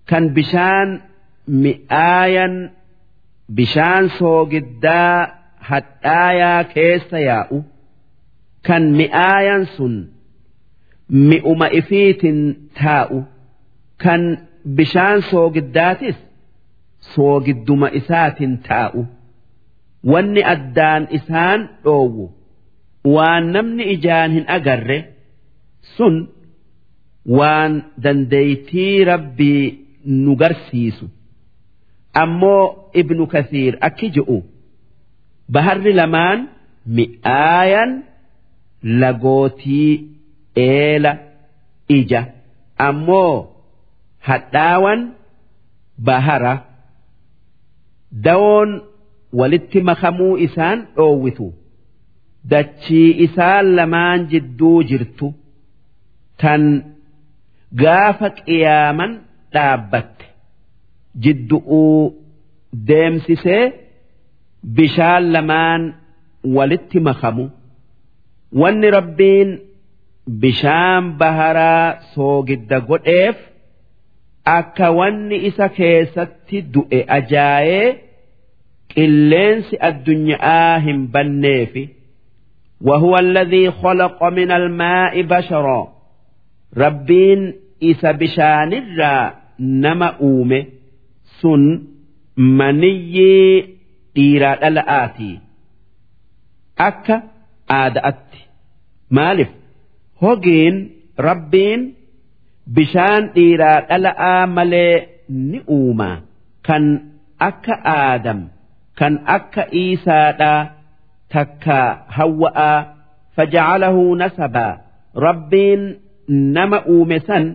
Kan 0.09 0.23
bishaan 0.35 0.89
mi'aayan 1.63 2.55
bishaan 3.57 4.09
soogiddaa 4.17 5.17
hadhaayaa 5.69 6.63
keessa 6.73 7.19
yaa'u. 7.29 7.57
Kan 8.67 8.83
mi'aayan 8.99 9.63
sun 9.77 9.93
mi'uma 11.29 11.67
ifiitin 11.79 12.39
taa'u 12.81 13.19
kan 14.03 14.21
bishaan 14.77 15.19
soogiddaatis 15.31 16.17
soogidduma 17.13 17.87
isaatin 17.99 18.53
taa'u 18.67 19.01
wanni 20.11 20.41
addaan 20.53 21.03
isaan 21.17 21.59
dhoowwu 21.83 22.25
waan 23.15 23.43
namni 23.55 23.83
ijaan 23.95 24.31
hin 24.35 24.45
agarre 24.57 24.99
sun 25.95 26.15
waan 27.37 27.73
dandeeytii 28.03 29.03
rabbii 29.11 29.63
nu 30.23 30.35
garsiisu. 30.41 31.05
ammoo 32.21 32.63
ibnu 33.01 33.23
kathiir 33.33 33.73
akki 33.87 34.07
je'u 34.15 34.37
baharri 35.53 35.93
lamaan 35.99 36.39
mi'aayan 36.97 37.91
lagootii 39.01 39.91
eela 40.55 41.11
ija 41.97 42.21
ammoo 42.77 43.35
hadhaawan 44.27 45.01
bahara. 45.97 46.53
Dawoon 48.23 48.71
walitti 49.39 49.81
makamuu 49.81 50.37
isaan 50.37 50.79
dhoowwitu. 50.95 51.47
Dachii 52.51 53.09
isaan 53.25 53.75
lamaan 53.75 54.19
jidduu 54.31 54.83
jirtu. 54.89 55.27
Tan 56.41 56.63
gaafa 57.81 58.29
qiyaaman 58.37 59.11
dhaabbatte. 59.53 60.25
Jiddu'uu 61.23 62.13
deemsisee 62.87 63.63
bishaan 64.75 65.23
lamaan 65.33 65.81
walitti 66.55 66.99
makamu. 67.07 67.45
Wanni 68.61 68.89
rabbiin 68.97 69.49
bishaan 70.42 71.04
baharaa 71.20 71.86
soogidda 72.14 72.78
godheef 72.88 73.36
akka 74.56 74.86
wanni 74.98 75.36
isa 75.50 75.66
keessatti 75.78 76.58
du'e 76.74 77.00
ajaa'ee 77.18 77.86
qilleensi 78.94 79.74
addunyaa 79.90 80.78
hin 80.88 81.00
banneefi 81.18 81.84
وهو 82.88 83.18
الذي 83.18 83.70
خلق 83.70 84.24
من 84.24 84.50
الماء 84.52 85.22
بشرا 85.22 85.92
ربين 86.76 87.54
إسا 87.82 88.12
بشان 88.12 88.72
الرا 88.72 89.34
نما 89.60 90.06
أومه 90.20 90.64
sun 91.40 91.62
maniyyii 92.36 93.78
dhiiraa 94.16 94.56
dhala'aatii 94.62 95.36
akka 96.88 97.16
aada'atti 97.78 98.40
maaliif 99.18 99.48
hogiin 100.23 100.75
rabbiin 101.27 101.81
bishaan 102.75 103.23
dhiiraa 103.35 103.79
dhala'aa 103.89 104.47
malee 104.57 104.95
ni 105.49 105.59
uuma. 105.77 106.09
Kan 106.67 106.83
akka 107.49 107.75
aadam 107.97 108.39
kan 108.99 109.13
akka 109.37 109.63
iisaadhaa 109.81 110.61
takka 111.33 111.79
hawwa'aa 112.17 112.77
faja'alahu 113.35 114.03
nasabaa 114.21 114.73
rabbiin 115.25 115.81
nama 116.55 116.77
uume 116.93 117.17
san 117.27 117.45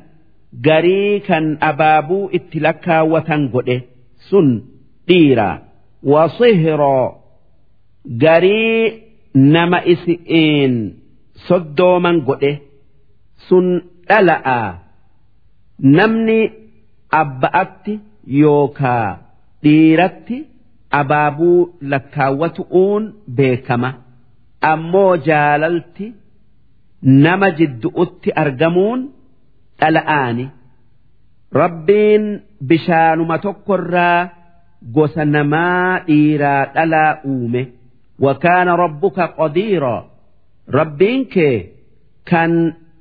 garii 0.67 1.21
kan 1.29 1.45
abaabuu 1.71 2.25
itti 2.39 2.59
lakkaawwatan 2.67 3.43
godhe 3.55 3.77
sun 4.29 4.49
dhiira. 5.09 5.49
Wasihiroo 6.13 7.07
garii 8.25 8.81
nama 9.55 9.79
isi'iin 9.93 10.75
soddooman 11.49 12.17
godhe 12.29 12.53
sun 13.49 13.67
dhala'a. 14.09 14.59
Namni 15.97 16.41
abba'atti 17.21 17.95
yookaa 18.41 19.09
dhiiratti 19.63 20.37
abaabuu 21.01 21.61
lakkaawwatu'uun 21.91 23.03
beekama. 23.37 23.91
Ammoo 24.73 25.17
jaalalti 25.27 26.07
nama 27.25 27.49
jiddu'utti 27.59 28.31
argamuun 28.43 29.01
dhala'aani. 29.81 30.47
Rabbiin 31.61 32.25
bishaanuma 32.69 33.37
tokkorraa 33.45 34.29
gosa 34.95 35.25
namaa 35.25 36.01
dhiiraa 36.07 36.63
dhalaa 36.75 37.13
uume 37.33 37.63
rabbiin 40.79 41.25
kee 41.35 41.57
kan 42.31 42.53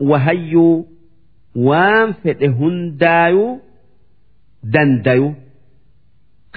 wahayyuu 0.09 0.85
waan 1.67 2.13
fedhe 2.23 2.47
hundaayuu 2.59 3.59
dandayu. 4.73 5.33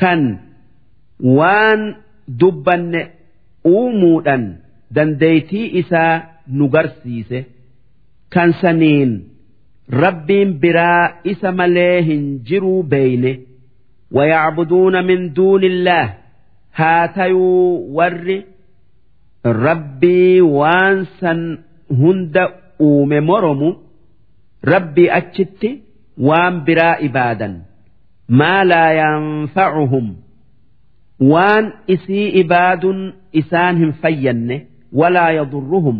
Kan 0.01 0.20
waan 1.39 1.80
dubbanne 2.40 3.02
uumuudhan 3.64 4.44
dandeeytii 4.94 5.66
isaa 5.80 6.22
nu 6.47 6.68
garsiise. 6.68 7.44
Kan 8.35 8.52
saniin 8.60 9.12
rabbiin 10.02 10.55
biraa 10.62 11.12
isa 11.24 11.52
malee 11.52 12.02
hin 12.02 12.24
jiruu 12.48 12.82
beeyne. 12.82 13.32
Wayacbuduuna 14.12 15.02
min 15.02 15.35
duuni 15.36 15.66
illaah 15.66 16.09
haa 16.70 17.09
tayuu 17.09 17.94
warri 17.97 18.39
rabbii 19.52 20.40
waan 20.40 21.06
san 21.20 21.58
hunda 21.88 22.44
uume 22.80 23.20
moromu. 23.20 23.70
Rabbii 24.62 25.10
achitti 25.10 25.70
waan 26.18 26.60
biraa 26.66 26.98
ibaadan. 27.08 27.54
Maa 28.28 28.64
laa 28.64 28.92
yanfacuhum 28.92 30.06
waan 31.32 31.72
isii 31.94 32.28
ibaadun 32.40 33.12
isaan 33.32 33.76
hin 33.76 33.92
fayyanne. 34.02 34.66
Walaa 34.92 35.30
yadurruhum. 35.32 35.98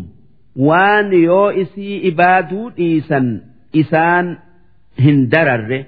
Waan 0.57 1.13
yoo 1.13 1.51
isii 1.53 1.97
ibaaduu 2.11 2.71
dhiisan 2.77 3.27
isaan 3.73 4.37
hin 5.05 5.19
dararre. 5.31 5.81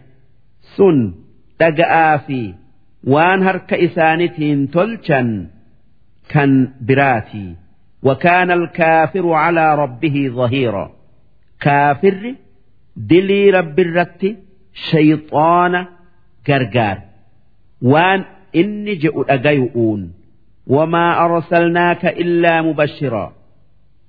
Sun 0.77 0.99
dhaga'aa 1.59 2.19
fi 2.27 2.41
waan 3.13 3.43
harka 3.43 3.77
isaanitiin 3.87 4.69
tolchan 4.75 5.29
kan 6.30 6.74
biraatii 6.82 7.56
وكان 8.04 8.52
الكافر 8.52 9.32
على 9.34 9.76
ربه 9.76 10.30
ظهيرا 10.36 10.92
كافر 11.62 12.36
دلي 12.96 13.50
رب 13.50 13.80
الرت 13.80 14.36
شيطان 14.74 15.86
قرقار 16.48 16.98
وان 17.82 18.24
إني 18.56 18.96
جئ 18.96 19.16
أجيؤون 19.30 20.14
وما 20.68 21.26
أرسلناك 21.26 22.06
إلا 22.06 22.62
مبشرا 22.62 23.34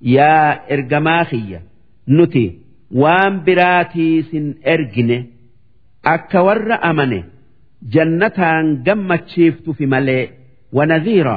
يا 0.03 0.73
إرجماخية 0.74 1.62
نتي 2.09 2.59
وان 2.91 3.45
براتي 3.45 4.23
سن 4.23 4.55
إرجنه 4.66 5.24
أكور 6.07 6.73
أمنه 6.91 7.24
jannataan 7.95 8.83
gammachiiftu 8.87 9.74
fi 9.78 9.87
malee 9.87 10.31
wanadhiira 10.73 11.37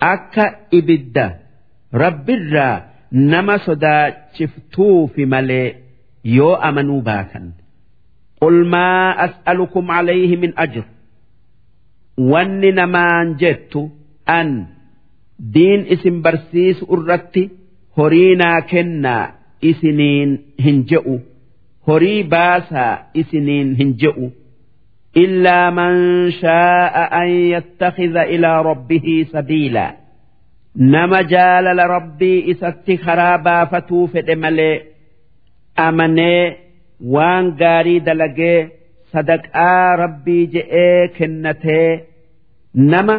akka 0.00 0.44
ibidda 0.78 1.26
rabbirraa 2.02 2.82
nama 3.10 3.58
sodaachiftuu 3.66 5.08
fi 5.14 5.26
malee 5.26 5.66
yoo 6.36 6.54
amanuu 6.68 7.00
baatan 7.08 7.46
qul 8.40 8.56
maa 8.74 9.14
as'alukum 9.26 9.90
alayhi 9.98 10.36
min 10.42 10.52
ajr. 10.64 10.84
Wanni 12.32 12.70
namaan 12.72 13.36
jettu 13.40 13.80
an 14.38 14.50
diin 15.54 15.82
isin 15.94 16.16
barsiisu 16.24 16.84
irratti 16.96 17.42
horii 17.96 18.34
naa 18.42 18.60
kennaa 18.70 19.24
isiniin 19.70 20.30
hin 20.64 20.78
je'u. 20.90 21.16
Horii 21.86 22.22
baasaa 22.34 22.92
illaa 25.24 25.70
man 25.78 25.96
shaa'a 26.40 27.04
an 27.20 27.28
yattakhidha 27.54 28.22
ilaa 28.36 28.58
rabbihi 28.70 29.14
sabiilaa 29.34 29.92
nama 30.94 31.18
jaalala 31.32 31.84
rabbii 31.96 32.38
isatti 32.52 32.94
karaa 33.04 33.38
baafatuu 33.46 34.04
fedhe 34.14 34.34
malee 34.44 34.74
amanee 35.86 36.42
waan 37.14 37.46
gaarii 37.62 38.00
dalagee 38.08 38.58
sadaqaa 39.12 39.96
rabbii 40.02 40.42
je'ee 40.54 41.08
kennatee 41.18 41.90
nama 42.92 43.16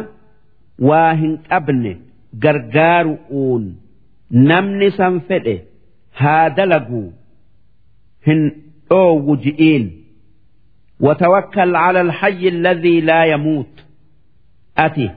waa 0.90 1.12
hin 1.22 1.34
qabne 1.50 1.92
gargaaru'uun 2.44 3.64
namni 4.50 4.88
san 4.98 5.14
fedhe 5.28 5.56
haa 6.20 6.44
dalaguu 6.58 7.06
hin 8.28 8.40
dhoowwu 8.90 9.36
ji'iin 9.46 9.84
وتوكل 10.99 11.75
على 11.75 12.01
الحي 12.01 12.47
الذي 12.47 13.01
لا 13.01 13.25
يموت 13.25 13.85
أتي 14.77 15.11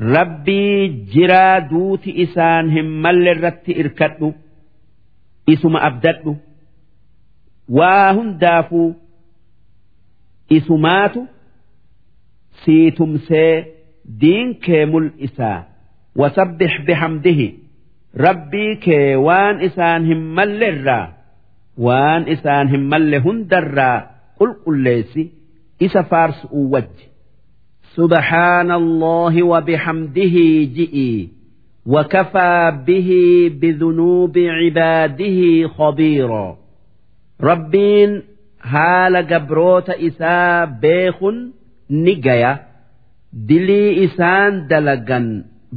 ربي 0.00 0.88
جرا 0.88 1.58
دوت 1.58 2.08
إسان 2.08 2.78
هم 2.78 3.02
مل 3.02 3.28
الرت 3.28 3.70
إركدو 3.70 4.32
إسم 5.48 5.76
أبددو 5.76 6.36
واهن 7.68 8.38
دافو 8.38 8.92
إسمات 10.52 11.14
سيتم 12.64 13.16
سي 13.16 13.64
دين 14.04 14.54
كيمل 14.54 15.10
إسا 15.24 15.64
وسبح 16.16 16.80
بحمده 16.88 17.52
ربي 18.16 18.76
كي 18.76 19.16
وان 19.16 19.60
إسان 19.64 20.12
هم 20.12 20.34
مل 20.34 20.64
الرا 20.64 21.12
وان 21.78 22.28
إسان 22.28 22.68
هم 22.68 22.80
مل 22.88 23.14
هندرا 23.14 24.09
qulqulleessi 24.40 25.22
isa 25.86 26.02
faarsu'u 26.10 26.62
wajji 26.74 27.06
سبحان 27.96 28.70
الله 28.70 29.42
وبحمده 29.42 30.36
جئي 30.76 31.28
وكفى 31.86 32.78
به 32.86 33.10
بذنوب 33.60 34.34
عباده 34.38 35.68
خبيرا 35.68 36.56
rabbiin 37.48 38.12
haala 38.72 39.22
gabroota 39.22 39.94
isaa 40.08 40.66
beekun 40.82 41.36
ni 42.04 42.14
gaya 42.26 42.52
dilii 43.48 43.92
isaan 44.06 44.52
dalagan 44.70 45.26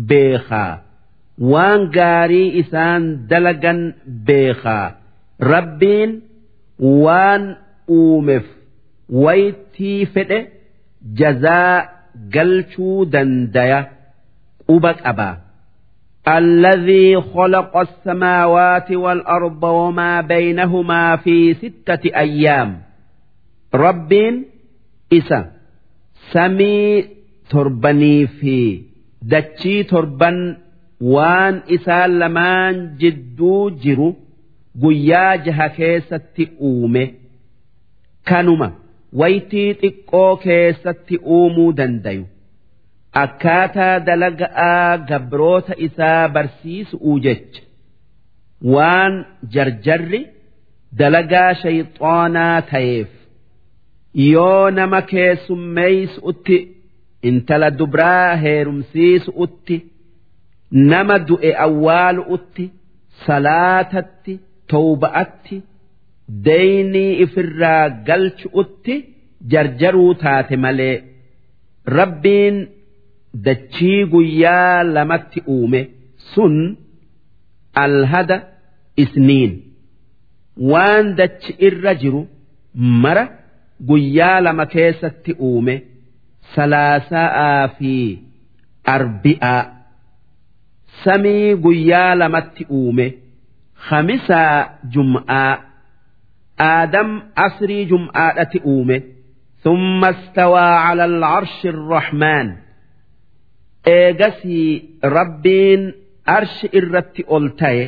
beekaa 0.09 0.73
waan 1.51 1.81
gaarii 1.97 2.49
isaan 2.61 3.03
dalagan 3.29 3.79
beekaa 4.27 4.87
rabbiin 5.51 6.11
waan 7.03 7.43
uumeef 7.97 8.45
waytii 9.25 10.05
fedhe 10.13 10.39
jazaa 11.19 11.75
galchuu 12.33 13.05
dandaya 13.13 13.79
quba 14.67 14.93
qaba. 15.03 15.29
الذي 16.27 17.21
خلق 17.21 17.77
السماوات 17.77 18.91
والأرض 18.91 19.63
وما 19.63 20.21
بينهما 20.21 21.15
في 21.15 21.53
ستة 21.53 22.03
أيام 22.15 22.77
Rabbiin 23.73 24.45
isa 25.11 25.39
samii 26.33 27.05
torbanii 27.51 28.27
fi 28.39 28.57
dachii 29.31 29.83
torban 29.91 30.37
waan 31.13 31.55
isaan 31.75 32.11
lamaan 32.21 32.75
jidduu 33.01 33.69
jiru 33.83 34.09
guyyaa 34.81 35.37
jaha 35.45 35.67
keessatti 35.77 36.49
uume 36.69 37.03
kanuma 38.30 38.68
waytii 39.20 39.70
xiqqoo 39.82 40.30
keessatti 40.44 41.16
uumuu 41.38 41.70
dandayu 41.80 42.24
akkaataa 43.22 43.96
dalaga'aa 44.06 44.92
gabroota 45.10 45.72
isaa 45.88 46.22
barsiisuu 46.36 47.16
jecha 47.26 47.62
waan 48.74 49.14
jarjarri 49.56 50.20
dalagaa 51.02 51.50
shayxaanaa 51.62 52.60
ta'eef 52.70 53.10
yoo 54.32 54.70
nama 54.78 55.00
keessummeeysuutti 55.12 56.56
intala 57.30 57.68
dubraa 57.78 58.30
heerumsiisuutti 58.44 59.76
nama 60.92 61.16
du'e 61.28 61.50
awwaaluutti 61.66 62.64
salaatatti 63.26 64.34
towba'atti 64.74 65.56
deynii 66.28 67.12
ifirraa 67.24 67.88
galchuutti 68.08 68.94
jarjaruu 69.52 70.14
taate 70.22 70.56
malee 70.64 70.96
rabbiin 71.98 72.56
dachii 73.46 74.04
guyyaa 74.12 74.82
lamatti 74.94 75.40
uume 75.54 75.80
sun 76.34 76.54
alhada 77.84 78.36
isniin. 79.02 79.52
Waan 80.70 81.06
dachi 81.18 81.52
irra 81.66 81.92
jiru 82.02 82.22
mara 83.02 83.24
guyyaa 83.88 84.40
lama 84.46 84.66
keessatti 84.74 85.32
uume 85.48 85.74
salaasaa 86.54 87.68
fi 87.78 87.92
arbi'aa 88.94 89.62
samii 91.04 91.54
guyyaa 91.64 92.14
lamatti 92.20 92.62
uume 92.78 93.06
khamisaa 93.88 94.56
jum'aa 94.94 95.52
aadam 96.71 97.09
asrii 97.45 97.85
jum'aadhatti 97.91 98.59
uume 98.73 98.97
ثم 99.63 100.05
استوى 100.05 100.59
على 100.85 101.05
العرش 101.05 101.65
الرحمن 101.65 102.47
eegasii 103.85 104.99
rabbiin 105.17 105.81
arshi 106.37 106.67
irratti 106.79 107.23
ol 107.35 107.45
ta'e 107.59 107.85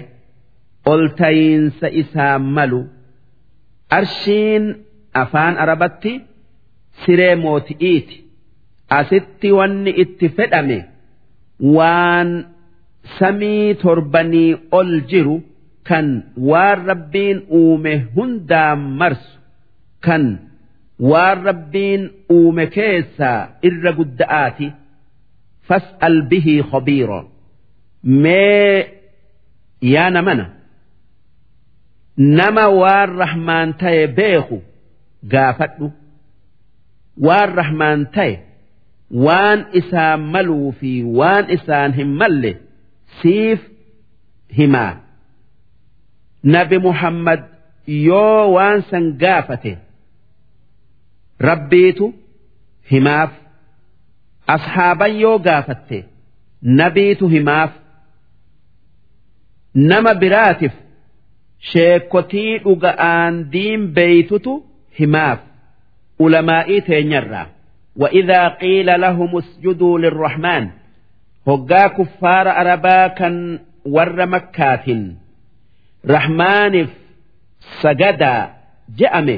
ol 0.91 1.03
ta'iinsa 1.19 1.87
isaa 2.01 2.37
malu 2.55 2.81
arshiin 3.97 4.63
afaan 5.23 5.55
arabatti 5.63 6.13
siree 7.05 7.35
mooti'iiti 7.43 8.17
asitti 8.99 9.49
wanni 9.57 9.91
itti 10.03 10.27
fedhame 10.37 10.79
waan 11.75 12.29
samii 13.19 13.67
torbanii 13.83 14.51
ol 14.79 14.91
jiru 15.11 15.35
kan 15.88 16.06
waan 16.50 16.78
rabbiin 16.90 17.38
uume 17.60 17.94
hundaan 18.16 18.80
marsu 19.00 19.32
kan 20.06 20.24
waan 21.10 21.38
rabbiin 21.48 22.02
uume 22.36 22.64
keessaa 22.76 23.40
irra 23.68 23.92
gudda'aati 23.98 24.68
fas'al 25.68 26.16
bihii 26.30 26.62
khobiiro 26.70 27.20
mee 28.22 28.76
yaa 29.94 30.10
namana 30.16 30.46
nama 32.38 32.64
waan 32.80 33.08
rahmaan 33.22 33.68
ta'e 33.80 34.02
beeku 34.18 34.58
gaafadhu. 35.32 35.86
Waan 37.26 37.50
rahmaan 37.58 38.00
ta'e 38.14 38.34
waan 39.26 39.58
isaan 39.80 40.20
maluu 40.32 40.70
fi 40.80 40.92
waan 41.18 41.44
isaan 41.56 41.90
hin 41.98 42.10
malle 42.20 42.52
siif 43.22 43.60
himaa. 44.58 44.92
هما 46.45 46.63
نبي 46.63 46.77
محمد 46.77 47.43
يو 47.87 48.49
وان 48.51 48.81
سنقافته 48.81 49.77
ربيتو 51.41 52.11
هماف 52.91 53.29
ashaaban 54.55 55.13
yoo 55.23 55.39
gaafatte 55.39 55.99
nabiitu 56.61 57.27
himaaf 57.33 57.71
nama 59.75 60.13
biraatiif 60.21 60.73
sheekotii 61.71 62.59
dhuga'aan 62.63 63.33
diin 63.53 63.81
beeytutu 63.97 64.53
himaaf 64.99 65.39
ulamaa'ii 66.19 66.81
teenyarraa 66.81 67.47
وإذا 67.95 68.47
قيل 68.47 69.01
لهم 69.01 69.37
اسجدوا 69.37 69.99
للرحمن 69.99 70.69
هقا 71.47 71.87
كفار 71.87 72.49
أربا 72.49 73.07
كان 73.07 73.59
ور 73.85 74.25
مكات 74.25 74.85
rahmaaniif 76.14 76.90
sagadaa 77.82 78.42
je'ame 78.98 79.36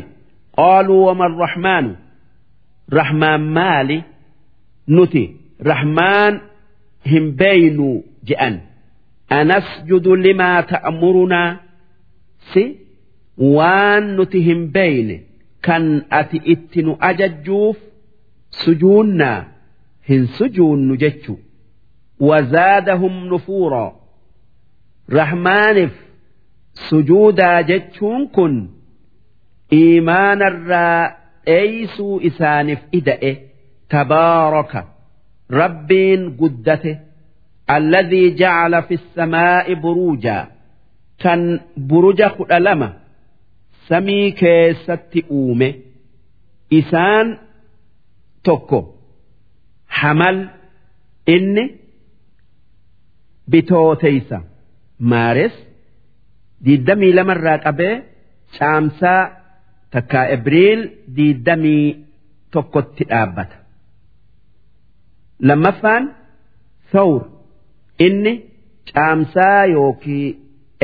qaaluu 0.59 1.05
waman 1.07 1.33
rahmaanu 1.45 1.93
rahmaan 2.99 3.43
maali 3.59 3.99
nuti. 4.97 5.25
Rahmaan 5.71 6.35
hin 7.11 7.27
beeynuu 7.39 7.97
je'an 8.29 8.55
anasjudu 9.39 10.13
limaa 10.25 10.63
ta'murunaa 10.73 11.51
si? 12.53 12.65
Waan 13.57 14.05
nuti 14.17 14.39
hin 14.49 14.61
beeyne 14.77 15.17
kan 15.67 15.85
ati 16.19 16.39
itti 16.55 16.83
nu 16.87 16.93
ajajjuuf 17.09 17.77
sujuunnaa 18.61 19.39
hin 20.09 20.27
sujuunnu 20.39 20.95
jechu 21.03 21.35
wazaadahum 22.29 23.15
nufuuraa 23.33 23.91
rahmaaniif 25.19 25.93
sujuudaa 26.89 27.63
jechuun 27.71 28.23
kun 28.37 28.55
iimaanarraa 29.81 31.03
dheeysuu 31.47 32.15
isaaniif 32.29 32.81
ida'e 32.99 33.33
tabaaraka 33.95 34.81
rabbiin 35.61 36.23
guddate 36.41 36.93
alladhii 37.77 38.31
jacala 38.41 38.81
fi 38.89 38.97
samaa'i 39.17 39.75
buruujaa 39.85 40.45
kan 41.23 41.41
buruja 41.91 42.29
kudha 42.37 42.59
lama 42.67 42.89
samii 43.89 44.27
keessatti 44.41 45.21
uume 45.41 45.69
isaan 46.81 47.27
tokko 48.47 48.79
hamal 50.01 50.39
inni 51.35 51.65
bitooteysa 53.51 54.39
maares 55.13 55.55
diiddamii 56.65 57.13
lamarraa 57.19 57.59
qabee 57.67 57.95
caamsaa 58.59 59.23
takkaa 59.93 60.25
ebriil 60.37 60.81
diiddamii 61.17 61.85
tokkotti 62.53 63.05
dhaabbata 63.11 63.57
lammaffaan 65.49 66.05
thawr. 66.93 67.23
Inni 68.07 68.33
caamsaa 68.93 69.63
yookii 69.75 70.27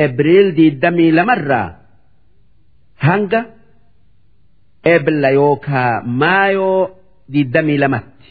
ebriil 0.05 0.47
diiddamii 0.57 1.11
lamarraa 1.17 1.67
hanga 3.05 3.41
ebla 4.95 5.29
yookaa 5.39 5.91
maayoo 6.21 6.81
diiddamii 7.33 7.77
lamatti. 7.83 8.29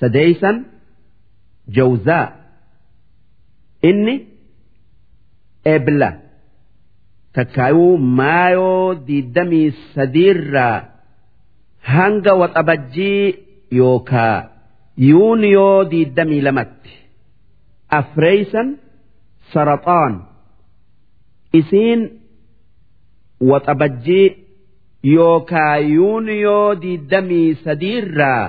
Sadeeysan 0.00 0.56
jawzaa 1.76 2.26
inni 3.90 4.14
ebla 5.74 6.08
takkaayuu 7.38 7.96
maayoo 8.18 8.94
diiddamii 9.06 9.68
sadiirraa 9.94 10.76
hanga 11.94 12.32
waxabajjii 12.42 13.34
yookaa 13.80 14.36
yuuniyoo 15.08 15.84
diiddamii 15.90 16.40
lamatti. 16.46 16.92
Afreeysan 17.98 18.68
saraxaan. 19.52 20.14
Isiin 21.60 22.00
waxabajjii 23.50 24.26
yookaa 25.14 25.76
yuuniyoo 25.76 26.74
diiddamii 26.82 27.54
sadiirraa 27.64 28.44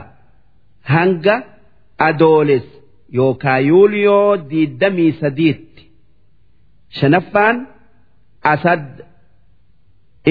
hanga 0.94 1.35
adooles 2.07 2.65
yookaa 3.19 3.60
yuuliyoo 3.69 4.38
diiddamii 4.49 5.11
sadiitti 5.22 5.66
shanaffaan 7.00 7.58
asad 8.54 8.86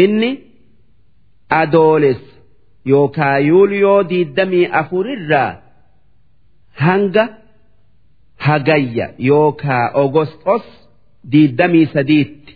inni 0.03 0.31
adooles 1.61 2.21
yookaa 2.93 3.39
yuuliyoo 3.49 4.03
diiddamii 4.11 4.67
afurirraa 4.81 5.51
hanga 6.85 7.25
hagayya 8.47 9.07
yookaa 9.29 9.85
ogosxos 10.03 10.65
diiddamii 11.33 11.87
sadiitti. 11.95 12.53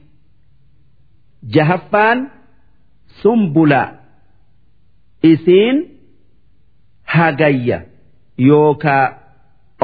Jahaffaan 1.54 2.18
sumbula 3.22 3.82
isiin 5.22 5.76
hagayya 7.14 7.78
yookaa 8.48 9.04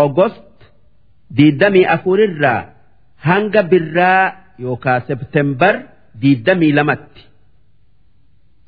ogost 0.04 0.52
diiddamii 1.36 1.84
afurirraa 1.94 2.60
hanga 3.28 3.62
birraa 3.70 4.24
yookaa 4.64 4.98
septembar 5.08 5.74
diiddamii 6.22 6.72
lamatti. 6.78 7.22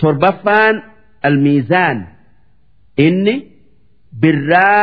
Torbaffaan 0.00 0.76
almiizaan 1.28 1.98
inni 3.06 3.34
birraa 4.22 4.82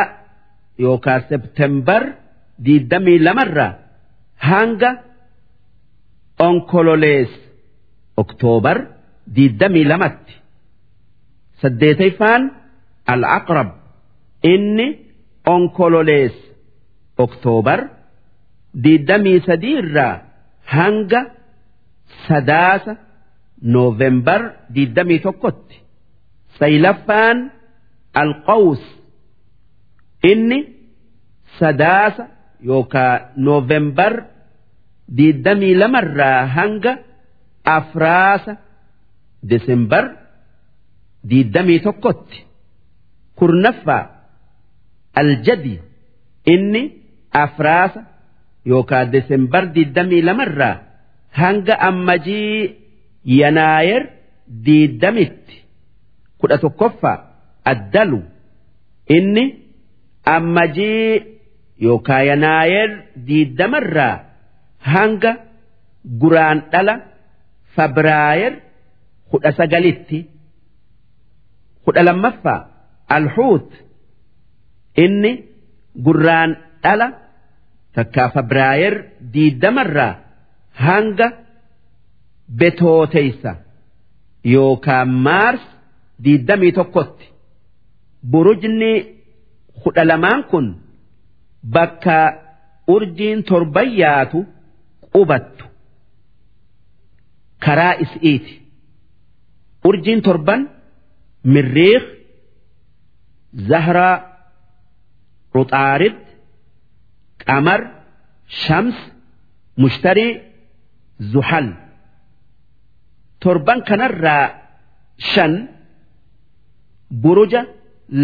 yookaa 0.84 1.20
septembar 1.30 2.02
diiddamii 2.66 3.18
lamarraa 3.26 3.72
hanga 4.48 4.90
onkololees 6.48 7.30
oktoobar 8.22 8.78
diiddamii 9.36 9.84
lamatti. 9.90 10.34
Saddeetayfaan 11.62 12.42
al-aqrab 13.12 13.68
inni 14.52 14.86
onkololees 15.54 16.34
oktoobar 17.24 17.80
diiddamii 18.84 19.38
sadii 19.46 19.74
irraa 19.82 20.14
hanga 20.74 21.20
sadaasa 22.28 22.92
noovembar 23.72 24.42
diiddamii 24.74 25.18
tokkotti. 25.26 25.76
Saylaffaan 26.58 27.38
alqaws. 28.22 28.82
Inni 30.30 30.58
sadaasa 31.58 32.24
yookaa 32.68 33.14
noovembar 33.46 34.12
diiddamii 35.16 35.74
lamarraa 35.80 36.40
hanga 36.56 36.92
afraasa 37.76 38.52
desembar 39.50 40.04
diiddamii 41.30 41.80
tokkotti. 41.86 42.38
Kurnaffaa 43.38 44.02
aljadi. 45.20 45.74
Inni 46.54 46.82
afraasa 47.44 48.00
yookaa 48.70 49.04
desembar 49.14 49.64
diiddamii 49.74 50.22
lamarraa 50.28 50.74
hanga 51.40 51.74
ammajii 51.88 52.76
yanaayer 53.40 54.02
diiddamitti 54.66 55.56
kudha 56.40 56.58
tokkoffaa 56.64 57.16
addalu. 57.72 58.20
Inni 59.16 59.44
ammajii 60.36 61.22
yookaa 61.86 62.22
yanaayer 62.30 62.90
diiddamarraa 63.26 64.14
hanga 64.92 65.32
guraan 66.20 66.58
dhala 66.72 66.94
fabraayer 67.76 68.52
kudha 69.30 69.50
sagalitti 69.58 70.18
kudha 71.84 72.02
lammaffaa 72.08 72.60
alhuut 73.16 73.70
inni 75.04 75.32
gurraan 76.06 76.50
dhala 76.84 77.06
takkaa 77.96 78.28
fabraayer 78.34 78.94
diiddamarraa 79.34 80.12
hanga 80.86 81.28
betooteysa 82.58 83.52
yookaa 84.54 85.04
maars 85.26 85.62
diiddamii 86.24 86.72
tokkotti. 86.78 87.26
Burujni 88.30 88.92
kudha 89.82 90.04
lamaan 90.10 90.42
kun 90.50 90.66
bakka 91.74 92.16
urjiin 92.94 93.40
torban 93.48 93.88
yaatu 94.00 94.38
qubattu. 95.12 95.64
Karaa 97.64 97.94
is'iiti 98.04 98.54
urjiin 99.88 100.20
torban 100.26 100.60
mirriiq 101.52 102.04
zahraa 103.68 104.14
ruxaarid 105.54 106.16
qamar 107.48 107.80
shams 108.62 108.96
mushtarii 109.82 110.32
zuhal. 111.32 111.66
Torban 113.42 113.78
kanarraa 113.88 114.44
shan 115.30 115.52
buruja 117.22 117.62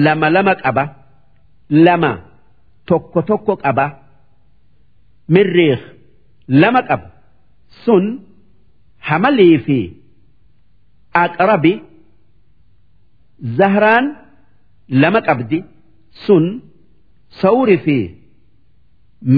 lama 0.04 0.28
lama 0.34 0.54
qaba 0.64 0.84
lama 1.86 2.12
tokko 2.88 3.20
tokko 3.28 3.54
qaba 3.64 3.86
mirriiq 5.34 5.82
lama 6.60 6.80
qaba 6.88 7.06
sun 7.84 8.04
hamalii 9.08 9.56
fi 9.66 9.78
aqrabi 11.24 11.72
zahraan 13.58 14.04
lama 15.02 15.20
qabdi 15.28 15.58
sun 16.26 16.44
sawri 17.40 17.76
fi 17.84 17.98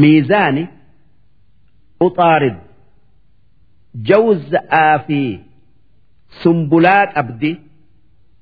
miizaani 0.00 0.64
uxaarid 2.06 2.56
jawza'aa 4.10 4.98
fi 5.06 5.20
sumbulaa 6.42 7.06
qabdi 7.14 7.50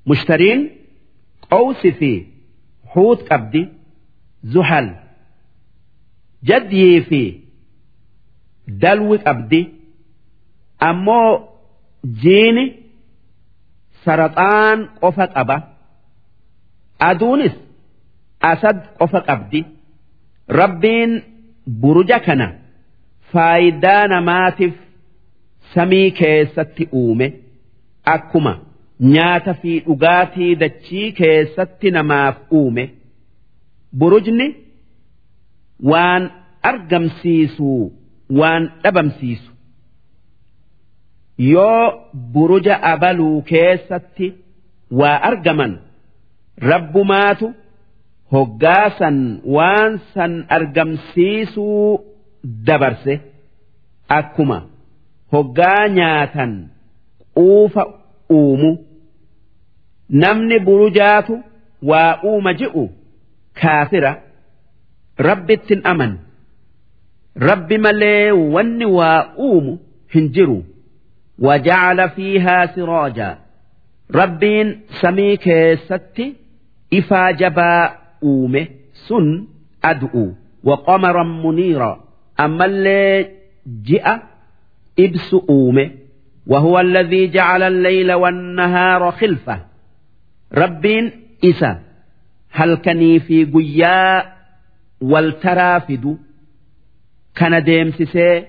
mushtariin 0.09 0.61
qawsi 1.51 1.91
fi 1.99 2.13
huut 2.95 3.21
qabdi 3.31 3.63
zuhal 4.55 4.89
jadyii 6.49 7.01
fi 7.09 7.23
dalwi 8.83 9.17
qabdi 9.27 9.61
ammoo 10.91 11.31
jiini 12.23 12.65
saraxaan 14.05 14.79
qofa 15.01 15.27
qaba 15.35 15.57
aduunis 17.11 17.55
asad 18.53 18.79
qofa 18.99 19.21
qabdi 19.29 19.61
rabbiin 20.61 21.13
buruja 21.67 22.19
kana 22.27 22.49
faayidaa 23.33 24.07
namaatiif 24.15 24.75
samii 25.75 26.11
keessatti 26.21 26.89
uume 27.03 27.33
akkuma 28.15 28.53
nyaata 29.15 29.55
fi 29.63 29.73
dhugaatii 29.87 30.55
dachii 30.63 31.13
keessatti 31.21 31.91
namaaf 31.97 32.37
uume 32.61 32.85
burujni 33.99 34.47
waan 35.91 36.31
argamsiisu 36.71 37.71
waan 38.41 38.63
dhabamsiisu. 38.83 39.51
Yoo 41.39 41.93
buruja 42.33 42.75
abaluu 42.93 43.43
keessatti 43.43 44.27
waa 45.01 45.17
argaman 45.31 45.73
rabbumaatu 46.71 47.55
hoggaasan 48.33 49.19
waan 49.57 49.93
san 50.15 50.33
argamsiisuu 50.57 52.01
dabarse 52.67 53.15
akkuma 54.19 54.59
hoggaa 55.33 55.89
nyaatan 55.99 56.53
quufa 57.37 57.85
uumu 58.39 58.71
namni 60.25 60.59
burujaatu 60.67 61.35
waa 61.91 62.11
uuma 62.31 62.53
ji'u 62.61 62.85
kaafira 63.61 64.13
rabbitti 65.29 65.75
aman 65.93 66.13
rabbi 67.49 67.79
malee 67.79 68.31
wanni 68.55 68.85
waa 68.99 69.19
uumu 69.39 69.79
hin 70.15 70.29
jiru. 70.29 70.65
Wajacala 71.39 72.09
fiihaa 72.09 72.67
sirooja 72.75 73.29
rabbiin 74.11 74.69
samii 75.01 75.37
keessatti 75.37 76.27
ifaa 76.91 77.33
jabaa 77.33 78.02
أومه 78.24 78.68
سن 79.08 79.48
أدعو 79.84 80.34
وقمرا 80.64 81.24
منيرا 81.24 82.04
أما 82.40 82.66
اللي 82.66 83.30
جاء 83.68 84.24
إبس 85.00 85.36
أومه 85.50 85.92
وهو 86.48 86.80
الذي 86.80 87.28
جعل 87.28 87.64
الليل 87.64 88.14
والنهار 88.14 89.12
خلفة 89.12 89.60
ربين 90.54 91.12
إسا 91.46 91.80
هل 92.52 92.76
كني 92.76 93.20
في 93.20 93.46
قياء 93.46 94.38
والترافد 95.02 96.18
كان 97.36 97.64
ديمسسي 97.64 98.46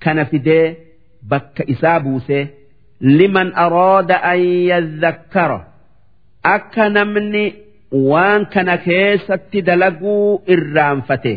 كان 0.00 0.24
فديه 0.24 0.86
bakka 1.28 1.64
isaa 1.66 2.00
buusee 2.00 2.48
liman 3.00 3.52
aroada 3.64 4.22
an 4.22 4.40
yadhakkara 4.70 5.58
akka 6.54 6.88
namni 6.96 7.44
waan 7.91 8.45
kana 8.53 8.77
keessatti 8.77 9.61
dalaguu 9.61 10.41
irraanfate. 10.53 11.33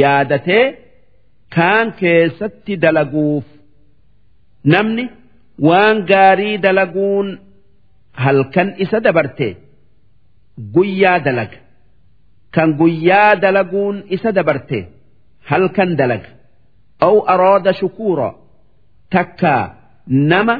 Yaadatee 0.00 0.64
kaan 1.54 1.92
keessatti 2.00 2.76
dalaguuf. 2.84 3.44
Namni 4.64 5.04
waan 5.68 6.04
gaarii 6.10 6.58
dalaguun 6.58 7.28
halkan 8.12 8.74
isa 8.78 9.00
dabarte. 9.00 9.48
Guyyaa 10.74 11.18
dalaga. 11.26 11.58
Kan 12.54 12.70
guyyaa 12.80 13.36
dalaguun 13.42 13.96
isa 14.14 14.32
dabarte 14.32 14.78
halkan 15.50 15.96
dalaga. 15.96 16.30
Aw 17.06 17.16
aroada 17.32 17.72
shukuura. 17.72 18.30
Takka 19.10 19.54
nama 20.08 20.56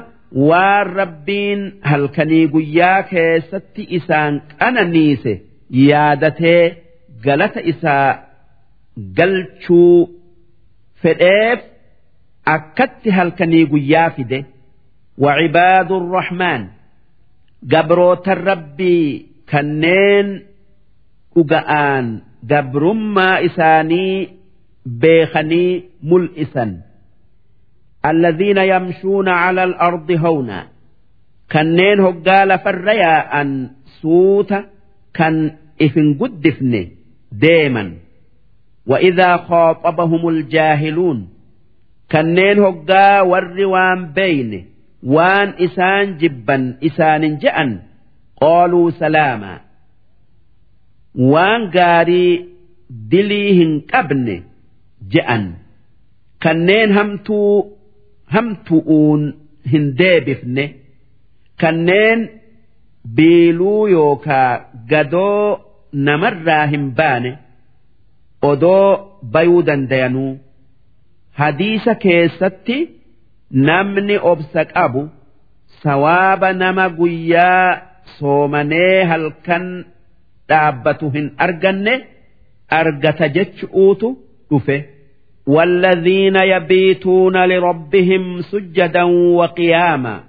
waan 0.49 0.87
rabbiin 1.01 1.61
halkanii 1.91 2.47
guyyaa 2.55 3.03
keessatti 3.11 3.83
isaan 3.99 4.35
qananiise 4.61 5.33
yaadatee 5.89 6.63
galata 7.25 7.61
isaa 7.73 8.19
galchuu 9.17 10.11
fedheef 11.03 11.61
akkatti 12.57 13.11
halkanii 13.19 13.65
guyyaa 13.73 14.11
fide 14.17 14.45
wacibaadu 15.25 15.97
rahmaan 16.17 16.63
gabrootan 17.73 18.41
rabbii 18.51 19.05
kanneen 19.51 20.29
dhuga'aan 21.35 22.07
gabrummaa 22.51 23.37
isaanii 23.49 24.29
beekanii 25.01 25.73
mul'isan. 26.11 26.71
الذين 28.06 28.58
يمشون 28.58 29.30
على 29.30 29.64
الأرض 29.64 30.12
هونا 30.12 30.68
كنين 31.52 32.00
هقال 32.00 32.60
فريا 32.60 33.42
أن 33.42 33.70
سوت 34.02 34.54
كان 35.14 35.52
إفن 35.82 36.18
قدفن 36.20 36.88
ديما 37.32 37.94
وإذا 38.88 39.38
خاطبهم 39.38 40.28
الجاهلون 40.30 41.30
كنين 42.12 42.60
هقا 42.60 43.22
والروان 43.22 44.14
بين 44.14 44.66
وان 45.04 45.54
إسان 45.60 46.18
جبا 46.18 46.78
إسان 46.84 47.38
جأن 47.38 47.80
قالوا 48.42 48.92
سلاما 48.92 49.60
وان 51.16 51.72
قاري 51.72 52.46
دليهن 52.90 53.82
قبن 53.94 54.44
جأن 55.12 55.54
كنين 56.44 56.98
همتو 56.98 57.66
hamtu'uun 58.35 59.23
hin 59.73 59.85
deebifne 59.99 60.65
kanneen 61.61 62.21
biiluu 63.17 63.87
yookaa 63.97 64.51
gadoo 64.91 65.45
namarraa 66.09 66.65
hin 66.73 66.87
baane 66.99 67.33
odoo 68.51 68.89
bayuu 69.37 69.63
dandayanuu 69.69 70.33
hadiisa 71.41 71.95
keessatti 72.05 72.77
namni 73.69 74.17
obsa 74.33 74.63
qabu 74.75 75.03
sawaaba 75.83 76.49
nama 76.63 76.85
guyyaa 76.99 77.67
soomanee 78.19 79.05
halkan 79.11 79.65
dhaabbatu 80.49 81.07
hin 81.17 81.27
arganne 81.47 81.95
argata 82.79 83.27
jechuutu 83.37 84.09
dhufe. 84.51 84.77
والذين 85.49 86.37
يبيتون 86.37 87.37
لربهم 87.45 88.41
سجدا 88.41 89.03
وقياما 89.41 90.21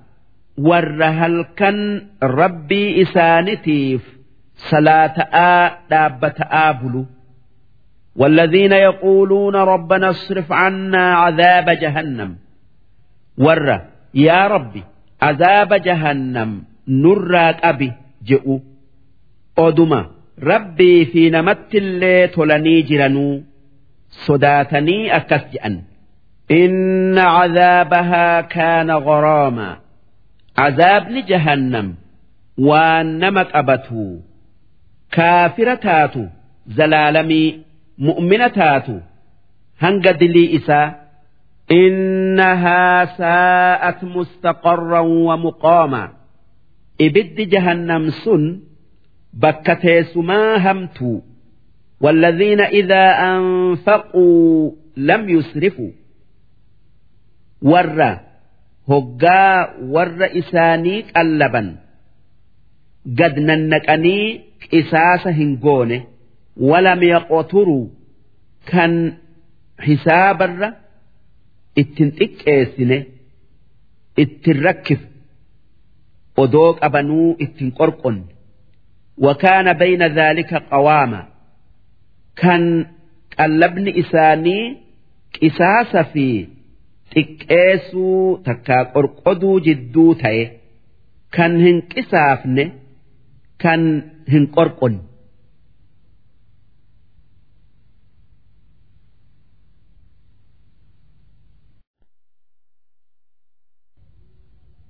ور 0.57 1.41
كان 1.57 2.01
ربي 2.23 3.01
إسانتيف 3.01 4.17
صلاة 4.55 5.17
آ 5.33 5.77
دابة 5.89 6.35
آبلو 6.39 7.05
والذين 8.15 8.71
يقولون 8.71 9.55
ربنا 9.55 10.09
اصرف 10.09 10.51
عنا 10.51 11.13
عذاب 11.13 11.69
جهنم 11.69 12.35
ور 13.37 13.81
يا 14.13 14.47
ربي 14.47 14.83
عذاب 15.21 15.73
جهنم 15.73 16.63
نراك 16.87 17.65
أبي 17.65 17.91
جئوا 18.25 18.59
أدما 19.57 20.05
ربي 20.43 21.05
في 21.05 21.29
نمت 21.29 21.75
اللي 21.75 22.27
تلني 22.27 22.81
جرنو 22.81 23.41
sodaatanii 24.26 25.02
akkas 25.18 25.44
je'an 25.52 25.76
inna 26.60 27.24
cadaabahaa 27.36 28.42
kaana 28.54 28.96
garaama 29.08 29.68
cadaabni 30.58 31.20
jahannam 31.30 31.88
waan 32.68 33.06
nama 33.22 33.42
qabatu 33.52 34.02
kaafira 35.16 35.76
taatu 35.86 36.22
zalaalamii 36.76 37.48
mu'mina 38.08 38.48
taatu 38.60 38.94
hanga 39.86 40.12
dilii 40.20 40.50
isaa 40.60 40.86
إنها 41.70 43.04
ساءت 43.04 44.04
مستقرا 44.04 44.98
ومقاما 44.98 46.04
إبد 47.00 47.36
جهنم 47.52 48.10
سن 48.10 48.60
بكتي 49.42 50.02
سما 50.02 50.56
همتو 50.56 51.20
والذين 52.00 52.60
إذا 52.60 53.04
أنفقوا 53.36 54.72
لم 54.96 55.28
يسرفوا 55.28 55.90
ور 57.62 58.18
هقا 58.88 59.76
ور 59.82 60.38
إسانيك 60.38 61.18
اللبن 61.18 61.76
قد 63.18 63.38
ننكني 63.38 64.40
إساس 64.74 65.26
هنقونه 65.26 66.04
ولم 66.56 67.02
يقتروا 67.02 67.88
كان 68.66 69.14
حساب 69.78 70.42
الر 70.42 70.72
اتنتك 71.78 72.48
إيسنه 72.48 73.04
اتنركف 74.18 74.98
ودوك 76.38 76.82
أبنو 76.84 77.36
اتنقرقن 77.40 78.24
وكان 79.18 79.72
بين 79.72 80.02
ذلك 80.06 80.54
قواما 80.54 81.27
kan 82.41 82.63
qallabni 83.35 83.91
isaanii 84.01 84.63
qisaasa 85.37 86.03
fi 86.13 86.27
xiqqeessuu 87.13 88.23
takkaa 88.47 88.83
qorqoduu 88.95 89.57
jidduu 89.67 90.11
ta'e 90.23 90.43
kan 91.37 91.59
hin 91.65 91.77
qisaafne 91.93 92.65
kan 93.63 93.81
hin 94.33 94.45
qorqonne. 94.57 95.09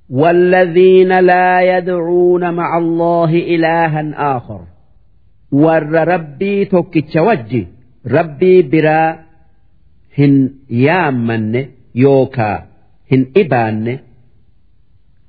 والذين 0.10 1.20
لا 1.20 1.78
يدعون 1.78 2.54
مع 2.54 2.78
الله 2.78 3.32
إلها 3.34 4.38
آخر 4.38 4.62
warra 5.52 6.02
rabbii 6.14 6.66
tokkicha 6.74 7.22
wajji 7.28 7.62
rabbii 8.16 8.64
biraa 8.74 9.10
hin 10.18 10.36
yaammanne 10.86 11.62
yookaa 12.04 12.58
hin 13.12 13.22
dhibaanne 13.36 13.94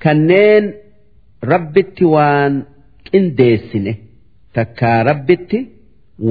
kanneen 0.05 0.65
rabbitti 1.53 2.05
waan 2.15 2.55
qindeessine 3.11 3.93
takkaa 4.59 4.99
rabbitti 5.11 5.59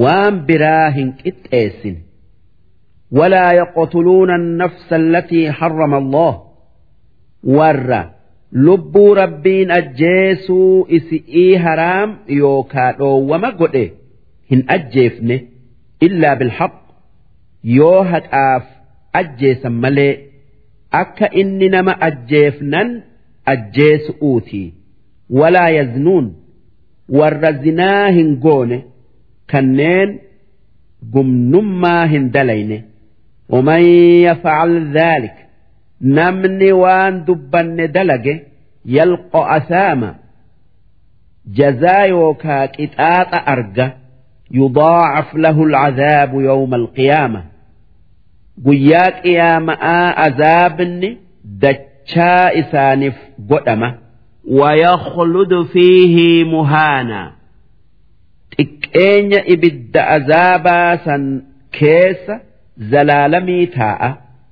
waan 0.02 0.34
biraa 0.48 0.90
hin 0.96 1.08
qixxeessine. 1.22 1.98
Walaa 3.18 3.52
yaqtuluuna 3.60 4.34
annafsa 4.40 4.94
allatii 5.00 5.46
harrama 5.60 5.96
allah. 6.02 6.32
Warra 7.58 8.00
lubbuu 8.67 9.09
rabbiin 9.21 9.71
ajjeesuu 9.79 10.85
isi'ii 10.97 11.55
haraam 11.65 12.15
yookaa 12.39 12.91
dhoowwama 12.99 13.51
godhe 13.61 13.83
hin 14.53 14.63
ajjeefne 14.77 15.37
illaa 16.07 16.35
bilhaq 16.41 16.73
yoo 17.77 17.99
haqaaf 18.13 18.63
ajjeesan 19.21 19.73
malee 19.85 20.13
akka 21.01 21.27
inni 21.43 21.69
nama 21.75 21.93
ajjeefnan 22.09 22.89
ajjeesu'uuti 23.53 24.63
walaa 25.39 25.69
yaznuun 25.77 26.27
warra 27.19 27.51
zinaa 27.63 28.07
hin 28.17 28.35
goone 28.47 28.77
kanneen 29.53 30.19
gumnummaa 31.15 32.03
hin 32.15 32.31
dalayne 32.37 32.83
ومن 33.49 33.81
يفعل 34.27 34.91
ذلك 34.93 35.35
namni 36.00 36.72
waan 36.82 37.14
dubbanne 37.26 37.88
dalage 37.96 38.34
yalqa 38.96 39.40
asaama 39.56 40.10
jazaa 41.58 42.04
yookaa 42.12 42.66
qixaaxa 42.76 43.38
arga 43.54 43.86
yudaacaf 44.58 45.28
lahu 45.44 45.62
alcadaabu 45.68 46.36
yawma 46.48 46.76
alqiyaama 46.82 47.40
guyyaa 48.66 49.10
qiyaama'aa 49.22 50.06
azaabni 50.26 51.10
dachaa 51.62 52.46
isaaniif 52.60 53.16
godhama 53.50 53.90
ويخلد 54.60 55.52
فيه 55.72 56.44
مهانا 56.44 57.22
xiqqeenya 58.56 59.40
ibidda 59.54 60.02
azaabaa 60.16 60.92
san 61.04 61.22
keessa 61.78 62.34
zalaalamii 62.90 63.66
taa'a 63.76 64.08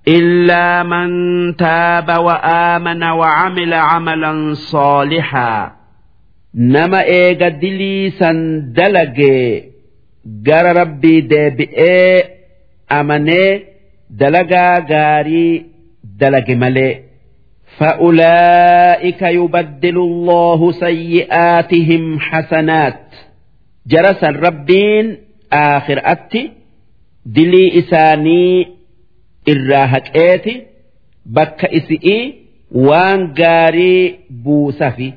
إلا 0.07 0.84
من 0.84 1.10
تاب 1.55 2.10
وآمن 2.26 3.03
وعمل 3.03 3.73
عملا 3.73 4.53
صالحا 4.53 5.72
nama 6.73 6.99
eega 7.05 7.49
dilii 7.61 8.11
san 8.19 8.38
dalagee 8.77 9.64
gara 10.47 10.73
rabbii 10.80 11.22
deebi'ee 11.31 12.23
amanee 12.99 13.64
dalagaa 14.19 14.80
gaarii 14.91 15.65
dalage 16.19 16.55
malee 16.55 16.93
فأولئك 17.77 19.22
يبدل 19.22 19.97
الله 19.97 20.72
سيئاتهم 20.72 22.19
حسنات 22.19 22.99
جرس 23.88 24.23
الربين 24.23 25.18
آخر 25.53 26.01
أتي 26.05 26.51
دلي 27.26 27.80
إساني 27.80 28.68
irraa 29.53 29.88
haqeeti 29.93 30.53
bakka 31.35 31.68
isi'ii 31.80 32.22
waan 32.88 33.22
gaarii 33.39 34.03
buusafi 34.43 35.10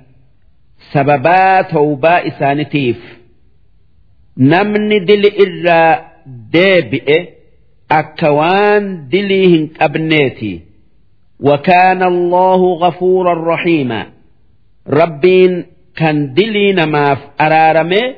sababaa 0.92 1.62
tawbaa 1.72 2.20
isaanitiif 2.30 3.00
namni 4.52 4.98
dili 5.08 5.30
irraa 5.44 5.90
deebi'e 6.54 7.18
akka 8.00 8.30
waan 8.38 8.84
dilii 9.12 9.46
hin 9.54 9.64
qabneeti 9.80 10.54
وكان 11.40 12.02
الله 12.02 12.60
غفورا 12.82 13.34
رحيما 13.54 14.06
ربين 14.88 15.66
كان 15.96 16.34
دلي 16.34 16.72
نماف 16.72 17.18
أرارمي 17.40 18.14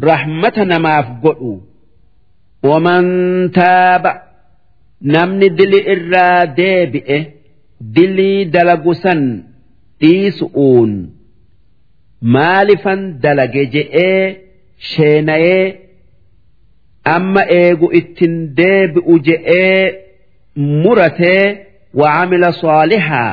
رحمة 0.00 0.52
نماف 0.58 1.06
قلو 1.24 1.60
ومن 2.62 3.02
تاب 3.52 4.04
namni 5.01 5.49
dili 5.57 5.79
irraa 5.93 6.45
deebi'e 6.59 7.17
dilii 7.95 8.45
dalagusan 8.53 9.21
dhiisu'uun 10.01 10.91
maalifan 12.35 13.01
dalage 13.23 13.63
je'ee 13.75 14.21
sheenayee 14.91 15.65
amma 17.15 17.43
eegu 17.61 17.87
ittin 17.99 18.35
deebi'u 18.59 19.13
je'ee 19.27 19.81
muratee 20.83 21.43
waamila 22.01 22.51
saalihaa 22.61 23.31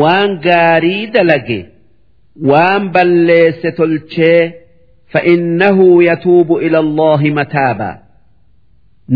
waan 0.00 0.30
gaarii 0.46 1.06
dalage 1.14 1.60
waan 2.50 2.82
balleesse 2.94 3.72
tolchee 3.78 4.40
fa'innahu 5.12 5.86
yatuubu 6.08 6.60
ila 6.66 6.78
allahi 6.84 7.30
mataaba 7.38 7.90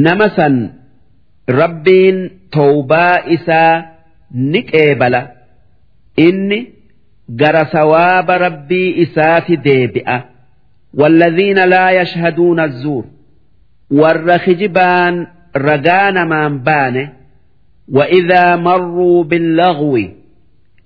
nama 0.06 0.28
san 0.36 0.56
rabbiin 1.61 2.17
tawbaa 2.55 3.15
isaa 3.35 3.75
ni 4.51 4.59
qeebala 4.71 5.21
inni 6.27 6.59
gara 7.41 7.63
sawaaba 7.73 8.33
rabbii 8.45 8.89
isaati 9.03 9.55
deebi'a 9.67 10.17
والذين 10.99 11.59
لا 11.73 11.89
يشهدون 12.01 12.59
الزور 12.59 13.05
warra 13.99 14.37
kijibaan 14.45 15.15
ragaa 15.53 16.11
namaan 16.11 16.55
baane 16.67 17.03
وإذا 17.91 18.55
مروا 18.55 19.23
باللغو 19.23 19.95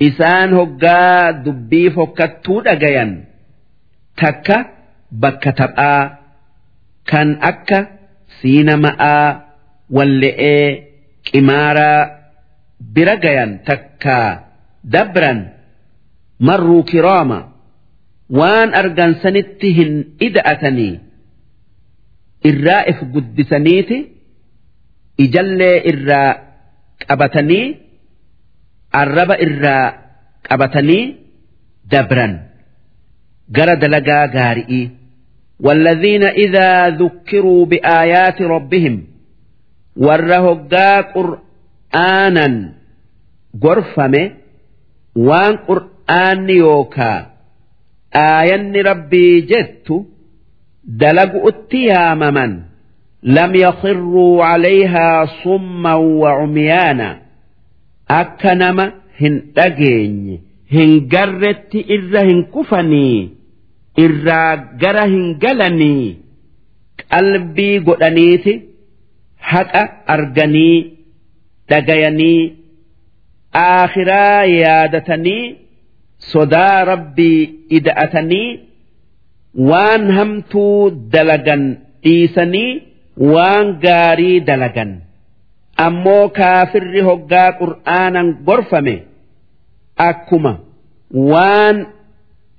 isaan 0.07 0.49
hoggaa 0.59 1.31
dubbii 1.45 1.89
fokkattuu 1.95 2.59
dhagayan 2.65 3.11
takka 4.19 4.57
bakka 5.21 5.51
taphaa 5.59 6.03
kan 7.11 7.29
akka 7.49 7.79
siinama'aa 8.41 9.27
walle'ee 9.95 10.67
qimaaraa 11.29 12.01
bira 12.95 13.15
gayan 13.23 13.51
takkaa 13.69 14.29
dabran 14.95 15.39
marruu 16.47 16.81
kiraama 16.91 17.39
waan 18.39 18.69
argansanitti 18.81 19.69
hin 19.79 19.91
ida'atanii 20.27 20.93
irraa 22.49 22.81
if 22.91 22.99
guddisaniiti 23.13 23.97
ijallee 25.25 25.75
irraa 25.91 26.29
qabatanii 27.07 27.65
arraba 29.01 29.35
irraa 29.45 29.85
qabatanii 30.49 31.03
dabran 31.93 32.33
gara 33.55 33.75
dalagaa 33.85 34.25
gaari'ii 34.37 34.85
والذين 35.65 36.23
إذا 36.23 36.89
ذكروا 36.89 37.65
بآيات 37.65 38.41
ربهم 38.41 38.95
warra 40.06 40.38
hoggaa 40.46 40.98
qur'aanan 41.14 42.54
gorfame 43.64 44.22
waan 45.28 45.54
qur'aanni 45.68 46.56
yookaa 46.64 47.18
aayanni 48.24 48.80
rabbii 48.90 49.34
jettu 49.52 49.96
dalagu 51.02 51.38
utti 51.50 51.80
yaamaman 51.90 52.52
lam 53.38 53.52
yakhirruu 53.64 54.28
calayhaa 54.42 55.26
summan 55.42 56.00
wa 56.22 56.30
cumyaana 56.40 57.08
akka 58.20 58.54
nama 58.62 58.84
hin 59.20 59.34
dhageenye 59.56 60.36
hin 60.76 60.90
garretti 61.14 61.80
irra 61.96 62.22
hin 62.30 62.40
kufanii 62.54 63.18
irraa 64.04 64.56
gara 64.82 65.04
hin 65.12 65.26
galanii 65.44 66.08
qalbii 67.12 67.74
godhaniiti 67.88 68.54
haqa 69.52 69.82
arganii 70.14 70.76
dhagayanii 71.70 72.40
aakhiraa 73.64 74.44
yaadatanii 74.44 75.44
sodaa 76.32 76.84
rabbii 76.90 77.40
ida'atanii 77.78 78.48
waan 79.70 80.04
hamtuu 80.18 80.90
dalagan 81.12 81.62
dhiisanii 82.04 82.70
waan 83.34 83.66
gaarii 83.84 84.40
dalagan. 84.48 84.90
Ammoo 85.86 86.28
kaafirri 86.38 87.00
hoggaa 87.08 87.50
qur'aanan 87.60 88.28
gorfame 88.46 88.96
akkuma 90.08 90.52
waan 91.32 91.76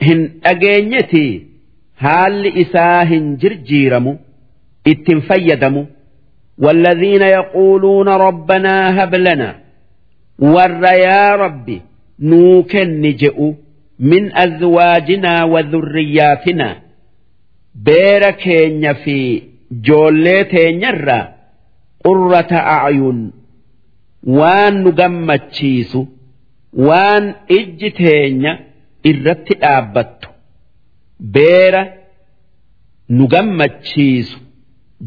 hin 0.08 0.22
dhageenyetii 0.44 1.32
haalli 2.04 2.50
isaa 2.64 3.00
hin 3.12 3.26
jirjiiramu 3.42 4.14
ittiin 4.92 5.22
fayyadamu 5.30 5.82
والذين 6.59 7.23
يقولون 7.23 8.09
ربنا 8.09 8.75
هب 9.05 9.15
لنا 9.15 9.51
ور 10.39 10.85
يا 10.85 11.35
ربي 11.37 11.79
nuu 12.31 12.62
kenni 12.73 13.11
je'u 13.21 13.49
min 13.99 14.25
azwaajinaa 14.45 15.45
wa 15.53 15.62
dhurriyyaatinaa 15.71 16.75
beera 17.87 18.33
keenya 18.43 18.93
fi 19.03 19.16
joollee 19.87 20.45
teenyarraa 20.53 21.25
qurrata 22.05 22.59
acyun 22.77 23.19
waan 24.39 24.75
nu 24.85 24.91
gammachiisu 25.01 26.01
waan 26.89 27.25
ijji 27.59 27.91
teenya 28.01 28.53
irratti 29.11 29.55
dhaabbattu 29.62 30.29
beera 31.35 31.83
nu 33.16 33.25
gammachiisu 33.35 34.37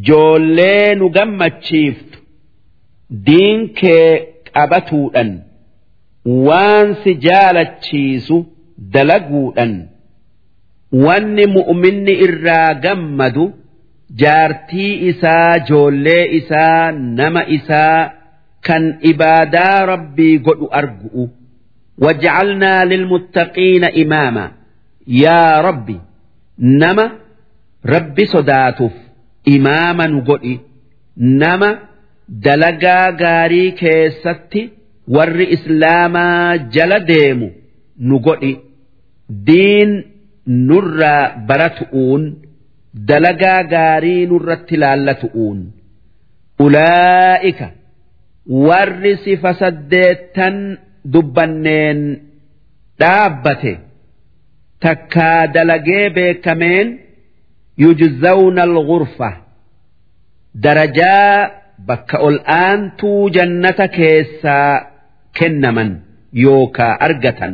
joollee 0.09 0.95
nu 0.95 1.09
gammachiiftu 1.17 2.19
diinkee 3.27 4.09
qabatuudhan 4.55 5.31
waan 6.47 6.95
si 7.03 7.15
jaalachiisu 7.27 8.37
dalaguudhan. 8.95 9.73
Wanni 11.05 11.47
mu'minni 11.57 12.13
irraa 12.27 12.75
gammadu 12.85 13.45
jaartii 14.23 15.09
isaa 15.11 15.59
joollee 15.69 16.25
isaa 16.39 16.93
nama 16.93 17.43
isaa 17.57 18.11
kan 18.67 18.85
ibaadaa 19.13 19.87
rabbii 19.93 20.39
godhu 20.39 20.69
argu'u. 20.81 21.25
Wajacalnaa 22.05 22.85
lilmuttaqiina 22.91 23.89
imaama. 24.03 24.45
Yaa 25.07 25.63
rabbi 25.63 25.97
nama 26.83 27.05
rabbi 27.95 28.27
sodaatuuf. 28.27 28.93
imaama 29.45 30.07
nu 30.09 30.21
godhi 30.29 30.55
nama 31.17 31.71
dalagaa 32.47 33.13
gaarii 33.23 33.71
keessatti 33.81 34.63
warri 35.17 35.47
islaamaa 35.57 36.57
jala 36.77 36.99
deemu 37.11 37.49
nu 37.99 38.19
godhi. 38.27 38.53
Diin 39.47 39.93
nurraa 40.69 41.23
baratu'uun 41.49 42.23
dalagaa 43.09 43.63
gaarii 43.75 44.27
nurratti 44.33 44.77
laallatu'uun 44.83 45.59
ulaa'ika 46.65 47.69
warri 48.67 49.13
sifa 49.25 49.53
saddeettan 49.61 50.57
dubbanneen 51.13 52.01
dhaabbate 53.01 53.73
takkaa 54.85 55.47
dalagee 55.55 56.11
beekameen 56.17 56.89
yujzawna 57.84 58.62
al-ghurfa 58.70 59.30
darajaa 60.64 61.50
bakka 61.88 62.18
ol 62.28 62.38
aantuu 62.62 63.30
jannata 63.36 63.86
keessaa 63.98 64.74
kennaman 65.40 65.90
yookaa 66.44 66.94
argatan 67.08 67.54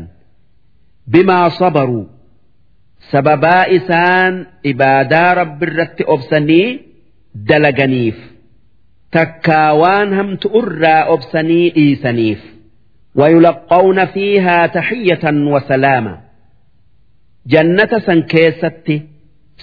bimaa 1.11 1.49
sabaruu 1.59 2.05
sababaa 3.11 3.63
isaan 3.77 4.33
ibaadaa 4.71 5.29
rabbi 5.41 5.65
irratti 5.71 6.03
obsanii 6.15 6.67
dalaganiif 7.49 8.17
takkaa 9.15 9.69
waan 9.81 10.09
hamtu 10.19 10.47
irraa 10.61 11.03
obsanii 11.17 11.67
dhiisaniif 11.77 12.41
ويلقون 13.15 14.05
فيها 14.05 14.67
تحية 14.67 15.25
وسلاما 15.53 16.15
جنة 17.47 17.91
سنكيستي 18.07 18.97
سلامتا 19.01 19.16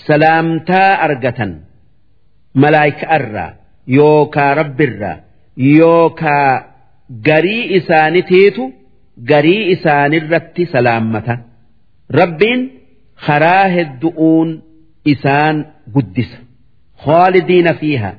salaamtaa 0.07 0.91
argatan 1.07 1.51
malaayikaarraa 2.63 3.51
yookaa 3.97 4.53
rabbirraa 4.61 5.17
yookaa 5.77 6.51
garii 7.27 7.63
isaanitiitu 7.79 8.63
garii 9.31 9.61
isaanirratti 9.75 10.63
salaammata 10.73 11.35
rabbiin 12.19 12.61
karaa 13.27 13.67
hedduun 13.75 14.49
isaan 15.13 15.57
guddisa 15.95 16.37
khaalidiina 17.05 17.73
fiiha 17.81 18.11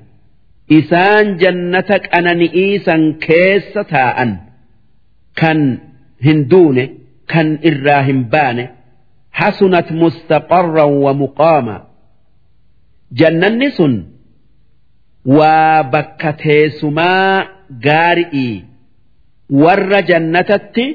isaan 0.78 1.26
jannata 1.42 1.96
qanani'iisan 2.08 3.02
keessa 3.26 3.82
taa'an 3.92 4.30
kan 5.40 5.60
hin 6.26 6.38
duune 6.50 6.84
kan 7.32 7.48
irraa 7.70 8.02
hin 8.08 8.20
baane 8.34 8.64
hasunat 9.40 9.88
mustaqarran 10.00 10.92
wa 11.04 11.12
muqaama 11.22 11.76
jannanni 13.18 13.68
sun 13.76 13.94
waa 15.38 15.82
bakka 15.92 16.30
teessumaa 16.42 17.46
gaari'ii 17.86 18.56
warra 19.62 20.00
jannatatti 20.10 20.86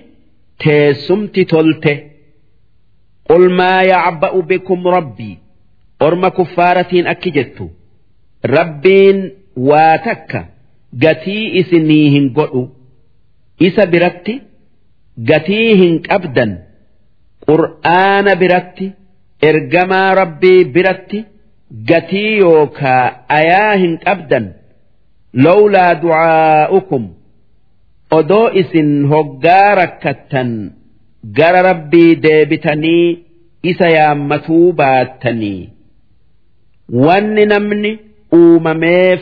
teessumti 0.63 1.41
tolte 1.53 1.93
qul 3.29 3.45
maa 3.59 3.81
yacba'u 3.91 4.39
bikum 4.49 4.81
rabbii 4.97 5.35
orma 6.07 6.29
kuffaaratiin 6.37 7.07
akki 7.13 7.29
jettu 7.37 7.65
rabbiin 8.55 9.19
waa 9.69 9.95
takka 10.07 10.41
gatii 11.03 11.45
isinii 11.61 12.07
hin 12.15 12.25
godhu 12.37 12.63
isa 13.67 13.83
biratti 13.93 14.33
gatii 15.31 15.69
hin 15.81 15.93
qabdan 16.09 16.51
qur'aana 17.47 18.33
biratti 18.41 18.87
ergamaa 19.49 20.09
rabbii 20.21 20.59
biratti 20.75 21.19
gatii 21.89 22.31
yookaa 22.43 23.03
ayaa 23.39 23.73
hin 23.83 23.93
qabdan 24.05 24.45
lawlaa 25.45 25.89
du'aa'ukum 26.03 27.03
odoo 28.19 28.45
isin 28.61 28.91
hoggaa 29.13 29.69
rakkattan 29.81 30.49
gara 31.39 31.61
rabbii 31.69 32.11
deebitanii 32.25 33.07
isa 33.73 33.87
yaammatuu 33.97 34.67
baattanii 34.83 35.69
wanni 37.07 37.45
namni 37.53 37.91
uumameef 38.39 39.21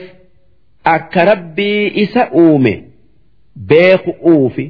akka 0.96 1.26
rabbii 1.32 1.82
isa 2.04 2.24
uume. 2.44 2.74
beeku 3.70 4.12
uufi 4.34 4.66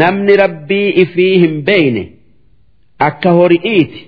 namni 0.00 0.34
rabbii 0.42 0.88
ifii 1.02 1.38
hin 1.42 1.54
beeyne 1.68 2.02
akka 2.98 3.30
hori'iiti 3.38 4.00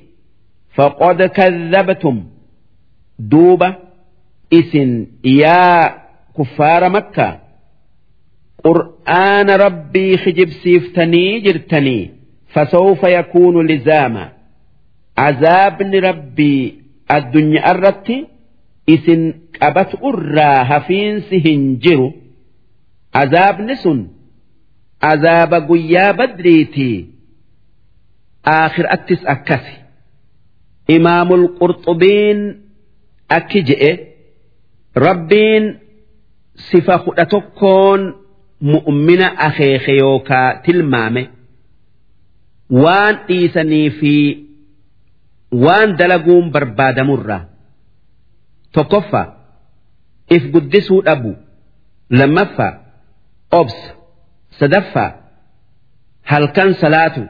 faqad 0.76 1.20
kadhabtum 1.38 2.16
duuba 3.30 3.68
isin 4.58 4.90
yaa 5.22 5.82
kuffaara 6.36 6.88
makkaa 6.96 7.34
qur'aana 8.64 9.54
rabbii 9.64 10.16
kijibsiiftanii 10.24 11.40
jirtanii 11.44 12.10
fasawfa 12.54 13.08
yakuunu 13.10 13.62
lizaama. 13.70 14.24
Azaabni 15.28 16.00
rabbii 16.00 16.62
addunyaa 17.16 17.70
irratti 17.74 18.16
isin 18.94 19.22
qabatu 19.58 19.96
irraa 20.10 20.64
hafiinsi 20.70 21.36
hin 21.46 21.62
jiru. 21.84 22.08
azaabni 23.22 23.74
sun 23.82 24.00
azaaba 25.10 25.58
guyyaa 25.68 26.12
badriitii 26.18 26.96
aakhiraattis 28.44 29.20
akkasi. 29.34 29.74
Imaamul 30.96 31.44
qurxubiin 31.58 32.40
akki 33.36 33.60
je'e 33.68 33.90
rabbiin 34.96 35.64
sifa 36.70 36.98
kudha 37.04 37.24
tokkoon 37.32 38.00
mu'mina 38.70 39.28
akeeke 39.46 39.92
yookaa 40.02 40.48
tilmaame 40.64 41.22
waan 42.82 43.14
dhiisanii 43.28 43.90
fi 43.98 44.14
waan 45.64 45.88
dalaguun 45.98 46.50
barbaadamurra. 46.54 47.38
Tokkoffaa 48.72 49.26
if 50.36 50.42
guddisuu 50.52 51.00
dhabu 51.06 51.30
lammaffaa 52.18 52.72
obsa 53.60 53.90
sadaffaa 54.58 55.10
halkan 56.30 56.74
salaatu 56.80 57.22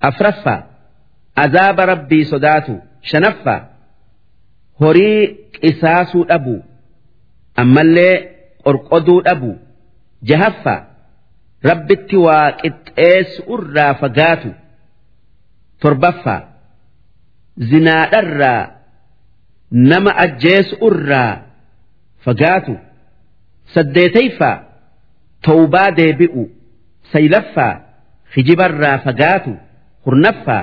afraffaa 0.00 0.62
azaaba 1.44 1.86
rabbii 1.92 2.24
sodaatu 2.32 2.74
shanaffaa 3.12 3.60
horii 4.80 5.26
qisaasuu 5.60 6.24
dhabu 6.30 6.54
ammallee 7.62 8.14
qorqoduu 8.64 9.20
dhabu 9.28 9.50
jahaffaa 10.30 10.80
rabbitti 11.70 12.16
waa 12.26 12.46
qixxeessu 12.62 13.40
irraa 13.56 13.92
fagaatu 14.02 14.50
torbaffaa 15.84 16.40
zinaadharraa 17.70 18.62
nama 19.70 20.10
ajjeesu 20.24 20.76
irraa 20.90 21.32
fagaatu 22.26 22.74
saddeetayfaa 23.74 24.56
tawbaa 25.48 25.90
deebi'u 26.00 26.44
saylaffaa 27.12 27.72
hijibarraa 28.36 28.98
fagaatu 29.06 29.52
kurnaffaa 30.08 30.62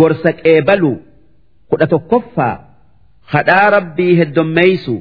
gorsa 0.00 0.30
qeebalu 0.42 0.92
kudha 1.70 1.86
tokkoffaa 1.92 2.54
hadhaa 3.34 3.66
rabbii 3.76 4.14
heddommeeysu 4.20 4.94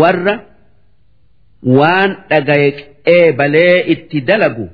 warra 0.00 0.34
waan 1.78 2.10
dhagaye 2.30 2.68
qeebalee 3.06 3.76
itti 3.94 4.20
dalagu 4.30 4.66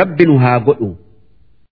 rabbi 0.00 0.24
nu 0.30 0.38
haa 0.44 0.58
godhu 0.68 0.90